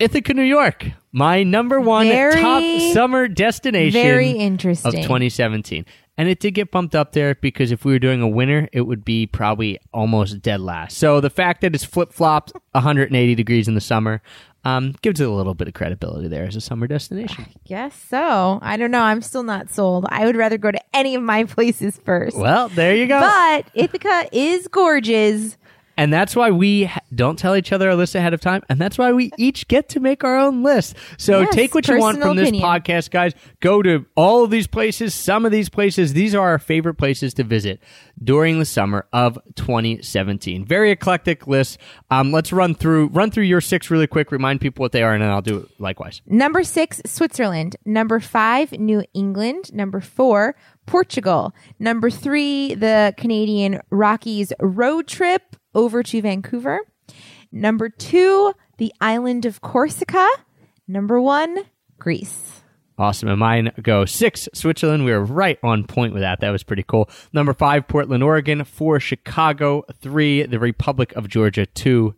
Ithaca, 0.00 0.32
New 0.34 0.42
York, 0.42 0.86
my 1.12 1.42
number 1.42 1.80
one 1.80 2.08
Very- 2.08 2.40
top 2.40 2.62
summer 2.94 3.28
destination 3.28 4.00
Very 4.02 4.30
interesting. 4.30 4.88
of 4.88 4.94
2017. 5.02 5.84
And 6.16 6.28
it 6.28 6.38
did 6.38 6.52
get 6.52 6.70
bumped 6.70 6.94
up 6.94 7.12
there 7.12 7.34
because 7.34 7.72
if 7.72 7.84
we 7.84 7.92
were 7.92 7.98
doing 7.98 8.20
a 8.20 8.28
winter, 8.28 8.68
it 8.72 8.82
would 8.82 9.04
be 9.06 9.26
probably 9.26 9.78
almost 9.92 10.42
dead 10.42 10.60
last. 10.60 10.98
So 10.98 11.20
the 11.20 11.30
fact 11.30 11.62
that 11.62 11.74
it's 11.74 11.84
flip 11.84 12.12
flopped 12.12 12.52
180 12.72 13.34
degrees 13.34 13.68
in 13.68 13.74
the 13.74 13.80
summer 13.80 14.20
um, 14.62 14.94
gives 15.00 15.20
it 15.20 15.26
a 15.26 15.30
little 15.30 15.54
bit 15.54 15.68
of 15.68 15.72
credibility 15.74 16.28
there 16.28 16.44
as 16.44 16.56
a 16.56 16.60
summer 16.60 16.86
destination. 16.86 17.46
I 17.48 17.52
guess 17.64 17.94
so. 17.94 18.58
I 18.60 18.76
don't 18.76 18.90
know. 18.90 19.00
I'm 19.00 19.22
still 19.22 19.42
not 19.44 19.70
sold. 19.70 20.04
I 20.10 20.26
would 20.26 20.36
rather 20.36 20.58
go 20.58 20.70
to 20.70 20.80
any 20.94 21.14
of 21.14 21.22
my 21.22 21.44
places 21.44 21.98
first. 22.04 22.36
Well, 22.36 22.68
there 22.68 22.94
you 22.94 23.06
go. 23.06 23.20
But 23.20 23.66
Ithaca 23.74 24.28
is 24.32 24.68
gorgeous. 24.68 25.56
And 26.00 26.10
that's 26.10 26.34
why 26.34 26.50
we 26.50 26.84
ha- 26.84 27.02
don't 27.14 27.38
tell 27.38 27.54
each 27.54 27.74
other 27.74 27.90
our 27.90 27.94
list 27.94 28.14
ahead 28.14 28.32
of 28.32 28.40
time. 28.40 28.62
And 28.70 28.80
that's 28.80 28.96
why 28.96 29.12
we 29.12 29.32
each 29.36 29.68
get 29.68 29.90
to 29.90 30.00
make 30.00 30.24
our 30.24 30.38
own 30.38 30.62
list. 30.62 30.96
So 31.18 31.40
Yes, 31.40 31.54
take 31.54 31.74
what 31.74 31.86
you 31.88 31.98
want 31.98 32.22
from 32.22 32.38
this 32.38 32.50
podcast, 32.52 33.10
guys. 33.10 33.34
Go 33.60 33.82
to 33.82 34.06
all 34.14 34.42
of 34.42 34.50
these 34.50 34.66
places, 34.66 35.12
some 35.12 35.44
of 35.44 35.52
these 35.52 35.68
places. 35.68 36.14
These 36.14 36.34
are 36.34 36.48
our 36.48 36.58
favorite 36.58 36.94
places 36.94 37.34
to 37.34 37.44
visit 37.44 37.82
during 38.24 38.58
the 38.58 38.64
summer 38.64 39.08
of 39.12 39.38
2017. 39.56 40.64
Very 40.64 40.90
eclectic 40.90 41.46
list. 41.46 41.76
Um, 42.10 42.32
let's 42.32 42.50
run 42.50 42.74
through 42.74 43.08
run 43.08 43.30
through 43.30 43.44
your 43.44 43.60
six 43.60 43.90
really 43.90 44.06
quick. 44.06 44.32
Remind 44.32 44.62
people 44.62 44.82
what 44.82 44.92
they 44.92 45.02
are, 45.02 45.12
and 45.12 45.22
then 45.22 45.28
I'll 45.28 45.42
do 45.42 45.58
it 45.58 45.68
likewise. 45.78 46.22
Number 46.24 46.64
six, 46.64 47.02
Switzerland. 47.04 47.76
Number 47.84 48.20
five, 48.20 48.72
New 48.72 49.04
England. 49.12 49.70
Number 49.74 50.00
four, 50.00 50.56
Portugal. 50.86 51.54
Number 51.78 52.08
three, 52.08 52.74
the 52.74 53.12
Canadian 53.18 53.82
Rockies 53.90 54.54
road 54.60 55.06
trip 55.06 55.56
over 55.74 56.02
to 56.02 56.22
Vancouver. 56.22 56.80
Number 57.52 57.88
two, 57.88 58.52
the 58.78 58.92
island 59.00 59.44
of 59.44 59.60
Corsica. 59.60 60.28
Number 60.86 61.20
one, 61.20 61.64
Greece. 61.98 62.62
Awesome. 62.98 63.30
And 63.30 63.38
mine 63.38 63.72
go 63.82 64.04
six, 64.04 64.48
Switzerland. 64.52 65.04
We 65.04 65.12
were 65.12 65.24
right 65.24 65.58
on 65.62 65.84
point 65.84 66.12
with 66.12 66.22
that. 66.22 66.40
That 66.40 66.50
was 66.50 66.62
pretty 66.62 66.82
cool. 66.82 67.08
Number 67.32 67.54
five, 67.54 67.88
Portland, 67.88 68.22
Oregon. 68.22 68.62
Four, 68.64 69.00
Chicago. 69.00 69.84
Three, 70.00 70.42
the 70.42 70.58
Republic 70.58 71.14
of 71.16 71.26
Georgia. 71.26 71.64
Two, 71.64 72.14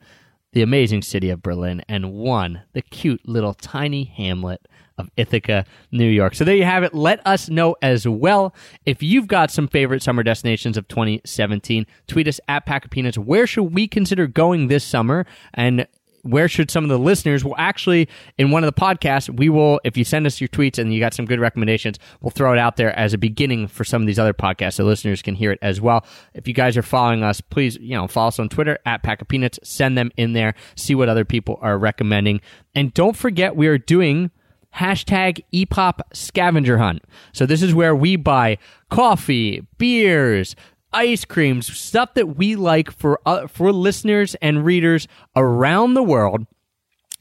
the 0.52 0.62
amazing 0.62 1.02
city 1.02 1.30
of 1.30 1.42
Berlin. 1.42 1.82
And 1.88 2.12
one, 2.12 2.62
the 2.72 2.82
cute 2.82 3.28
little 3.28 3.54
tiny 3.54 4.04
hamlet 4.04 4.66
of 5.02 5.10
Ithaca, 5.16 5.66
New 5.90 6.08
York. 6.08 6.34
So 6.34 6.44
there 6.44 6.56
you 6.56 6.64
have 6.64 6.82
it. 6.82 6.94
Let 6.94 7.24
us 7.26 7.48
know 7.48 7.76
as 7.82 8.08
well 8.08 8.54
if 8.86 9.02
you've 9.02 9.26
got 9.26 9.50
some 9.50 9.68
favorite 9.68 10.02
summer 10.02 10.22
destinations 10.22 10.76
of 10.76 10.88
2017. 10.88 11.86
Tweet 12.06 12.28
us 12.28 12.40
at 12.48 12.64
Pack 12.64 12.86
of 12.86 12.90
Peanuts. 12.90 13.18
Where 13.18 13.46
should 13.46 13.74
we 13.74 13.86
consider 13.86 14.26
going 14.26 14.68
this 14.68 14.84
summer? 14.84 15.26
And 15.52 15.86
where 16.22 16.48
should 16.48 16.70
some 16.70 16.84
of 16.84 16.90
the 16.90 16.98
listeners 16.98 17.44
will 17.44 17.56
actually 17.58 18.08
in 18.38 18.50
one 18.50 18.62
of 18.62 18.72
the 18.72 18.80
podcasts 18.80 19.28
we 19.28 19.48
will 19.48 19.80
if 19.84 19.96
you 19.96 20.04
send 20.04 20.26
us 20.26 20.40
your 20.40 20.48
tweets 20.48 20.78
and 20.78 20.94
you 20.94 21.00
got 21.00 21.12
some 21.12 21.26
good 21.26 21.40
recommendations 21.40 21.98
we'll 22.20 22.30
throw 22.30 22.52
it 22.52 22.58
out 22.58 22.76
there 22.76 22.96
as 22.96 23.12
a 23.12 23.18
beginning 23.18 23.66
for 23.66 23.84
some 23.84 24.02
of 24.02 24.06
these 24.06 24.18
other 24.18 24.32
podcasts 24.32 24.74
so 24.74 24.84
listeners 24.84 25.20
can 25.20 25.34
hear 25.34 25.50
it 25.50 25.58
as 25.62 25.80
well 25.80 26.04
if 26.34 26.46
you 26.46 26.54
guys 26.54 26.76
are 26.76 26.82
following 26.82 27.22
us 27.22 27.40
please 27.40 27.76
you 27.78 27.96
know 27.96 28.06
follow 28.06 28.28
us 28.28 28.38
on 28.38 28.48
twitter 28.48 28.78
at 28.86 29.02
pack 29.02 29.20
of 29.20 29.28
peanuts 29.28 29.58
send 29.64 29.98
them 29.98 30.10
in 30.16 30.32
there 30.32 30.54
see 30.76 30.94
what 30.94 31.08
other 31.08 31.24
people 31.24 31.58
are 31.60 31.76
recommending 31.76 32.40
and 32.74 32.94
don't 32.94 33.16
forget 33.16 33.56
we 33.56 33.66
are 33.66 33.78
doing 33.78 34.30
hashtag 34.76 35.42
epop 35.52 36.00
scavenger 36.12 36.78
hunt 36.78 37.02
so 37.32 37.46
this 37.46 37.62
is 37.62 37.74
where 37.74 37.94
we 37.94 38.16
buy 38.16 38.56
coffee 38.90 39.66
beers 39.78 40.54
ice 40.92 41.24
creams, 41.24 41.74
stuff 41.76 42.14
that 42.14 42.36
we 42.36 42.56
like 42.56 42.90
for 42.90 43.20
uh, 43.26 43.46
for 43.46 43.72
listeners 43.72 44.34
and 44.36 44.64
readers 44.64 45.08
around 45.34 45.94
the 45.94 46.02
world. 46.02 46.46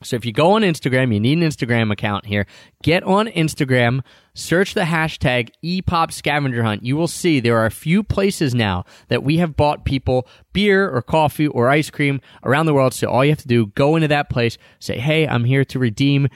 So 0.04 0.16
if 0.16 0.26
you 0.26 0.32
go 0.32 0.54
on 0.54 0.64
Instagram, 0.64 1.14
you 1.14 1.20
need 1.20 1.38
an 1.38 1.48
Instagram 1.48 1.92
account 1.92 2.26
here. 2.26 2.48
Get 2.82 3.04
on 3.04 3.28
Instagram, 3.28 4.02
search 4.34 4.74
the 4.74 4.82
hashtag 4.82 5.52
EPOP 5.64 6.12
scavenger 6.12 6.64
hunt. 6.64 6.84
You 6.84 6.98
will 6.98 7.08
see 7.08 7.40
there 7.40 7.58
are 7.58 7.68
a 7.68 7.72
few 7.72 8.02
places 8.02 8.56
now 8.56 8.84
that 9.10 9.22
we 9.22 9.38
have 9.38 9.56
bought 9.56 9.86
people 9.86 10.28
beer 10.54 10.90
or 10.90 11.04
coffee 11.04 11.46
or 11.46 11.70
ice 11.70 11.92
cream 11.92 12.20
around 12.44 12.66
the 12.66 12.74
world. 12.74 12.96
So 12.96 13.10
all 13.10 13.24
you 13.24 13.30
have 13.30 13.42
to 13.44 13.48
do, 13.48 13.68
go 13.68 13.96
into 13.96 14.08
that 14.08 14.30
place, 14.32 14.58
say, 14.80 14.98
"Hey, 14.98 15.28
I'm 15.28 15.44
here 15.44 15.64
to 15.66 15.78
redeem 15.78 16.30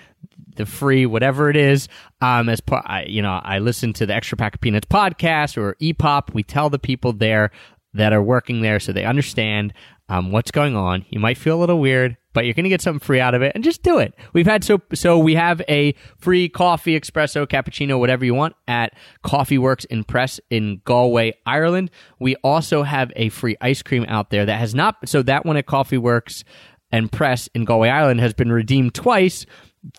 the 0.55 0.65
free 0.65 1.05
whatever 1.05 1.49
it 1.49 1.55
is 1.55 1.87
um 2.21 2.49
as 2.49 2.61
part 2.61 3.07
you 3.07 3.21
know 3.21 3.39
i 3.43 3.59
listen 3.59 3.93
to 3.93 4.05
the 4.05 4.13
extra 4.13 4.37
pack 4.37 4.55
of 4.55 4.61
peanuts 4.61 4.87
podcast 4.87 5.57
or 5.57 5.75
epop. 5.81 6.33
We 6.33 6.43
tell 6.43 6.69
the 6.69 6.79
people 6.79 7.13
there 7.13 7.51
that 7.93 8.13
are 8.13 8.23
working 8.23 8.61
there 8.61 8.79
so 8.79 8.91
they 8.91 9.05
understand 9.05 9.73
um, 10.07 10.31
what's 10.31 10.51
going 10.51 10.75
on. 10.75 11.05
You 11.09 11.19
might 11.19 11.37
feel 11.37 11.57
a 11.57 11.61
little 11.61 11.79
weird 11.79 12.17
but 12.35 12.43
you're 12.43 12.53
going 12.53 12.65
to 12.65 12.69
get 12.69 12.81
something 12.81 12.99
free 12.99 13.21
out 13.21 13.33
of 13.33 13.41
it 13.41 13.53
and 13.55 13.63
just 13.63 13.81
do 13.81 13.97
it. 13.97 14.13
We've 14.33 14.45
had 14.45 14.63
so 14.63 14.81
so 14.93 15.17
we 15.17 15.35
have 15.35 15.61
a 15.69 15.95
free 16.17 16.49
coffee 16.49 16.99
espresso 16.99 17.47
cappuccino 17.47 17.97
whatever 17.97 18.25
you 18.25 18.35
want 18.35 18.55
at 18.67 18.93
coffee 19.23 19.57
works 19.57 19.85
in 19.85 20.03
press 20.03 20.39
in 20.51 20.81
galway 20.83 21.33
ireland. 21.45 21.89
We 22.19 22.35
also 22.43 22.83
have 22.83 23.11
a 23.15 23.29
free 23.29 23.55
ice 23.61 23.81
cream 23.81 24.05
out 24.09 24.29
there 24.29 24.45
that 24.45 24.59
has 24.59 24.75
not 24.75 24.97
so 25.07 25.23
that 25.23 25.45
one 25.45 25.57
at 25.57 25.65
coffee 25.65 25.97
works 25.97 26.43
and 26.91 27.11
press 27.11 27.47
in 27.55 27.63
galway 27.63 27.89
ireland 27.89 28.19
has 28.19 28.33
been 28.33 28.51
redeemed 28.51 28.93
twice 28.93 29.45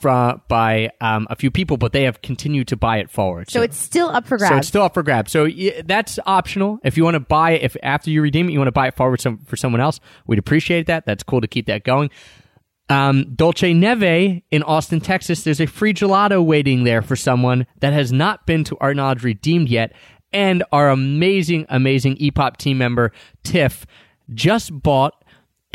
from 0.00 0.42
by 0.48 0.90
um, 1.00 1.26
a 1.30 1.36
few 1.36 1.50
people, 1.50 1.76
but 1.76 1.92
they 1.92 2.02
have 2.04 2.22
continued 2.22 2.68
to 2.68 2.76
buy 2.76 2.98
it 2.98 3.10
forward. 3.10 3.50
So 3.50 3.62
it's 3.62 3.76
still 3.76 4.08
up 4.08 4.26
for 4.26 4.36
grabs. 4.36 4.50
so 4.52 4.58
it's 4.58 4.68
still 4.68 4.82
up 4.82 4.94
for 4.94 5.02
grabs. 5.02 5.32
So 5.32 5.44
y- 5.44 5.82
that's 5.84 6.18
optional. 6.26 6.78
If 6.84 6.96
you 6.96 7.04
want 7.04 7.14
to 7.14 7.20
buy 7.20 7.52
it, 7.52 7.62
if 7.62 7.76
after 7.82 8.10
you 8.10 8.22
redeem 8.22 8.48
it, 8.48 8.52
you 8.52 8.58
want 8.58 8.68
to 8.68 8.72
buy 8.72 8.88
it 8.88 8.96
forward 8.96 9.20
some, 9.20 9.38
for 9.46 9.56
someone 9.56 9.80
else, 9.80 10.00
we'd 10.26 10.38
appreciate 10.38 10.86
that. 10.86 11.06
That's 11.06 11.22
cool 11.22 11.40
to 11.40 11.48
keep 11.48 11.66
that 11.66 11.84
going. 11.84 12.10
Um, 12.88 13.34
Dolce 13.34 13.74
Neve 13.74 14.42
in 14.50 14.62
Austin, 14.62 15.00
Texas. 15.00 15.42
There's 15.42 15.60
a 15.60 15.66
free 15.66 15.92
gelato 15.92 16.44
waiting 16.44 16.84
there 16.84 17.02
for 17.02 17.16
someone 17.16 17.66
that 17.80 17.92
has 17.92 18.12
not 18.12 18.46
been 18.46 18.62
to 18.64 18.76
our 18.78 18.94
knowledge 18.94 19.24
redeemed 19.24 19.68
yet. 19.68 19.92
And 20.32 20.62
our 20.72 20.90
amazing, 20.90 21.66
amazing 21.68 22.16
EPOP 22.16 22.56
team 22.58 22.78
member, 22.78 23.12
Tiff, 23.42 23.86
just 24.34 24.82
bought 24.82 25.14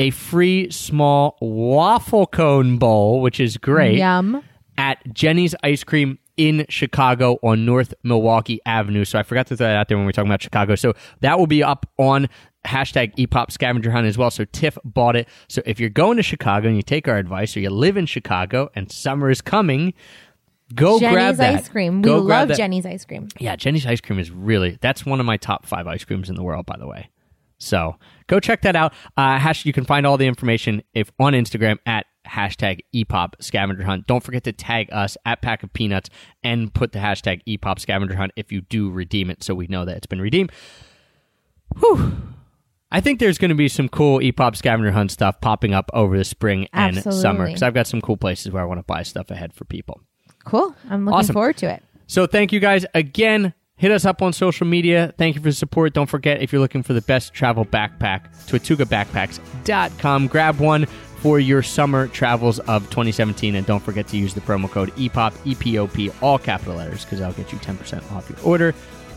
a 0.01 0.09
free 0.09 0.69
small 0.71 1.37
waffle 1.41 2.25
cone 2.27 2.77
bowl, 2.77 3.21
which 3.21 3.39
is 3.39 3.57
great 3.57 3.97
Yum. 3.97 4.43
at 4.77 4.97
Jeni's 5.13 5.55
Ice 5.63 5.83
Cream 5.83 6.17
in 6.37 6.65
Chicago 6.69 7.37
on 7.43 7.65
North 7.65 7.93
Milwaukee 8.03 8.59
Avenue. 8.65 9.05
So 9.05 9.19
I 9.19 9.23
forgot 9.23 9.47
to 9.47 9.57
throw 9.57 9.67
that 9.67 9.75
out 9.75 9.87
there 9.87 9.97
when 9.97 10.05
we 10.05 10.09
were 10.09 10.13
talking 10.13 10.29
about 10.31 10.41
Chicago. 10.41 10.75
So 10.75 10.93
that 11.19 11.37
will 11.37 11.47
be 11.47 11.63
up 11.63 11.85
on 11.97 12.29
hashtag 12.65 13.15
EPOP 13.15 13.51
scavenger 13.51 13.91
hunt 13.91 14.07
as 14.07 14.17
well. 14.17 14.31
So 14.31 14.45
Tiff 14.45 14.77
bought 14.83 15.15
it. 15.15 15.27
So 15.47 15.61
if 15.65 15.79
you're 15.79 15.89
going 15.89 16.17
to 16.17 16.23
Chicago 16.23 16.67
and 16.67 16.75
you 16.75 16.83
take 16.83 17.07
our 17.07 17.17
advice 17.17 17.55
or 17.55 17.59
you 17.59 17.69
live 17.69 17.97
in 17.97 18.05
Chicago 18.07 18.69
and 18.75 18.91
summer 18.91 19.29
is 19.29 19.41
coming, 19.41 19.93
go 20.73 20.97
grab 20.99 21.35
Jeni's 21.35 21.37
that. 21.37 21.55
ice 21.55 21.69
cream. 21.69 22.01
We 22.01 22.05
Go 22.07 22.23
grab 22.23 22.39
love 22.39 22.47
that. 22.49 22.57
Jeni's 22.57 22.85
ice 22.85 23.05
cream. 23.05 23.27
Yeah, 23.39 23.55
Jeni's 23.55 23.85
ice 23.85 24.01
cream 24.01 24.17
is 24.17 24.31
really 24.31 24.77
that's 24.81 25.05
one 25.05 25.19
of 25.19 25.25
my 25.27 25.37
top 25.37 25.65
five 25.67 25.85
ice 25.85 26.03
creams 26.05 26.29
in 26.29 26.35
the 26.35 26.43
world, 26.43 26.65
by 26.65 26.77
the 26.77 26.87
way. 26.87 27.09
So 27.61 27.95
go 28.27 28.39
check 28.39 28.61
that 28.63 28.75
out. 28.75 28.93
Uh, 29.15 29.37
hash, 29.37 29.65
you 29.65 29.73
can 29.73 29.85
find 29.85 30.05
all 30.05 30.17
the 30.17 30.25
information 30.27 30.81
if 30.93 31.11
on 31.19 31.33
Instagram 31.33 31.77
at 31.85 32.05
hashtag 32.27 32.79
EPOP 32.93 33.33
scavenger 33.39 33.83
hunt. 33.83 34.07
Don't 34.07 34.23
forget 34.23 34.43
to 34.45 34.51
tag 34.51 34.89
us 34.91 35.15
at 35.25 35.41
Pack 35.41 35.63
of 35.63 35.71
Peanuts 35.73 36.09
and 36.43 36.73
put 36.73 36.91
the 36.91 36.99
hashtag 36.99 37.41
EPOP 37.47 37.79
scavenger 37.79 38.15
hunt 38.15 38.31
if 38.35 38.51
you 38.51 38.61
do 38.61 38.89
redeem 38.89 39.29
it, 39.29 39.43
so 39.43 39.53
we 39.55 39.67
know 39.67 39.85
that 39.85 39.97
it's 39.97 40.07
been 40.07 40.21
redeemed. 40.21 40.51
Whew. 41.79 42.13
I 42.91 42.99
think 42.99 43.19
there's 43.19 43.37
going 43.37 43.49
to 43.49 43.55
be 43.55 43.69
some 43.69 43.87
cool 43.87 44.19
EPOP 44.19 44.55
scavenger 44.55 44.91
hunt 44.91 45.11
stuff 45.11 45.39
popping 45.39 45.73
up 45.73 45.89
over 45.93 46.17
the 46.17 46.25
spring 46.25 46.67
and 46.73 47.01
summer 47.01 47.45
because 47.45 47.63
I've 47.63 47.73
got 47.73 47.87
some 47.87 48.01
cool 48.01 48.17
places 48.17 48.51
where 48.51 48.61
I 48.61 48.65
want 48.65 48.79
to 48.79 48.83
buy 48.83 49.03
stuff 49.03 49.31
ahead 49.31 49.53
for 49.53 49.63
people. 49.65 50.01
Cool. 50.43 50.75
I'm 50.89 51.05
looking 51.05 51.17
Awesome. 51.19 51.33
forward 51.33 51.57
to 51.57 51.71
it. 51.71 51.83
So 52.07 52.27
thank 52.27 52.51
you 52.51 52.59
guys 52.59 52.85
again. 52.93 53.53
Hit 53.81 53.89
us 53.89 54.05
up 54.05 54.21
on 54.21 54.31
social 54.31 54.67
media. 54.67 55.11
Thank 55.17 55.33
you 55.33 55.41
for 55.41 55.49
the 55.49 55.55
support. 55.55 55.93
Don't 55.93 56.05
forget 56.05 56.39
if 56.39 56.53
you're 56.53 56.61
looking 56.61 56.83
for 56.83 56.93
the 56.93 57.01
best 57.01 57.33
travel 57.33 57.65
backpack, 57.65 58.25
tortugabackpacks.com. 58.45 60.27
Grab 60.27 60.59
one 60.59 60.85
for 60.85 61.39
your 61.39 61.63
summer 61.63 62.07
travels 62.07 62.59
of 62.59 62.83
2017 62.91 63.55
and 63.55 63.65
don't 63.65 63.79
forget 63.79 64.07
to 64.09 64.17
use 64.17 64.35
the 64.35 64.41
promo 64.41 64.69
code 64.69 64.91
EPOP, 64.97 65.33
E-P-O-P, 65.45 66.11
all 66.21 66.37
capital 66.37 66.75
letters 66.75 67.05
because 67.05 67.17
that'll 67.17 67.33
get 67.33 67.51
you 67.51 67.57
10% 67.57 68.11
off 68.11 68.29
your 68.29 68.37
order. 68.45 68.73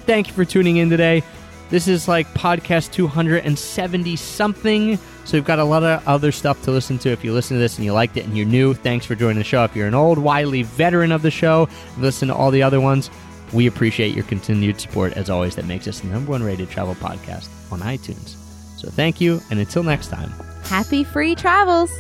Thank 0.07 0.29
you 0.29 0.33
for 0.33 0.47
tuning 0.47 0.79
in 0.79 0.89
today. 0.89 1.23
This 1.69 1.87
is 1.87 2.09
like 2.09 2.27
podcast 2.29 2.91
270 2.93 4.17
something. 4.17 4.99
So 5.27 5.37
we've 5.37 5.45
got 5.45 5.59
a 5.59 5.65
lot 5.65 5.83
of 5.83 6.09
other 6.09 6.33
stuff 6.33 6.63
to 6.63 6.71
listen 6.71 6.99
to. 7.01 7.11
If 7.11 7.23
you 7.23 7.35
listen 7.35 7.59
to 7.59 7.61
this 7.61 7.77
and 7.77 7.85
you 7.85 7.93
liked 7.93 8.17
it 8.17 8.25
and 8.25 8.35
you're 8.35 8.47
new, 8.47 8.73
thanks 8.73 9.05
for 9.05 9.15
joining 9.15 9.39
the 9.39 9.45
show. 9.45 9.65
If 9.65 9.77
you're 9.77 9.89
an 9.89 9.95
old, 9.95 10.17
wily 10.17 10.63
veteran 10.63 11.13
of 11.13 11.21
the 11.21 11.31
show, 11.31 11.69
listen 11.99 12.29
to 12.29 12.35
all 12.35 12.51
the 12.51 12.63
other 12.63 12.81
ones. 12.81 13.11
We 13.53 13.67
appreciate 13.67 14.15
your 14.15 14.25
continued 14.25 14.81
support, 14.81 15.13
as 15.15 15.31
always, 15.31 15.57
that 15.57 15.67
makes 15.67 15.87
us 15.87 16.01
the 16.01 16.09
number 16.09 16.33
one 16.33 16.43
rated 16.43 16.71
travel 16.71 16.95
podcast 16.95 17.49
on 17.71 17.81
iTunes. 17.81 18.37
So 18.79 18.91
thank 18.91 19.21
you, 19.21 19.41
and 19.51 19.61
until 19.61 19.83
next 19.83 20.09
time, 20.09 20.31
happy 20.65 21.05
free 21.05 21.35
travels! 21.35 21.91